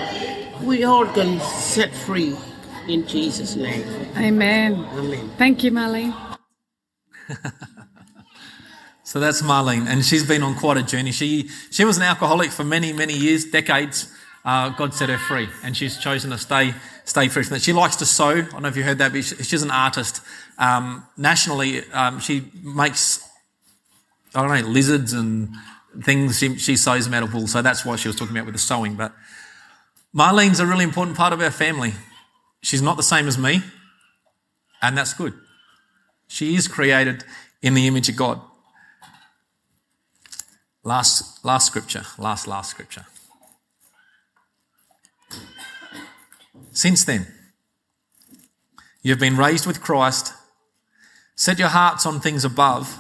we 0.62 0.84
all 0.84 1.06
can 1.06 1.40
set 1.40 1.94
free 1.94 2.36
in 2.88 3.06
Jesus' 3.06 3.56
name. 3.56 3.84
Amen. 4.16 4.86
Amen. 4.94 5.30
Thank 5.38 5.64
you, 5.64 5.70
Marlene. 5.72 6.14
So 9.04 9.20
that's 9.20 9.40
Marlene, 9.42 9.86
and 9.86 10.04
she's 10.04 10.26
been 10.26 10.42
on 10.42 10.56
quite 10.56 10.76
a 10.76 10.82
journey. 10.82 11.12
She 11.12 11.48
she 11.70 11.84
was 11.84 11.96
an 11.96 12.02
alcoholic 12.02 12.50
for 12.50 12.64
many 12.64 12.92
many 12.92 13.14
years, 13.14 13.44
decades. 13.44 14.12
Uh, 14.46 14.68
God 14.70 14.94
set 14.94 15.08
her 15.08 15.18
free, 15.18 15.48
and 15.64 15.76
she's 15.76 15.98
chosen 15.98 16.30
to 16.30 16.38
stay 16.38 16.72
stay 17.04 17.26
free 17.28 17.42
from 17.42 17.54
that. 17.54 17.62
She 17.62 17.72
likes 17.72 17.96
to 17.96 18.06
sew. 18.06 18.28
I 18.28 18.42
don't 18.42 18.62
know 18.62 18.68
if 18.68 18.76
you 18.76 18.84
heard 18.84 18.98
that, 18.98 19.12
but 19.12 19.24
she- 19.24 19.42
she's 19.42 19.62
an 19.62 19.72
artist. 19.72 20.20
Um, 20.56 21.04
nationally, 21.16 21.82
um, 21.90 22.20
she 22.20 22.50
makes 22.62 23.28
I 24.36 24.42
don't 24.46 24.62
know 24.62 24.68
lizards 24.68 25.12
and 25.12 25.50
things. 26.04 26.38
She, 26.38 26.56
she 26.58 26.76
sews 26.76 27.06
them 27.06 27.14
out 27.14 27.24
of 27.24 27.34
wool, 27.34 27.48
so 27.48 27.60
that's 27.60 27.84
what 27.84 27.98
she 27.98 28.08
was 28.08 28.16
talking 28.16 28.36
about 28.36 28.46
with 28.46 28.54
the 28.54 28.60
sewing. 28.60 28.94
But 28.94 29.12
Marlene's 30.14 30.60
a 30.60 30.66
really 30.66 30.84
important 30.84 31.16
part 31.16 31.32
of 31.32 31.40
our 31.40 31.50
family. 31.50 31.94
She's 32.62 32.82
not 32.82 32.96
the 32.96 33.02
same 33.02 33.26
as 33.26 33.36
me, 33.36 33.62
and 34.80 34.96
that's 34.96 35.12
good. 35.12 35.34
She 36.28 36.54
is 36.54 36.68
created 36.68 37.24
in 37.62 37.74
the 37.74 37.88
image 37.88 38.08
of 38.08 38.14
God. 38.16 38.40
Last, 40.84 41.44
last 41.44 41.66
scripture, 41.66 42.04
last, 42.16 42.46
last 42.46 42.70
scripture. 42.70 43.06
Since 46.76 47.04
then, 47.04 47.26
you 49.00 49.10
have 49.10 49.18
been 49.18 49.38
raised 49.38 49.66
with 49.66 49.80
Christ. 49.80 50.34
Set 51.34 51.58
your 51.58 51.68
hearts 51.68 52.04
on 52.04 52.20
things 52.20 52.44
above, 52.44 52.98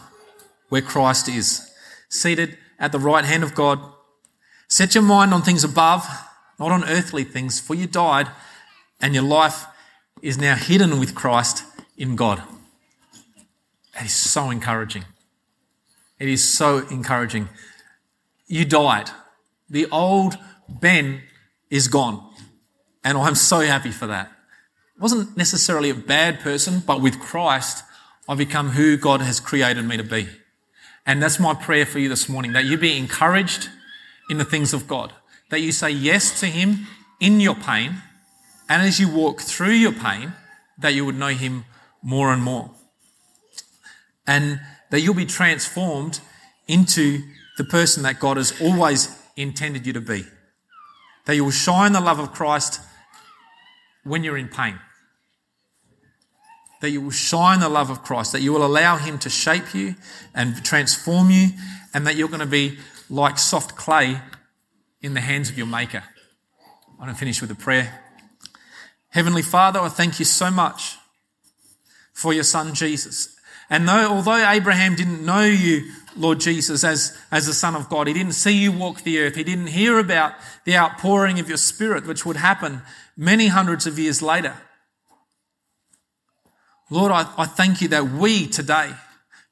where 0.70 0.80
Christ 0.80 1.28
is, 1.28 1.70
seated 2.08 2.56
at 2.78 2.90
the 2.90 2.98
right 2.98 3.26
hand 3.26 3.42
of 3.42 3.54
God. 3.54 3.78
Set 4.66 4.94
your 4.94 5.04
mind 5.04 5.34
on 5.34 5.42
things 5.42 5.62
above, 5.62 6.08
not 6.58 6.72
on 6.72 6.84
earthly 6.84 7.22
things, 7.22 7.60
for 7.60 7.74
you 7.74 7.86
died, 7.86 8.28
and 8.98 9.12
your 9.12 9.24
life 9.24 9.66
is 10.22 10.38
now 10.38 10.54
hidden 10.54 10.98
with 10.98 11.14
Christ 11.14 11.62
in 11.98 12.16
God. 12.16 12.42
That 13.92 14.06
is 14.06 14.14
so 14.14 14.48
encouraging. 14.48 15.04
It 16.18 16.30
is 16.30 16.42
so 16.42 16.86
encouraging. 16.88 17.50
You 18.46 18.64
died. 18.64 19.10
The 19.68 19.84
old 19.90 20.38
Ben 20.66 21.20
is 21.68 21.88
gone. 21.88 22.25
And 23.06 23.16
I'm 23.16 23.36
so 23.36 23.60
happy 23.60 23.92
for 23.92 24.08
that. 24.08 24.26
I 24.26 25.00
wasn't 25.00 25.36
necessarily 25.36 25.90
a 25.90 25.94
bad 25.94 26.40
person, 26.40 26.82
but 26.84 27.00
with 27.00 27.20
Christ, 27.20 27.84
I 28.28 28.34
become 28.34 28.70
who 28.70 28.96
God 28.96 29.20
has 29.20 29.38
created 29.38 29.84
me 29.84 29.96
to 29.96 30.02
be. 30.02 30.26
And 31.06 31.22
that's 31.22 31.38
my 31.38 31.54
prayer 31.54 31.86
for 31.86 32.00
you 32.00 32.08
this 32.08 32.28
morning 32.28 32.52
that 32.54 32.64
you 32.64 32.76
be 32.76 32.98
encouraged 32.98 33.68
in 34.28 34.38
the 34.38 34.44
things 34.44 34.74
of 34.74 34.88
God, 34.88 35.12
that 35.50 35.60
you 35.60 35.70
say 35.70 35.88
yes 35.88 36.40
to 36.40 36.46
Him 36.46 36.88
in 37.20 37.38
your 37.38 37.54
pain, 37.54 38.02
and 38.68 38.82
as 38.82 38.98
you 38.98 39.08
walk 39.08 39.40
through 39.40 39.74
your 39.74 39.92
pain, 39.92 40.32
that 40.76 40.92
you 40.92 41.04
would 41.06 41.16
know 41.16 41.28
Him 41.28 41.64
more 42.02 42.32
and 42.32 42.42
more. 42.42 42.72
And 44.26 44.60
that 44.90 44.98
you'll 44.98 45.14
be 45.14 45.26
transformed 45.26 46.18
into 46.66 47.22
the 47.56 47.62
person 47.62 48.02
that 48.02 48.18
God 48.18 48.36
has 48.36 48.60
always 48.60 49.16
intended 49.36 49.86
you 49.86 49.92
to 49.92 50.00
be. 50.00 50.24
That 51.26 51.36
you 51.36 51.44
will 51.44 51.52
shine 51.52 51.92
the 51.92 52.00
love 52.00 52.18
of 52.18 52.32
Christ 52.32 52.80
when 54.06 54.24
you're 54.24 54.36
in 54.36 54.48
pain. 54.48 54.78
That 56.80 56.90
you 56.90 57.00
will 57.00 57.10
shine 57.10 57.60
the 57.60 57.68
love 57.68 57.90
of 57.90 58.02
Christ, 58.02 58.32
that 58.32 58.42
you 58.42 58.52
will 58.52 58.64
allow 58.64 58.96
Him 58.96 59.18
to 59.20 59.30
shape 59.30 59.74
you 59.74 59.96
and 60.34 60.64
transform 60.64 61.30
you, 61.30 61.48
and 61.92 62.06
that 62.06 62.16
you're 62.16 62.28
going 62.28 62.40
to 62.40 62.46
be 62.46 62.78
like 63.08 63.38
soft 63.38 63.76
clay 63.76 64.20
in 65.00 65.14
the 65.14 65.20
hands 65.20 65.50
of 65.50 65.58
your 65.58 65.66
Maker. 65.66 66.02
I'm 66.92 67.04
going 67.04 67.10
to 67.10 67.18
finish 67.18 67.40
with 67.40 67.50
a 67.50 67.54
prayer. 67.54 68.02
Heavenly 69.08 69.42
Father, 69.42 69.80
I 69.80 69.88
thank 69.88 70.18
you 70.18 70.24
so 70.24 70.50
much 70.50 70.96
for 72.12 72.32
your 72.32 72.44
Son 72.44 72.74
Jesus. 72.74 73.36
And 73.68 73.88
though, 73.88 74.08
although 74.08 74.48
Abraham 74.48 74.94
didn't 74.94 75.24
know 75.24 75.44
you, 75.44 75.90
Lord 76.16 76.40
Jesus, 76.40 76.84
as, 76.84 77.16
as 77.30 77.46
the 77.46 77.54
Son 77.54 77.74
of 77.74 77.88
God, 77.88 78.06
he 78.06 78.14
didn't 78.14 78.32
see 78.32 78.56
you 78.56 78.72
walk 78.72 79.02
the 79.02 79.20
earth, 79.20 79.36
he 79.36 79.44
didn't 79.44 79.68
hear 79.68 79.98
about 79.98 80.34
the 80.64 80.76
outpouring 80.76 81.38
of 81.38 81.48
your 81.48 81.58
Spirit, 81.58 82.06
which 82.06 82.24
would 82.24 82.36
happen 82.36 82.82
many 83.16 83.48
hundreds 83.48 83.86
of 83.86 83.98
years 83.98 84.22
later. 84.22 84.54
Lord, 86.90 87.12
I, 87.12 87.26
I 87.36 87.46
thank 87.46 87.80
you 87.80 87.88
that 87.88 88.10
we 88.10 88.46
today 88.46 88.92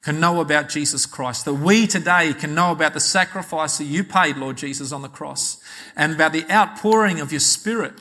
can 0.03 0.21
know 0.21 0.41
about 0.41 0.69
Jesus 0.69 1.07
Christ, 1.07 1.47
that 1.47 1.55
we 1.55 1.87
today 1.87 2.35
can 2.35 2.55
know 2.55 2.71
about 2.71 2.93
the 2.93 3.01
sacrifice 3.01 3.79
that 3.79 3.85
you 3.85 4.05
paid, 4.05 4.37
Lord 4.37 4.57
Jesus, 4.57 4.93
on 4.93 5.03
the 5.03 5.09
cross, 5.09 5.59
and 5.97 6.13
about 6.13 6.33
the 6.33 6.49
outpouring 6.51 7.21
of 7.21 7.33
your 7.33 7.41
Spirit. 7.41 7.95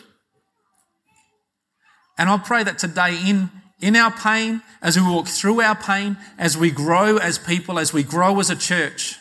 And 2.17 2.29
I 2.29 2.37
pray 2.37 2.63
that 2.63 2.77
today, 2.77 3.17
in, 3.25 3.49
in 3.83 3.97
our 3.97 4.11
pain, 4.11 4.61
as 4.81 4.97
we 4.97 5.05
walk 5.05 5.27
through 5.27 5.59
our 5.59 5.75
pain, 5.75 6.15
as 6.37 6.57
we 6.57 6.71
grow 6.71 7.17
as 7.17 7.37
people, 7.37 7.77
as 7.77 7.91
we 7.91 8.01
grow 8.01 8.39
as 8.39 8.49
a 8.49 8.55
church, 8.55 9.17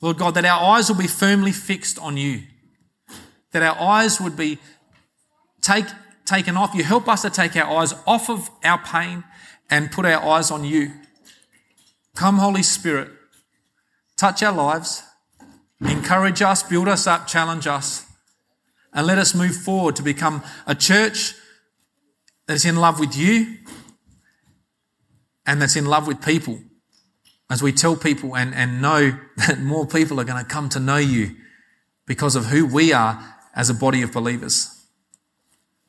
Lord 0.00 0.18
God, 0.18 0.34
that 0.34 0.44
our 0.44 0.74
eyes 0.74 0.88
will 0.88 0.98
be 0.98 1.06
firmly 1.06 1.52
fixed 1.52 1.96
on 2.00 2.16
you, 2.16 2.42
that 3.52 3.62
our 3.62 3.80
eyes 3.80 4.20
would 4.20 4.36
be 4.36 4.58
take, 5.60 5.86
taken 6.24 6.56
off. 6.56 6.74
You. 6.74 6.82
Help 6.82 7.06
us 7.08 7.22
to 7.22 7.30
take 7.30 7.54
our 7.54 7.78
eyes 7.78 7.94
off 8.08 8.28
of 8.28 8.50
our 8.64 8.78
pain 8.78 9.22
and 9.70 9.92
put 9.92 10.04
our 10.04 10.20
eyes 10.20 10.50
on 10.50 10.64
you. 10.64 10.90
Come, 12.16 12.38
Holy 12.38 12.64
Spirit, 12.64 13.10
touch 14.16 14.42
our 14.42 14.52
lives, 14.52 15.04
encourage 15.80 16.42
us, 16.42 16.64
build 16.64 16.88
us 16.88 17.06
up, 17.06 17.28
challenge 17.28 17.68
us, 17.68 18.04
and 18.92 19.06
let 19.06 19.18
us 19.18 19.32
move 19.32 19.54
forward 19.54 19.94
to 19.94 20.02
become 20.02 20.42
a 20.66 20.74
church 20.74 21.34
that 22.50 22.56
is 22.56 22.64
in 22.64 22.74
love 22.74 22.98
with 22.98 23.16
you 23.16 23.58
and 25.46 25.62
that's 25.62 25.76
in 25.76 25.86
love 25.86 26.08
with 26.08 26.20
people. 26.20 26.58
As 27.48 27.62
we 27.62 27.70
tell 27.70 27.94
people 27.94 28.36
and, 28.36 28.52
and 28.56 28.82
know 28.82 29.12
that 29.36 29.60
more 29.60 29.86
people 29.86 30.18
are 30.20 30.24
going 30.24 30.44
to 30.44 30.50
come 30.50 30.68
to 30.70 30.80
know 30.80 30.96
you 30.96 31.36
because 32.06 32.34
of 32.34 32.46
who 32.46 32.66
we 32.66 32.92
are 32.92 33.36
as 33.54 33.70
a 33.70 33.74
body 33.74 34.02
of 34.02 34.12
believers. 34.12 34.84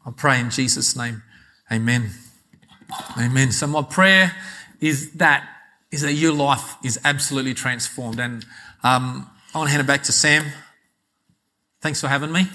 I 0.06 0.12
pray 0.12 0.40
in 0.40 0.52
Jesus' 0.52 0.96
name. 0.96 1.24
Amen. 1.72 2.12
Amen. 3.18 3.52
So 3.52 3.66
my 3.66 3.82
prayer 3.82 4.32
is 4.80 5.14
that 5.14 5.48
is 5.90 6.02
that 6.02 6.14
your 6.14 6.32
life 6.32 6.76
is 6.86 7.00
absolutely 7.04 7.56
transformed. 7.56 8.20
And 8.20 8.46
um, 8.84 9.28
I 9.56 9.58
want 9.58 9.70
to 9.70 9.72
hand 9.72 9.82
it 9.82 9.88
back 9.88 10.04
to 10.04 10.12
Sam. 10.12 10.46
Thanks 11.82 12.00
for 12.02 12.08
having 12.08 12.32
me. 12.32 12.46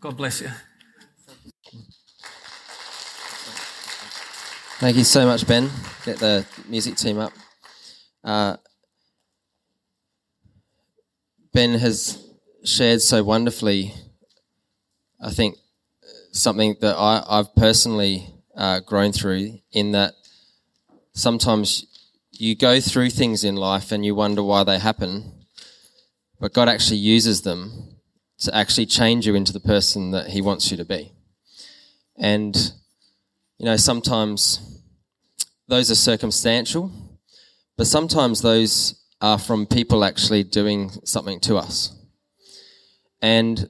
God 0.00 0.16
bless 0.16 0.40
you. 0.40 0.50
Thank 4.78 4.98
you 4.98 5.04
so 5.04 5.24
much, 5.24 5.46
Ben. 5.46 5.70
Get 6.04 6.18
the 6.18 6.44
music 6.68 6.96
team 6.96 7.18
up. 7.18 7.32
Uh, 8.22 8.58
ben 11.54 11.78
has 11.78 12.22
shared 12.62 13.00
so 13.00 13.24
wonderfully, 13.24 13.94
I 15.18 15.30
think, 15.30 15.56
something 16.30 16.76
that 16.82 16.94
I, 16.94 17.24
I've 17.26 17.54
personally 17.54 18.26
uh, 18.54 18.80
grown 18.80 19.12
through 19.12 19.60
in 19.72 19.92
that 19.92 20.12
sometimes 21.14 21.86
you 22.30 22.54
go 22.54 22.78
through 22.78 23.08
things 23.08 23.44
in 23.44 23.56
life 23.56 23.92
and 23.92 24.04
you 24.04 24.14
wonder 24.14 24.42
why 24.42 24.62
they 24.62 24.78
happen, 24.78 25.46
but 26.38 26.52
God 26.52 26.68
actually 26.68 26.98
uses 26.98 27.40
them 27.40 27.96
to 28.40 28.54
actually 28.54 28.84
change 28.84 29.26
you 29.26 29.34
into 29.34 29.54
the 29.54 29.60
person 29.60 30.10
that 30.10 30.28
He 30.28 30.42
wants 30.42 30.70
you 30.70 30.76
to 30.76 30.84
be. 30.84 31.12
And, 32.18 32.72
you 33.58 33.64
know, 33.64 33.76
sometimes 33.76 34.82
those 35.68 35.90
are 35.90 35.94
circumstantial, 35.94 36.92
but 37.76 37.86
sometimes 37.86 38.42
those 38.42 39.02
are 39.20 39.38
from 39.38 39.66
people 39.66 40.04
actually 40.04 40.44
doing 40.44 40.90
something 41.04 41.40
to 41.40 41.56
us. 41.56 41.94
And 43.22 43.68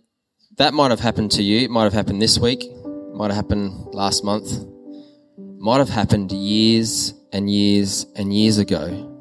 that 0.59 0.75
might 0.75 0.91
have 0.91 1.01
happened 1.01 1.31
to 1.33 1.43
you, 1.43 1.61
it 1.61 1.71
might 1.71 1.85
have 1.85 1.93
happened 1.93 2.21
this 2.21 2.39
week, 2.39 2.65
it 2.65 3.15
might 3.15 3.29
have 3.29 3.37
happened 3.37 3.95
last 3.95 4.25
month, 4.25 4.53
it 4.53 5.59
might 5.59 5.79
have 5.79 5.89
happened 5.89 6.33
years 6.33 7.15
and 7.33 7.49
years 7.49 8.07
and 8.17 8.35
years 8.35 8.59
ago. 8.59 9.13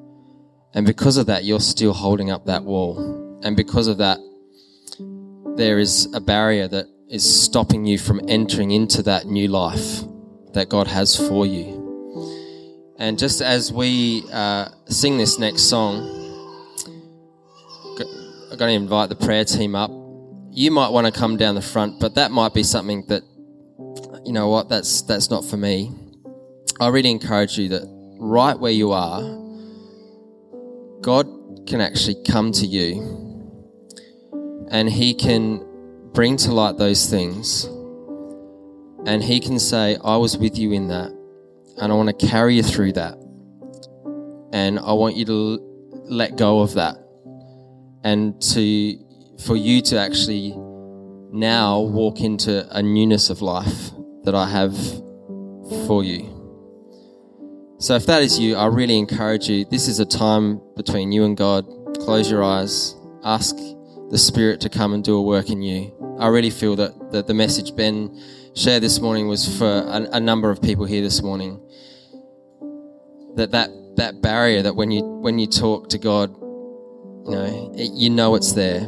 And 0.74 0.86
because 0.86 1.18
of 1.18 1.28
that, 1.28 1.45
you're 1.45 1.59
still 1.59 1.93
holding 1.93 2.32
up 2.32 2.45
that 2.45 2.63
wall. 2.63 3.39
And 3.43 3.55
because 3.55 3.88
of 3.88 3.99
that, 3.99 4.18
there 5.55 5.78
is 5.78 6.11
a 6.13 6.20
barrier 6.20 6.68
that 6.68 6.88
is 7.07 7.24
stopping 7.43 7.86
you 7.86 7.97
from 7.97 8.20
entering 8.28 8.72
into 8.72 9.03
that 9.03 9.26
new 9.28 9.47
life 9.47 10.03
that 10.56 10.70
God 10.70 10.88
has 10.88 11.16
for 11.16 11.45
you. 11.45 11.86
And 12.97 13.20
just 13.20 13.41
as 13.41 13.72
we 13.72 14.24
uh, 14.32 14.70
sing 14.88 15.18
this 15.18 15.38
next 15.38 15.64
song, 15.64 16.24
I'm 18.51 18.58
going 18.58 18.72
to 18.72 18.84
invite 18.84 19.10
the 19.10 19.16
prayer 19.16 19.43
team 19.43 19.76
up. 19.76 19.91
You 20.49 20.72
might 20.72 20.89
want 20.89 21.06
to 21.06 21.12
come 21.12 21.36
down 21.36 21.56
the 21.56 21.62
front, 21.62 21.99
but 21.99 22.16
that 22.16 22.32
might 22.32 22.53
be 22.53 22.64
something 22.64 23.06
that, 23.08 23.22
you 24.26 24.32
know 24.32 24.47
what, 24.47 24.70
that's, 24.70 25.01
that's 25.01 25.30
not 25.30 25.43
for 25.43 25.58
me. 25.58 25.91
I 26.80 26.88
really 26.88 27.12
encourage 27.12 27.58
you 27.58 27.70
that 27.70 27.84
right 28.18 28.58
where 28.58 28.72
you 28.72 28.93
are, 28.93 29.22
God 31.01 31.28
can 31.68 31.82
actually 31.82 32.24
come 32.24 32.53
to 32.53 32.66
you 32.66 33.01
and 34.72 34.89
He 34.89 35.14
can 35.14 35.66
bring 36.14 36.38
to 36.38 36.53
light 36.53 36.78
those 36.78 37.10
things. 37.10 37.68
And 39.06 39.24
He 39.24 39.39
can 39.39 39.60
say, 39.60 39.97
I 40.03 40.18
was 40.18 40.38
with 40.38 40.58
you 40.58 40.72
in 40.72 40.88
that, 40.88 41.12
and 41.78 41.91
I 41.91 41.95
want 41.95 42.18
to 42.18 42.28
carry 42.28 42.56
you 42.56 42.64
through 42.64 42.93
that. 42.93 43.18
And 44.51 44.80
I 44.80 44.93
want 44.93 45.16
you 45.16 45.26
to 45.26 45.32
l- 45.32 45.60
let 46.06 46.38
go 46.38 46.62
of 46.62 46.74
that. 46.76 46.97
And 48.03 48.41
to, 48.53 48.97
for 49.43 49.56
you 49.56 49.82
to 49.84 49.99
actually 49.99 50.56
now 51.32 51.82
walk 51.82 52.22
into 52.22 52.66
a 52.76 52.82
newness 52.82 53.30
of 53.30 53.41
life 53.41 53.91
that 54.24 54.34
I 54.34 54.47
have 54.49 54.76
for 55.88 56.03
you. 56.03 56.32
So 57.78 57.95
if 57.95 58.06
that 58.06 58.22
is 58.22 58.39
you, 58.39 58.56
I 58.56 58.68
really 58.68 58.97
encourage 58.97 59.49
you. 59.49 59.66
This 59.66 59.88
is 59.88 59.99
a 59.99 60.06
time 60.06 60.62
between 60.76 61.12
you 61.12 61.26
and 61.26 61.36
God. 61.36 61.66
Close 61.99 62.32
your 62.32 62.43
eyes. 62.43 62.95
Ask 63.24 63.56
the 64.10 64.18
Spirit 64.18 64.62
to 64.62 64.70
come 64.70 64.93
and 64.93 65.03
do 65.03 65.18
a 65.18 65.22
work 65.22 65.49
in 65.49 65.62
you. 65.62 65.91
I 66.20 66.28
really 66.28 66.49
feel 66.49 66.76
that, 66.78 67.12
that 67.12 67.28
the 67.28 67.34
message 67.34 67.76
Ben 67.76 68.18
shared 68.56 68.82
this 68.82 69.01
morning 69.01 69.28
was 69.28 69.58
for 69.58 69.66
a, 69.66 70.08
a 70.14 70.20
number 70.20 70.49
of 70.49 70.62
people 70.62 70.86
here 70.86 71.01
this 71.01 71.22
morning. 71.22 71.60
That, 73.36 73.51
that 73.51 73.70
that 73.97 74.22
barrier 74.22 74.62
that 74.62 74.76
when 74.76 74.91
you 74.91 75.03
when 75.03 75.39
you 75.39 75.47
talk 75.47 75.89
to 75.89 75.97
God, 75.97 76.34
you 76.34 77.32
know, 77.32 77.74
it, 77.76 77.91
you 77.91 78.10
know 78.10 78.36
it's 78.36 78.53
there. 78.53 78.82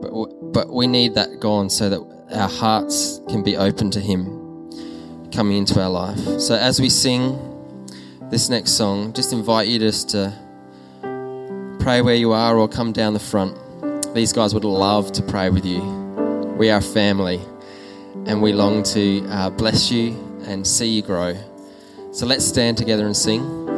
But 0.00 0.10
w- 0.10 0.50
but 0.52 0.70
we 0.70 0.88
need 0.88 1.14
that 1.14 1.38
gone 1.38 1.70
so 1.70 1.88
that 1.88 2.00
our 2.32 2.48
hearts 2.48 3.20
can 3.28 3.44
be 3.44 3.56
open 3.56 3.90
to 3.92 4.00
Him 4.00 4.34
coming 5.30 5.56
into 5.58 5.80
our 5.80 5.90
life. 5.90 6.40
So 6.40 6.56
as 6.56 6.80
we 6.80 6.90
sing 6.90 7.38
this 8.30 8.48
next 8.48 8.72
song, 8.72 9.12
just 9.12 9.32
invite 9.32 9.68
you 9.68 9.78
just 9.78 10.10
to 10.10 10.36
pray 11.78 12.02
where 12.02 12.16
you 12.16 12.32
are 12.32 12.56
or 12.58 12.68
come 12.68 12.92
down 12.92 13.14
the 13.14 13.20
front. 13.20 13.56
These 14.14 14.32
guys 14.32 14.52
would 14.52 14.64
love 14.64 15.12
to 15.12 15.22
pray 15.22 15.48
with 15.48 15.64
you. 15.64 15.97
We 16.58 16.70
are 16.70 16.80
family 16.80 17.40
and 18.26 18.42
we 18.42 18.52
long 18.52 18.82
to 18.82 19.24
uh, 19.28 19.48
bless 19.50 19.92
you 19.92 20.10
and 20.44 20.66
see 20.66 20.88
you 20.88 21.02
grow. 21.02 21.36
So 22.10 22.26
let's 22.26 22.44
stand 22.44 22.76
together 22.76 23.06
and 23.06 23.16
sing. 23.16 23.68